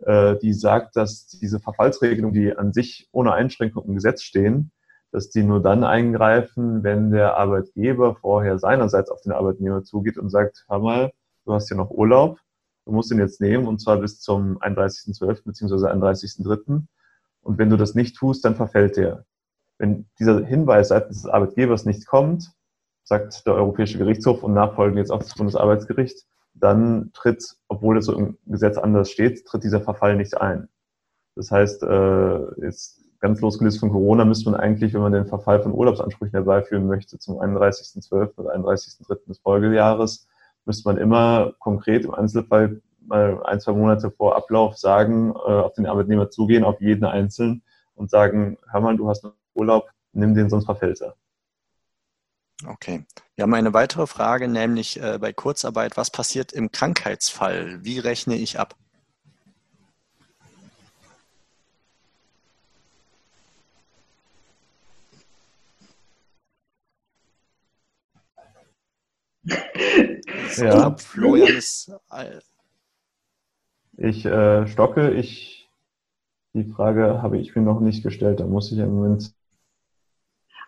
äh, 0.00 0.36
die 0.38 0.54
sagt, 0.54 0.96
dass 0.96 1.26
diese 1.26 1.60
Verfallsregelungen, 1.60 2.34
die 2.34 2.56
an 2.56 2.72
sich 2.72 3.08
ohne 3.12 3.32
Einschränkung 3.32 3.84
im 3.84 3.94
Gesetz 3.94 4.22
stehen, 4.22 4.70
dass 5.12 5.30
die 5.30 5.42
nur 5.42 5.60
dann 5.60 5.84
eingreifen, 5.84 6.82
wenn 6.82 7.10
der 7.10 7.36
Arbeitgeber 7.36 8.14
vorher 8.14 8.58
seinerseits 8.58 9.10
auf 9.10 9.20
den 9.22 9.32
Arbeitnehmer 9.32 9.82
zugeht 9.82 10.18
und 10.18 10.30
sagt, 10.30 10.64
hör 10.68 10.78
mal, 10.78 11.12
du 11.44 11.52
hast 11.52 11.70
ja 11.70 11.76
noch 11.76 11.90
Urlaub, 11.90 12.38
du 12.86 12.92
musst 12.92 13.10
ihn 13.10 13.18
jetzt 13.18 13.40
nehmen 13.40 13.66
und 13.66 13.80
zwar 13.80 13.98
bis 13.98 14.20
zum 14.20 14.58
31.12. 14.58 15.44
bzw. 15.44 15.74
31.03. 15.86 16.82
Und 17.48 17.56
wenn 17.56 17.70
du 17.70 17.78
das 17.78 17.94
nicht 17.94 18.14
tust, 18.14 18.44
dann 18.44 18.56
verfällt 18.56 18.98
der. 18.98 19.24
Wenn 19.78 20.04
dieser 20.20 20.44
Hinweis 20.44 20.88
seitens 20.88 21.22
des 21.22 21.30
Arbeitgebers 21.30 21.86
nicht 21.86 22.06
kommt, 22.06 22.52
sagt 23.04 23.46
der 23.46 23.54
Europäische 23.54 23.96
Gerichtshof 23.96 24.42
und 24.42 24.52
nachfolgend 24.52 24.98
jetzt 24.98 25.10
auch 25.10 25.22
das 25.22 25.34
Bundesarbeitsgericht, 25.34 26.26
dann 26.52 27.10
tritt, 27.14 27.56
obwohl 27.68 27.96
es 27.96 28.04
so 28.04 28.12
im 28.12 28.36
Gesetz 28.44 28.76
anders 28.76 29.10
steht, 29.10 29.46
tritt 29.46 29.64
dieser 29.64 29.80
Verfall 29.80 30.16
nicht 30.16 30.38
ein. 30.38 30.68
Das 31.36 31.50
heißt, 31.50 31.84
äh, 31.84 32.60
jetzt 32.60 33.00
ganz 33.18 33.40
losgelöst 33.40 33.80
von 33.80 33.92
Corona 33.92 34.26
müsste 34.26 34.50
man 34.50 34.60
eigentlich, 34.60 34.92
wenn 34.92 35.00
man 35.00 35.12
den 35.12 35.24
Verfall 35.24 35.62
von 35.62 35.72
Urlaubsansprüchen 35.72 36.32
herbeiführen 36.32 36.86
möchte, 36.86 37.18
zum 37.18 37.38
31.12. 37.40 38.36
oder 38.36 38.54
31.03. 38.54 39.26
des 39.26 39.38
Folgejahres, 39.38 40.28
müsste 40.66 40.86
man 40.86 40.98
immer 40.98 41.54
konkret 41.60 42.04
im 42.04 42.12
Einzelfall 42.12 42.82
mal 43.08 43.42
ein, 43.44 43.60
zwei 43.60 43.72
Monate 43.72 44.10
vor 44.10 44.36
Ablauf 44.36 44.76
sagen, 44.76 45.30
äh, 45.30 45.50
auf 45.50 45.72
den 45.74 45.86
Arbeitnehmer 45.86 46.30
zugehen, 46.30 46.64
auf 46.64 46.80
jeden 46.80 47.04
einzeln 47.04 47.62
und 47.94 48.10
sagen, 48.10 48.58
hör 48.70 48.80
mal, 48.80 48.96
du 48.96 49.08
hast 49.08 49.24
einen 49.24 49.34
Urlaub, 49.54 49.90
nimm 50.12 50.34
den, 50.34 50.48
sonst 50.48 50.66
verfällt 50.66 51.00
er. 51.00 51.16
Okay. 52.66 53.04
Wir 53.36 53.44
haben 53.44 53.54
eine 53.54 53.72
weitere 53.72 54.06
Frage, 54.06 54.48
nämlich 54.48 55.00
äh, 55.00 55.18
bei 55.20 55.32
Kurzarbeit, 55.32 55.96
was 55.96 56.10
passiert 56.10 56.52
im 56.52 56.72
Krankheitsfall? 56.72 57.84
Wie 57.84 57.98
rechne 57.98 58.36
ich 58.36 58.58
ab? 58.58 58.74
Ja. 70.56 70.96
Florian 70.96 71.56
ist. 71.56 71.92
Ich 73.98 74.24
äh, 74.24 74.66
stocke. 74.66 75.10
Ich, 75.10 75.68
die 76.54 76.64
Frage 76.64 77.20
habe 77.20 77.38
ich 77.38 77.54
mir 77.54 77.62
noch 77.62 77.80
nicht 77.80 78.02
gestellt. 78.02 78.40
Da 78.40 78.46
muss 78.46 78.72
ich 78.72 78.78
im 78.78 78.94
Moment 78.94 79.34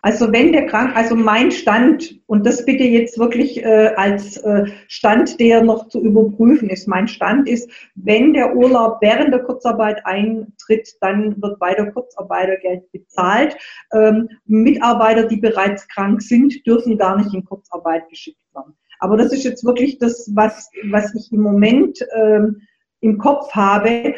also 0.03 0.31
wenn 0.31 0.51
der 0.51 0.65
Krank, 0.65 0.95
also 0.95 1.15
mein 1.15 1.51
Stand, 1.51 2.19
und 2.25 2.45
das 2.45 2.65
bitte 2.65 2.83
jetzt 2.83 3.19
wirklich 3.19 3.63
äh, 3.63 3.91
als 3.95 4.37
äh, 4.37 4.65
Stand, 4.87 5.39
der 5.39 5.63
noch 5.63 5.89
zu 5.89 6.01
überprüfen 6.01 6.69
ist, 6.69 6.87
mein 6.87 7.07
Stand 7.07 7.47
ist, 7.47 7.69
wenn 7.93 8.33
der 8.33 8.55
Urlaub 8.55 8.97
während 9.01 9.31
der 9.31 9.43
Kurzarbeit 9.43 10.03
eintritt, 10.05 10.95
dann 11.01 11.39
wird 11.39 11.61
weiter 11.61 11.91
Kurzarbeitergeld 11.91 12.91
bezahlt. 12.91 13.55
Ähm, 13.93 14.29
Mitarbeiter, 14.45 15.27
die 15.27 15.37
bereits 15.37 15.87
krank 15.87 16.23
sind, 16.23 16.65
dürfen 16.65 16.97
gar 16.97 17.17
nicht 17.17 17.33
in 17.35 17.45
Kurzarbeit 17.45 18.09
geschickt 18.09 18.41
werden. 18.55 18.73
Aber 18.97 19.17
das 19.17 19.31
ist 19.31 19.43
jetzt 19.43 19.63
wirklich 19.63 19.99
das, 19.99 20.31
was, 20.33 20.71
was 20.89 21.13
ich 21.13 21.31
im 21.31 21.41
Moment 21.41 21.99
ähm, 22.15 22.61
im 23.01 23.17
Kopf 23.17 23.51
habe. 23.51 24.15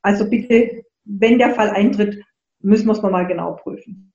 Also 0.00 0.28
bitte, 0.28 0.84
wenn 1.04 1.38
der 1.38 1.54
Fall 1.54 1.70
eintritt, 1.70 2.24
müssen 2.60 2.86
wir 2.86 2.92
es 2.92 3.02
mal 3.02 3.26
genau 3.26 3.52
prüfen. 3.52 4.12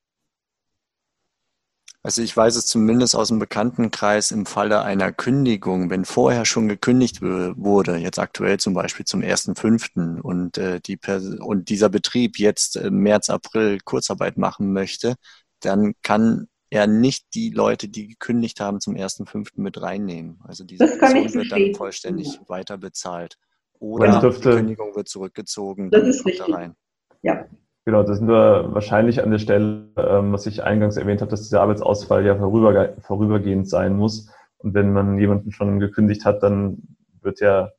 Also 2.03 2.21
ich 2.21 2.37
weiß 2.37 2.55
es 2.55 2.67
zumindest 2.67 3.17
aus 3.17 3.27
dem 3.27 3.39
Bekanntenkreis 3.39 4.31
im 4.31 4.45
Falle 4.45 4.81
einer 4.81 5.11
Kündigung, 5.11 5.89
wenn 5.89 6.05
vorher 6.05 6.45
schon 6.45 6.69
gekündigt 6.69 7.21
wurde, 7.21 7.97
jetzt 7.97 8.17
aktuell 8.17 8.59
zum 8.59 8.73
Beispiel 8.73 9.05
zum 9.05 9.21
1.5. 9.21 10.21
und, 10.21 10.57
äh, 10.57 10.79
die 10.79 10.97
und 11.39 11.67
dieser 11.67 11.89
Betrieb 11.89 12.39
jetzt 12.39 12.77
im 12.77 12.99
März, 12.99 13.29
April 13.29 13.79
Kurzarbeit 13.83 14.37
machen 14.37 14.71
möchte, 14.71 15.15
dann 15.59 15.95
kann 16.01 16.47
er 16.69 16.87
nicht 16.87 17.25
die 17.33 17.49
Leute, 17.49 17.89
die 17.89 18.07
gekündigt 18.07 18.61
haben, 18.61 18.79
zum 18.79 18.95
1.5. 18.95 19.59
mit 19.61 19.81
reinnehmen. 19.81 20.39
Also 20.45 20.63
diese 20.63 20.85
das 20.85 20.97
Person 20.97 21.33
wird 21.33 21.51
dann 21.51 21.75
vollständig 21.75 22.39
weiter 22.47 22.77
bezahlt. 22.77 23.37
Oder 23.79 24.19
die 24.19 24.39
Kündigung 24.41 24.95
wird 24.95 25.07
zurückgezogen. 25.07 25.91
Das 25.91 26.03
ist 26.03 26.25
richtig. 26.25 26.47
Da 26.47 26.73
ja. 27.21 27.45
Genau, 27.85 28.03
da 28.03 28.15
sind 28.15 28.27
wir 28.27 28.73
wahrscheinlich 28.73 29.23
an 29.23 29.31
der 29.31 29.39
Stelle, 29.39 29.87
ähm, 29.95 30.33
was 30.33 30.45
ich 30.45 30.63
eingangs 30.63 30.97
erwähnt 30.97 31.21
habe, 31.21 31.31
dass 31.31 31.43
dieser 31.43 31.61
Arbeitsausfall 31.61 32.25
ja 32.25 32.35
vorüberge 32.35 32.97
vorübergehend 33.01 33.69
sein 33.69 33.95
muss. 33.95 34.29
Und 34.57 34.73
wenn 34.73 34.91
man 34.91 35.17
jemanden 35.17 35.51
schon 35.51 35.79
gekündigt 35.79 36.25
hat, 36.25 36.43
dann 36.43 36.97
wird 37.21 37.39
ja, 37.39 37.71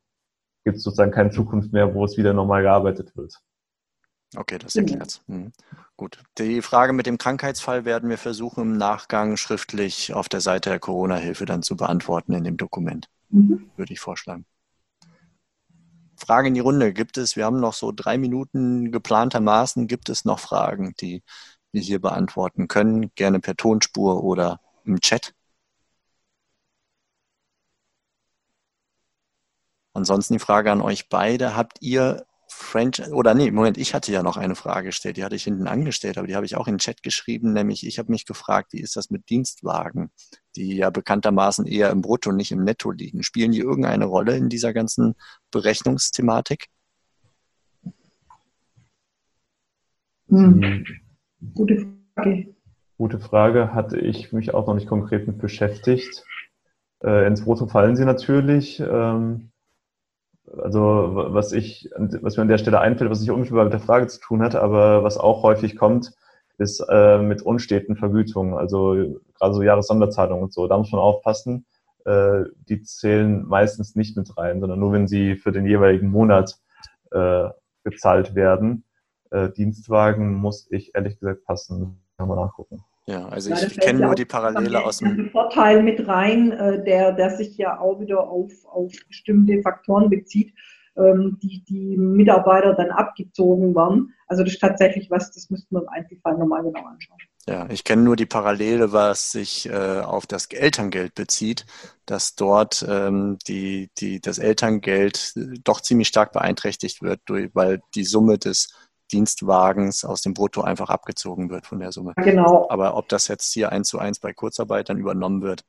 gibt 0.65 0.79
es 0.79 0.83
sozusagen 0.83 1.11
keine 1.11 1.31
Zukunft 1.31 1.73
mehr, 1.73 1.95
wo 1.95 2.05
es 2.05 2.17
wieder 2.17 2.33
normal 2.33 2.63
gearbeitet 2.63 3.15
wird. 3.17 3.39
Okay, 4.37 4.59
das 4.59 4.77
erklärt 4.77 5.23
mhm. 5.27 5.53
Gut. 5.97 6.23
Die 6.39 6.63
Frage 6.63 6.93
mit 6.93 7.07
dem 7.07 7.19
Krankheitsfall 7.19 7.85
werden 7.85 8.09
wir 8.09 8.19
versuchen 8.19 8.63
im 8.63 8.77
Nachgang 8.77 9.37
schriftlich 9.37 10.15
auf 10.15 10.29
der 10.29 10.41
Seite 10.41 10.71
der 10.71 10.79
Corona-Hilfe 10.79 11.45
dann 11.45 11.63
zu 11.63 11.77
beantworten 11.77 12.33
in 12.35 12.45
dem 12.45 12.57
Dokument. 12.57 13.09
Mhm. 13.31 13.71
Würde 13.77 13.93
ich 13.93 14.01
vorschlagen. 14.01 14.45
Frage 16.19 16.49
in 16.49 16.55
die 16.55 16.61
Runde. 16.61 16.93
Gibt 16.93 17.17
es, 17.19 17.37
wir 17.37 17.45
haben 17.45 17.61
noch 17.61 17.75
so 17.75 17.93
drei 17.93 18.19
Minuten 18.19 18.93
geplantermaßen, 18.93 19.87
gibt 19.87 20.09
es 20.09 20.25
noch 20.25 20.39
Fragen, 20.41 20.95
die 21.01 21.23
wir 21.73 21.81
hier 21.83 22.01
beantworten 22.01 22.69
können? 22.69 23.13
Gerne 23.15 23.41
per 23.41 23.57
Tonspur 23.57 24.25
oder 24.25 24.61
im 24.85 25.01
Chat. 25.01 25.35
Ansonsten 29.95 30.35
die 30.35 30.39
Frage 30.39 30.71
an 30.73 30.81
euch 30.81 31.09
beide. 31.09 31.57
Habt 31.57 31.79
ihr 31.83 32.25
Franchise, 32.59 33.13
oder 33.13 33.35
nee, 33.35 33.51
Moment, 33.51 33.79
ich 33.79 33.95
hatte 33.95 34.11
ja 34.13 34.23
noch 34.23 34.37
eine 34.37 34.57
Frage 34.57 34.89
gestellt, 34.89 35.17
die 35.17 35.25
hatte 35.25 35.37
ich 35.37 35.45
hinten 35.45 35.69
angestellt, 35.69 36.19
aber 36.19 36.27
die 36.27 36.35
habe 36.35 36.45
ich 36.45 36.57
auch 36.57 36.67
in 36.67 36.75
den 36.75 36.79
Chat 36.79 37.03
geschrieben, 37.03 37.53
nämlich 37.53 37.87
ich 37.87 37.99
habe 37.99 38.11
mich 38.11 38.27
gefragt, 38.27 38.73
wie 38.73 38.81
ist 38.81 38.97
das 38.97 39.11
mit 39.11 39.31
Dienstwagen, 39.31 40.11
die 40.57 40.77
ja 40.77 40.91
bekanntermaßen 40.91 41.67
eher 41.67 41.91
im 41.91 42.03
Brutto, 42.03 42.33
nicht 42.33 42.51
im 42.51 42.65
Netto 42.65 42.91
liegen. 42.91 43.23
Spielen 43.23 43.53
die 43.53 43.61
irgendeine 43.61 44.07
Rolle 44.07 44.37
in 44.37 44.49
dieser 44.49 44.73
ganzen 44.73 45.15
Berechnungsthematik? 45.53 46.67
Hm. 50.29 50.63
hm. 50.63 50.85
Gute 51.55 51.87
Frage. 52.15 52.55
Gute 52.99 53.21
Frage, 53.21 53.73
hatte 53.73 53.99
ich 53.99 54.33
mich 54.33 54.53
auch 54.53 54.67
noch 54.67 54.75
nicht 54.75 54.89
konkret 54.89 55.29
mit 55.29 55.39
beschäftigt. 55.39 56.25
Äh, 57.05 57.29
ins 57.29 57.45
Brutto 57.45 57.69
fallen 57.69 57.95
sie 57.95 58.05
natürlich. 58.05 58.81
Ähm, 58.81 59.53
also 60.57 61.11
was 61.13 61.53
ich, 61.53 61.91
was 61.97 62.37
mir 62.37 62.43
an 62.43 62.49
der 62.49 62.59
Stelle 62.59 62.81
einfällt, 62.81 63.11
was 63.11 63.21
nicht 63.21 63.31
unmittelbar 63.31 63.65
mit 63.65 63.73
der 63.73 63.81
Frage 63.81 64.07
zu 64.07 64.21
tun 64.21 64.43
hat, 64.43 64.55
aber 64.55 65.03
was 65.03 65.19
auch 65.19 65.43
häufig 65.43 65.77
kommt, 65.77 66.13
ist 66.59 66.81
äh, 66.89 67.19
mit 67.19 67.43
unsteten 67.43 67.97
Vergütungen, 67.97 68.55
also 68.55 69.21
gerade 69.35 69.55
so 69.55 69.63
Jahressonderzahlungen 69.63 70.45
und 70.45 70.53
so. 70.53 70.67
Da 70.67 70.77
muss 70.77 70.91
man 70.93 71.01
aufpassen. 71.01 71.67
Äh, 72.05 72.45
die 72.69 72.83
zählen 72.83 73.47
meistens 73.47 73.95
nicht 73.95 74.17
mit 74.17 74.37
rein, 74.37 74.61
sondern 74.61 74.81
nur 74.81 74.93
wenn 74.93 75.07
sie 75.07 75.37
für 75.37 75.53
den 75.53 75.67
jeweiligen 75.67 76.09
Monat 76.09 76.59
äh, 77.13 77.49
gezahlt 77.85 78.35
werden. 78.35 78.85
Äh, 79.31 79.51
Dienstwagen 79.51 80.35
muss 80.35 80.67
ich 80.71 80.95
ehrlich 80.95 81.19
gesagt 81.21 81.45
passen. 81.45 82.01
Man 82.19 82.29
nachgucken. 82.31 82.83
Ja, 83.09 83.27
also 83.27 83.51
ich, 83.55 83.63
ich 83.63 83.81
kenne 83.81 84.01
nur 84.01 84.15
die 84.15 84.27
Parallele 84.27 84.85
aus 84.85 84.99
dem 84.99 85.31
Vorteil 85.31 85.83
mit 85.83 86.07
rein, 86.07 86.53
äh, 86.53 86.85
der, 86.85 87.13
der 87.13 87.31
sich 87.31 87.57
ja 87.57 87.81
auch 87.81 87.99
wieder 88.01 88.29
auf, 88.29 88.53
auf 88.67 88.93
bestimmte 89.09 89.63
Faktoren 89.63 90.11
bezieht, 90.11 90.53
ähm, 90.95 91.39
die 91.43 91.65
die 91.65 91.97
Mitarbeiter 91.97 92.75
dann 92.75 92.91
abgezogen 92.91 93.75
werden. 93.75 94.13
Also 94.27 94.45
das 94.45 94.53
ist 94.53 94.61
tatsächlich 94.61 95.11
was, 95.11 95.33
das 95.33 95.49
müssten 95.49 95.75
wir 95.75 95.83
im 95.85 95.89
Einzelfall 95.89 96.37
nochmal 96.37 96.63
genau 96.63 96.85
anschauen. 96.85 97.17
Ja, 97.49 97.67
ich 97.71 97.83
kenne 97.83 98.03
nur 98.03 98.15
die 98.15 98.27
Parallele, 98.27 98.93
was 98.93 99.33
sich 99.33 99.71
äh, 99.71 100.01
auf 100.01 100.27
das 100.27 100.45
Elterngeld 100.45 101.15
bezieht, 101.15 101.65
dass 102.05 102.35
dort 102.35 102.85
ähm, 102.87 103.39
die, 103.49 103.89
die, 103.97 104.21
das 104.21 104.37
Elterngeld 104.37 105.33
doch 105.65 105.81
ziemlich 105.81 106.09
stark 106.09 106.33
beeinträchtigt 106.33 107.01
wird, 107.01 107.23
durch, 107.25 107.49
weil 107.55 107.81
die 107.95 108.05
Summe 108.05 108.37
des 108.37 108.69
Dienstwagens 109.09 110.05
aus 110.05 110.23
dem 110.23 110.35
Brutto 110.35 110.63
einfach 110.63 110.91
abgezogen 110.91 111.51
wird 111.51 111.67
von 111.67 111.81
der 111.81 111.93
Summe. 111.93 112.15
Genau. 112.17 112.67
Aber 112.71 112.97
ob 112.97 113.09
das 113.09 113.29
jetzt 113.29 113.53
hier 113.53 113.73
eins 113.73 113.89
zu 113.89 113.99
eins 113.99 114.19
bei 114.21 114.33
Kurzarbeit 114.33 114.89
dann 114.89 114.99
übernommen 114.99 115.43
wird, 115.43 115.65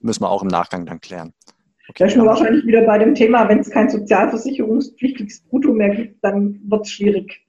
müssen 0.00 0.22
wir 0.22 0.30
auch 0.30 0.42
im 0.42 0.48
Nachgang 0.48 0.86
dann 0.86 1.00
klären. 1.00 1.32
Okay, 1.88 2.04
da 2.04 2.08
sind 2.10 2.20
wir 2.20 2.26
wahrscheinlich 2.26 2.66
wieder 2.66 2.82
bei 2.82 2.98
dem 2.98 3.14
Thema, 3.14 3.48
wenn 3.48 3.60
es 3.60 3.70
kein 3.70 3.88
sozialversicherungspflichtiges 3.88 5.42
Brutto 5.48 5.72
mehr 5.72 5.94
gibt, 5.94 6.22
dann 6.22 6.60
wird 6.68 6.84
es 6.84 6.92
schwierig. 6.92 7.40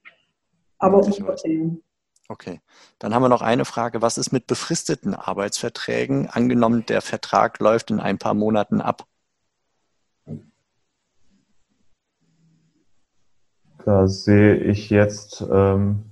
Aber 0.77 1.03
Okay, 2.29 2.61
dann 2.99 3.13
haben 3.13 3.23
wir 3.23 3.29
noch 3.29 3.41
eine 3.41 3.65
Frage. 3.65 4.01
Was 4.01 4.17
ist 4.17 4.31
mit 4.31 4.47
befristeten 4.47 5.15
Arbeitsverträgen? 5.15 6.29
Angenommen, 6.29 6.85
der 6.85 7.01
Vertrag 7.01 7.59
läuft 7.59 7.91
in 7.91 7.99
ein 7.99 8.17
paar 8.17 8.35
Monaten 8.35 8.81
ab. 8.81 9.05
Da 13.85 14.07
sehe 14.07 14.55
ich 14.55 14.89
jetzt, 14.89 15.43
ähm, 15.51 16.03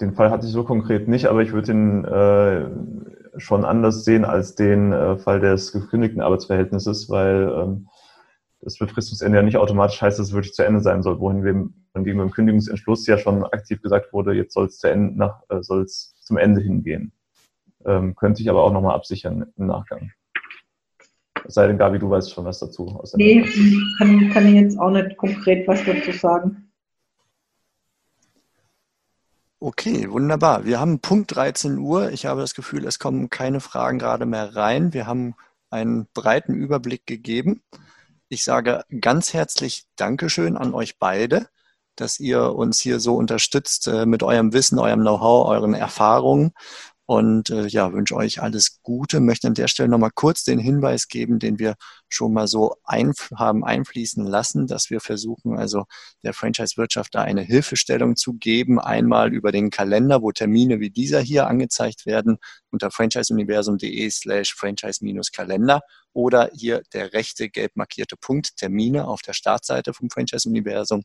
den 0.00 0.14
Fall 0.14 0.30
hatte 0.30 0.46
ich 0.46 0.52
so 0.52 0.64
konkret 0.64 1.08
nicht, 1.08 1.26
aber 1.26 1.42
ich 1.42 1.52
würde 1.52 1.68
den 1.68 2.04
äh, 2.04 3.40
schon 3.40 3.64
anders 3.64 4.04
sehen 4.04 4.24
als 4.24 4.54
den 4.54 4.92
äh, 4.92 5.16
Fall 5.18 5.40
des 5.40 5.72
gekündigten 5.72 6.20
Arbeitsverhältnisses, 6.20 7.08
weil 7.08 7.52
ähm, 7.54 7.88
das 8.60 8.78
Befristungsende 8.78 9.38
ja 9.38 9.42
nicht 9.42 9.58
automatisch 9.58 10.00
heißt, 10.00 10.18
dass 10.18 10.28
es 10.28 10.32
wirklich 10.32 10.54
zu 10.54 10.64
Ende 10.64 10.80
sein 10.80 11.02
soll, 11.02 11.20
wohin 11.20 11.44
wir 11.44 11.52
gegenüber 11.94 12.24
dem 12.24 12.32
Kündigungsentschluss 12.32 13.06
ja 13.06 13.18
schon 13.18 13.44
aktiv 13.44 13.80
gesagt 13.82 14.12
wurde, 14.12 14.32
jetzt 14.34 14.54
soll 14.54 14.66
es 14.66 14.78
zu 14.78 14.88
Ende, 14.88 15.16
nach, 15.18 15.42
äh, 15.48 15.62
soll 15.62 15.82
es 15.82 16.14
zum 16.20 16.36
Ende 16.36 16.60
hingehen. 16.60 17.12
Ähm, 17.84 18.16
könnte 18.16 18.42
ich 18.42 18.50
aber 18.50 18.64
auch 18.64 18.72
nochmal 18.72 18.94
absichern 18.94 19.46
im 19.56 19.66
Nachgang. 19.66 20.10
Es 21.46 21.54
sei 21.54 21.68
denn, 21.68 21.78
Gabi, 21.78 21.98
du 21.98 22.10
weißt 22.10 22.32
schon 22.32 22.44
was 22.44 22.58
dazu. 22.58 23.00
nee, 23.14 23.42
kann, 23.98 24.30
kann 24.32 24.46
ich 24.48 24.54
jetzt 24.54 24.78
auch 24.78 24.90
nicht 24.90 25.16
konkret 25.16 25.66
was 25.68 25.84
dazu 25.84 26.12
sagen. 26.12 26.70
Okay, 29.58 30.10
wunderbar. 30.10 30.64
Wir 30.64 30.80
haben 30.80 30.98
Punkt 30.98 31.34
13 31.34 31.78
Uhr. 31.78 32.10
Ich 32.10 32.26
habe 32.26 32.40
das 32.40 32.54
Gefühl, 32.54 32.84
es 32.84 32.98
kommen 32.98 33.30
keine 33.30 33.60
Fragen 33.60 33.98
gerade 33.98 34.26
mehr 34.26 34.54
rein. 34.54 34.92
Wir 34.92 35.06
haben 35.06 35.34
einen 35.70 36.06
breiten 36.12 36.54
Überblick 36.54 37.06
gegeben. 37.06 37.62
Ich 38.28 38.44
sage 38.44 38.84
ganz 39.00 39.32
herzlich 39.32 39.84
Dankeschön 39.96 40.56
an 40.56 40.74
euch 40.74 40.98
beide, 40.98 41.48
dass 41.94 42.20
ihr 42.20 42.54
uns 42.54 42.80
hier 42.80 43.00
so 43.00 43.14
unterstützt 43.16 43.86
äh, 43.86 44.04
mit 44.04 44.22
eurem 44.22 44.52
Wissen, 44.52 44.78
eurem 44.78 45.00
Know-how, 45.00 45.48
euren 45.48 45.74
Erfahrungen 45.74 46.52
und 47.06 47.50
äh, 47.50 47.68
ja, 47.68 47.92
wünsche 47.92 48.16
euch 48.16 48.42
alles 48.42 48.80
Gute. 48.82 49.20
Möchte 49.20 49.46
an 49.46 49.54
der 49.54 49.68
Stelle 49.68 49.88
nochmal 49.88 50.10
kurz 50.12 50.42
den 50.42 50.58
Hinweis 50.58 51.06
geben, 51.06 51.38
den 51.38 51.60
wir 51.60 51.76
schon 52.08 52.32
mal 52.32 52.48
so 52.48 52.74
ein, 52.84 53.12
haben 53.36 53.64
einfließen 53.64 54.26
lassen, 54.26 54.66
dass 54.66 54.90
wir 54.90 55.00
versuchen, 55.00 55.56
also 55.56 55.84
der 56.24 56.34
Franchise-Wirtschaft 56.34 57.14
da 57.14 57.22
eine 57.22 57.42
Hilfestellung 57.42 58.16
zu 58.16 58.34
geben. 58.34 58.80
Einmal 58.80 59.32
über 59.32 59.52
den 59.52 59.70
Kalender, 59.70 60.20
wo 60.20 60.32
Termine 60.32 60.80
wie 60.80 60.90
dieser 60.90 61.20
hier 61.20 61.46
angezeigt 61.46 62.06
werden, 62.06 62.38
unter 62.70 62.90
franchiseuniversum.de 62.90 64.10
slash 64.10 64.54
franchise-kalender 64.54 65.82
oder 66.12 66.50
hier 66.54 66.82
der 66.92 67.12
rechte 67.12 67.48
gelb 67.48 67.76
markierte 67.76 68.16
Punkt 68.16 68.56
Termine 68.56 69.06
auf 69.06 69.22
der 69.22 69.32
Startseite 69.32 69.94
vom 69.94 70.10
Franchise-Universum 70.10 71.04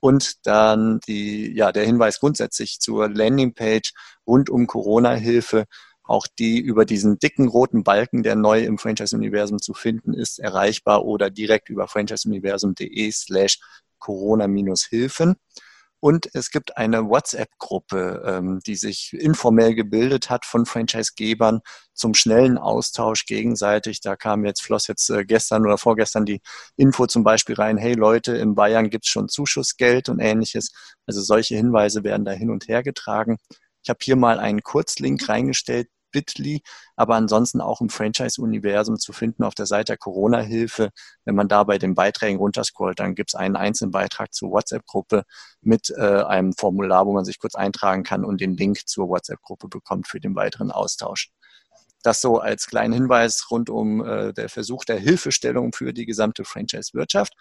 und 0.00 0.46
dann 0.46 1.00
die, 1.00 1.54
ja, 1.54 1.72
der 1.72 1.84
Hinweis 1.84 2.20
grundsätzlich 2.20 2.80
zur 2.80 3.08
Landingpage 3.08 3.92
rund 4.26 4.50
um 4.50 4.66
Corona-Hilfe. 4.66 5.66
Auch 6.02 6.26
die 6.26 6.58
über 6.58 6.84
diesen 6.84 7.18
dicken 7.18 7.46
roten 7.46 7.84
Balken, 7.84 8.24
der 8.24 8.34
neu 8.34 8.64
im 8.64 8.78
Franchise-Universum 8.78 9.60
zu 9.60 9.74
finden 9.74 10.12
ist, 10.12 10.40
erreichbar 10.40 11.04
oder 11.04 11.30
direkt 11.30 11.68
über 11.68 11.86
franchiseuniversum.de 11.86 13.12
slash 13.12 13.60
Corona-Hilfen. 13.98 15.36
Und 16.00 16.30
es 16.34 16.50
gibt 16.50 16.78
eine 16.78 17.08
WhatsApp-Gruppe, 17.08 18.22
ähm, 18.26 18.60
die 18.66 18.76
sich 18.76 19.12
informell 19.12 19.74
gebildet 19.74 20.30
hat 20.30 20.46
von 20.46 20.64
Franchise-Gebern 20.64 21.60
zum 21.92 22.14
schnellen 22.14 22.56
Austausch 22.56 23.26
gegenseitig. 23.26 24.00
Da 24.00 24.16
kam 24.16 24.46
jetzt, 24.46 24.62
floss 24.62 24.86
jetzt 24.86 25.10
äh, 25.10 25.24
gestern 25.24 25.66
oder 25.66 25.76
vorgestern 25.76 26.24
die 26.24 26.40
Info 26.76 27.06
zum 27.06 27.22
Beispiel 27.22 27.54
rein, 27.54 27.76
hey 27.76 27.92
Leute, 27.92 28.36
in 28.36 28.54
Bayern 28.54 28.88
gibt's 28.88 29.08
schon 29.08 29.28
Zuschussgeld 29.28 30.08
und 30.08 30.20
ähnliches. 30.20 30.72
Also 31.06 31.20
solche 31.20 31.56
Hinweise 31.56 32.02
werden 32.02 32.24
da 32.24 32.32
hin 32.32 32.50
und 32.50 32.66
her 32.68 32.82
getragen. 32.82 33.36
Ich 33.82 33.90
habe 33.90 33.98
hier 34.02 34.16
mal 34.16 34.38
einen 34.38 34.62
Kurzlink 34.62 35.28
reingestellt, 35.28 35.88
Bitly, 36.10 36.62
aber 36.96 37.16
ansonsten 37.16 37.60
auch 37.60 37.80
im 37.80 37.88
Franchise-Universum 37.88 38.98
zu 38.98 39.12
finden 39.12 39.44
auf 39.44 39.54
der 39.54 39.66
Seite 39.66 39.92
der 39.92 39.96
Corona-Hilfe. 39.98 40.90
Wenn 41.24 41.34
man 41.34 41.48
da 41.48 41.64
bei 41.64 41.78
den 41.78 41.94
Beiträgen 41.94 42.38
runterscrollt, 42.38 43.00
dann 43.00 43.14
gibt 43.14 43.30
es 43.30 43.34
einen 43.34 43.56
einzelnen 43.56 43.90
Beitrag 43.90 44.32
zur 44.34 44.50
WhatsApp-Gruppe 44.50 45.24
mit 45.62 45.90
äh, 45.90 46.22
einem 46.22 46.52
Formular, 46.52 47.06
wo 47.06 47.12
man 47.12 47.24
sich 47.24 47.38
kurz 47.38 47.54
eintragen 47.54 48.02
kann 48.02 48.24
und 48.24 48.40
den 48.40 48.56
Link 48.56 48.86
zur 48.86 49.08
WhatsApp-Gruppe 49.08 49.68
bekommt 49.68 50.08
für 50.08 50.20
den 50.20 50.34
weiteren 50.34 50.70
Austausch. 50.70 51.30
Das 52.02 52.20
so 52.20 52.38
als 52.38 52.66
kleinen 52.66 52.94
Hinweis 52.94 53.50
rund 53.50 53.68
um 53.68 54.04
äh, 54.04 54.32
der 54.32 54.48
Versuch 54.48 54.84
der 54.84 54.98
Hilfestellung 54.98 55.72
für 55.72 55.92
die 55.92 56.06
gesamte 56.06 56.44
Franchise-Wirtschaft. 56.44 57.34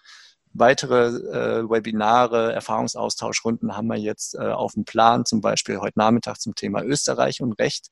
Weitere 0.53 1.07
äh, 1.07 1.70
Webinare, 1.70 2.51
Erfahrungsaustauschrunden 2.53 3.78
haben 3.78 3.88
wir 3.88 3.97
jetzt 3.97 4.36
äh, 4.36 4.39
auf 4.39 4.74
dem 4.74 4.84
Plan, 4.84 5.26
zum 5.26 5.41
Beispiel 5.41 5.80
heute 5.80 5.99
Nachmittag 5.99 6.41
zum 6.41 6.55
Thema 6.55 6.84
Österreich 6.84 7.41
und 7.41 7.53
Recht 7.53 7.89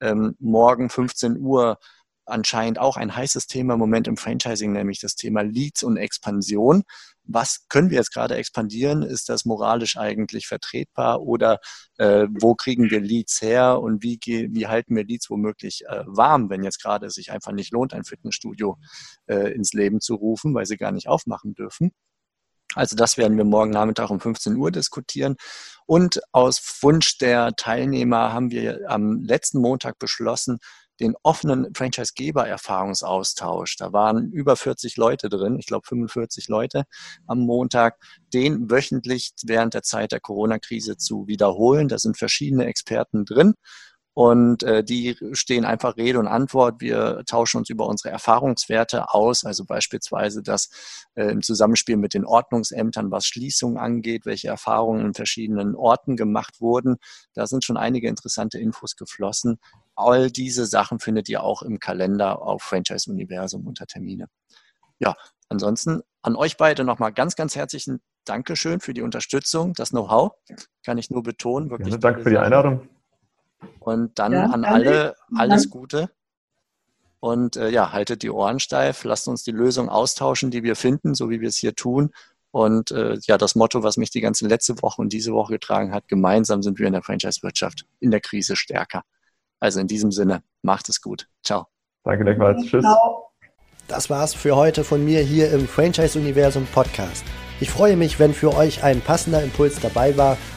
ähm, 0.00 0.36
morgen 0.38 0.90
15 0.90 1.38
Uhr 1.38 1.78
anscheinend 2.26 2.78
auch 2.78 2.96
ein 2.96 3.14
heißes 3.14 3.46
Thema 3.46 3.74
im 3.74 3.80
Moment 3.80 4.08
im 4.08 4.16
Franchising, 4.16 4.72
nämlich 4.72 5.00
das 5.00 5.14
Thema 5.14 5.42
Leads 5.42 5.82
und 5.82 5.96
Expansion. 5.96 6.82
Was 7.24 7.66
können 7.68 7.90
wir 7.90 7.98
jetzt 7.98 8.12
gerade 8.12 8.36
expandieren? 8.36 9.02
Ist 9.02 9.28
das 9.28 9.44
moralisch 9.44 9.96
eigentlich 9.96 10.46
vertretbar 10.46 11.22
oder 11.22 11.58
äh, 11.98 12.26
wo 12.30 12.54
kriegen 12.54 12.90
wir 12.90 13.00
Leads 13.00 13.40
her 13.42 13.80
und 13.80 14.02
wie, 14.02 14.18
wie 14.24 14.66
halten 14.66 14.96
wir 14.96 15.04
Leads 15.04 15.30
womöglich 15.30 15.84
äh, 15.86 16.04
warm, 16.06 16.50
wenn 16.50 16.62
jetzt 16.62 16.82
gerade 16.82 17.10
sich 17.10 17.30
einfach 17.32 17.52
nicht 17.52 17.72
lohnt, 17.72 17.94
ein 17.94 18.04
Fitnessstudio 18.04 18.78
äh, 19.26 19.52
ins 19.54 19.72
Leben 19.72 20.00
zu 20.00 20.14
rufen, 20.14 20.54
weil 20.54 20.66
sie 20.66 20.76
gar 20.76 20.92
nicht 20.92 21.08
aufmachen 21.08 21.54
dürfen? 21.54 21.92
Also 22.74 22.96
das 22.96 23.16
werden 23.16 23.36
wir 23.36 23.44
morgen 23.44 23.70
Nachmittag 23.70 24.10
um 24.10 24.20
15 24.20 24.56
Uhr 24.56 24.70
diskutieren. 24.70 25.36
Und 25.86 26.20
aus 26.32 26.62
Wunsch 26.80 27.18
der 27.18 27.54
Teilnehmer 27.56 28.32
haben 28.32 28.50
wir 28.50 28.80
am 28.88 29.22
letzten 29.22 29.60
Montag 29.60 29.98
beschlossen, 29.98 30.58
den 31.00 31.14
offenen 31.22 31.74
Franchise-Geber-Erfahrungsaustausch. 31.74 33.76
Da 33.76 33.92
waren 33.92 34.30
über 34.30 34.56
40 34.56 34.96
Leute 34.96 35.28
drin, 35.28 35.58
ich 35.58 35.66
glaube 35.66 35.86
45 35.86 36.48
Leute 36.48 36.84
am 37.26 37.40
Montag, 37.40 37.96
den 38.32 38.70
wöchentlich 38.70 39.32
während 39.44 39.74
der 39.74 39.82
Zeit 39.82 40.12
der 40.12 40.20
Corona-Krise 40.20 40.96
zu 40.96 41.26
wiederholen. 41.26 41.88
Da 41.88 41.98
sind 41.98 42.16
verschiedene 42.16 42.66
Experten 42.66 43.24
drin 43.24 43.54
und 44.14 44.62
äh, 44.62 44.84
die 44.84 45.16
stehen 45.32 45.64
einfach 45.64 45.96
Rede 45.96 46.20
und 46.20 46.28
Antwort. 46.28 46.80
Wir 46.80 47.24
tauschen 47.26 47.58
uns 47.58 47.68
über 47.68 47.86
unsere 47.86 48.10
Erfahrungswerte 48.10 49.12
aus, 49.12 49.44
also 49.44 49.64
beispielsweise 49.64 50.42
das 50.42 50.70
äh, 51.14 51.24
im 51.30 51.42
Zusammenspiel 51.42 51.96
mit 51.96 52.14
den 52.14 52.24
Ordnungsämtern, 52.24 53.10
was 53.10 53.26
Schließungen 53.26 53.76
angeht, 53.76 54.24
welche 54.24 54.48
Erfahrungen 54.48 55.06
in 55.06 55.14
verschiedenen 55.14 55.74
Orten 55.74 56.16
gemacht 56.16 56.60
wurden. 56.60 56.96
Da 57.34 57.48
sind 57.48 57.64
schon 57.64 57.76
einige 57.76 58.08
interessante 58.08 58.58
Infos 58.58 58.94
geflossen. 58.94 59.58
All 59.96 60.30
diese 60.30 60.66
Sachen 60.66 61.00
findet 61.00 61.28
ihr 61.28 61.42
auch 61.42 61.62
im 61.62 61.80
Kalender 61.80 62.40
auf 62.40 62.62
Franchise 62.62 63.10
Universum 63.10 63.66
unter 63.66 63.86
Termine. 63.86 64.28
Ja, 65.00 65.16
ansonsten 65.48 66.02
an 66.22 66.36
euch 66.36 66.56
beide 66.56 66.84
nochmal 66.84 67.12
ganz, 67.12 67.34
ganz 67.34 67.56
herzlichen 67.56 68.00
Dankeschön 68.24 68.78
für 68.78 68.94
die 68.94 69.02
Unterstützung, 69.02 69.74
das 69.74 69.90
Know-how. 69.90 70.32
Kann 70.84 70.98
ich 70.98 71.10
nur 71.10 71.24
betonen. 71.24 71.68
Wirklich 71.68 71.92
ja, 71.92 71.98
danke 71.98 72.22
für 72.22 72.30
die 72.30 72.38
Einladung. 72.38 72.88
Und 73.80 74.18
dann 74.18 74.32
ja, 74.32 74.46
an 74.46 74.64
alle 74.64 75.14
alles 75.36 75.70
Gute. 75.70 76.10
Und 77.20 77.56
äh, 77.56 77.70
ja, 77.70 77.92
haltet 77.92 78.22
die 78.22 78.30
Ohren 78.30 78.60
steif, 78.60 79.04
lasst 79.04 79.28
uns 79.28 79.44
die 79.44 79.50
Lösung 79.50 79.88
austauschen, 79.88 80.50
die 80.50 80.62
wir 80.62 80.76
finden, 80.76 81.14
so 81.14 81.30
wie 81.30 81.40
wir 81.40 81.48
es 81.48 81.56
hier 81.56 81.74
tun. 81.74 82.10
Und 82.50 82.90
äh, 82.90 83.16
ja, 83.22 83.38
das 83.38 83.54
Motto, 83.54 83.82
was 83.82 83.96
mich 83.96 84.10
die 84.10 84.20
ganze 84.20 84.46
letzte 84.46 84.80
Woche 84.82 85.00
und 85.00 85.12
diese 85.12 85.32
Woche 85.32 85.54
getragen 85.54 85.92
hat, 85.92 86.06
gemeinsam 86.06 86.62
sind 86.62 86.78
wir 86.78 86.86
in 86.86 86.92
der 86.92 87.02
Franchise-Wirtschaft 87.02 87.86
in 87.98 88.10
der 88.10 88.20
Krise 88.20 88.56
stärker. 88.56 89.02
Also 89.58 89.80
in 89.80 89.88
diesem 89.88 90.12
Sinne, 90.12 90.42
macht 90.62 90.88
es 90.88 91.00
gut. 91.00 91.26
Ciao. 91.42 91.66
Danke 92.04 92.24
gleichfalls. 92.24 92.64
Tschüss. 92.66 92.84
Das 93.88 94.08
war's 94.08 94.34
für 94.34 94.56
heute 94.56 94.84
von 94.84 95.04
mir 95.04 95.20
hier 95.20 95.50
im 95.50 95.66
Franchise-Universum 95.66 96.66
Podcast. 96.66 97.24
Ich 97.60 97.70
freue 97.70 97.96
mich, 97.96 98.18
wenn 98.18 98.34
für 98.34 98.54
euch 98.54 98.84
ein 98.84 99.00
passender 99.00 99.42
Impuls 99.42 99.80
dabei 99.80 100.16
war 100.16 100.36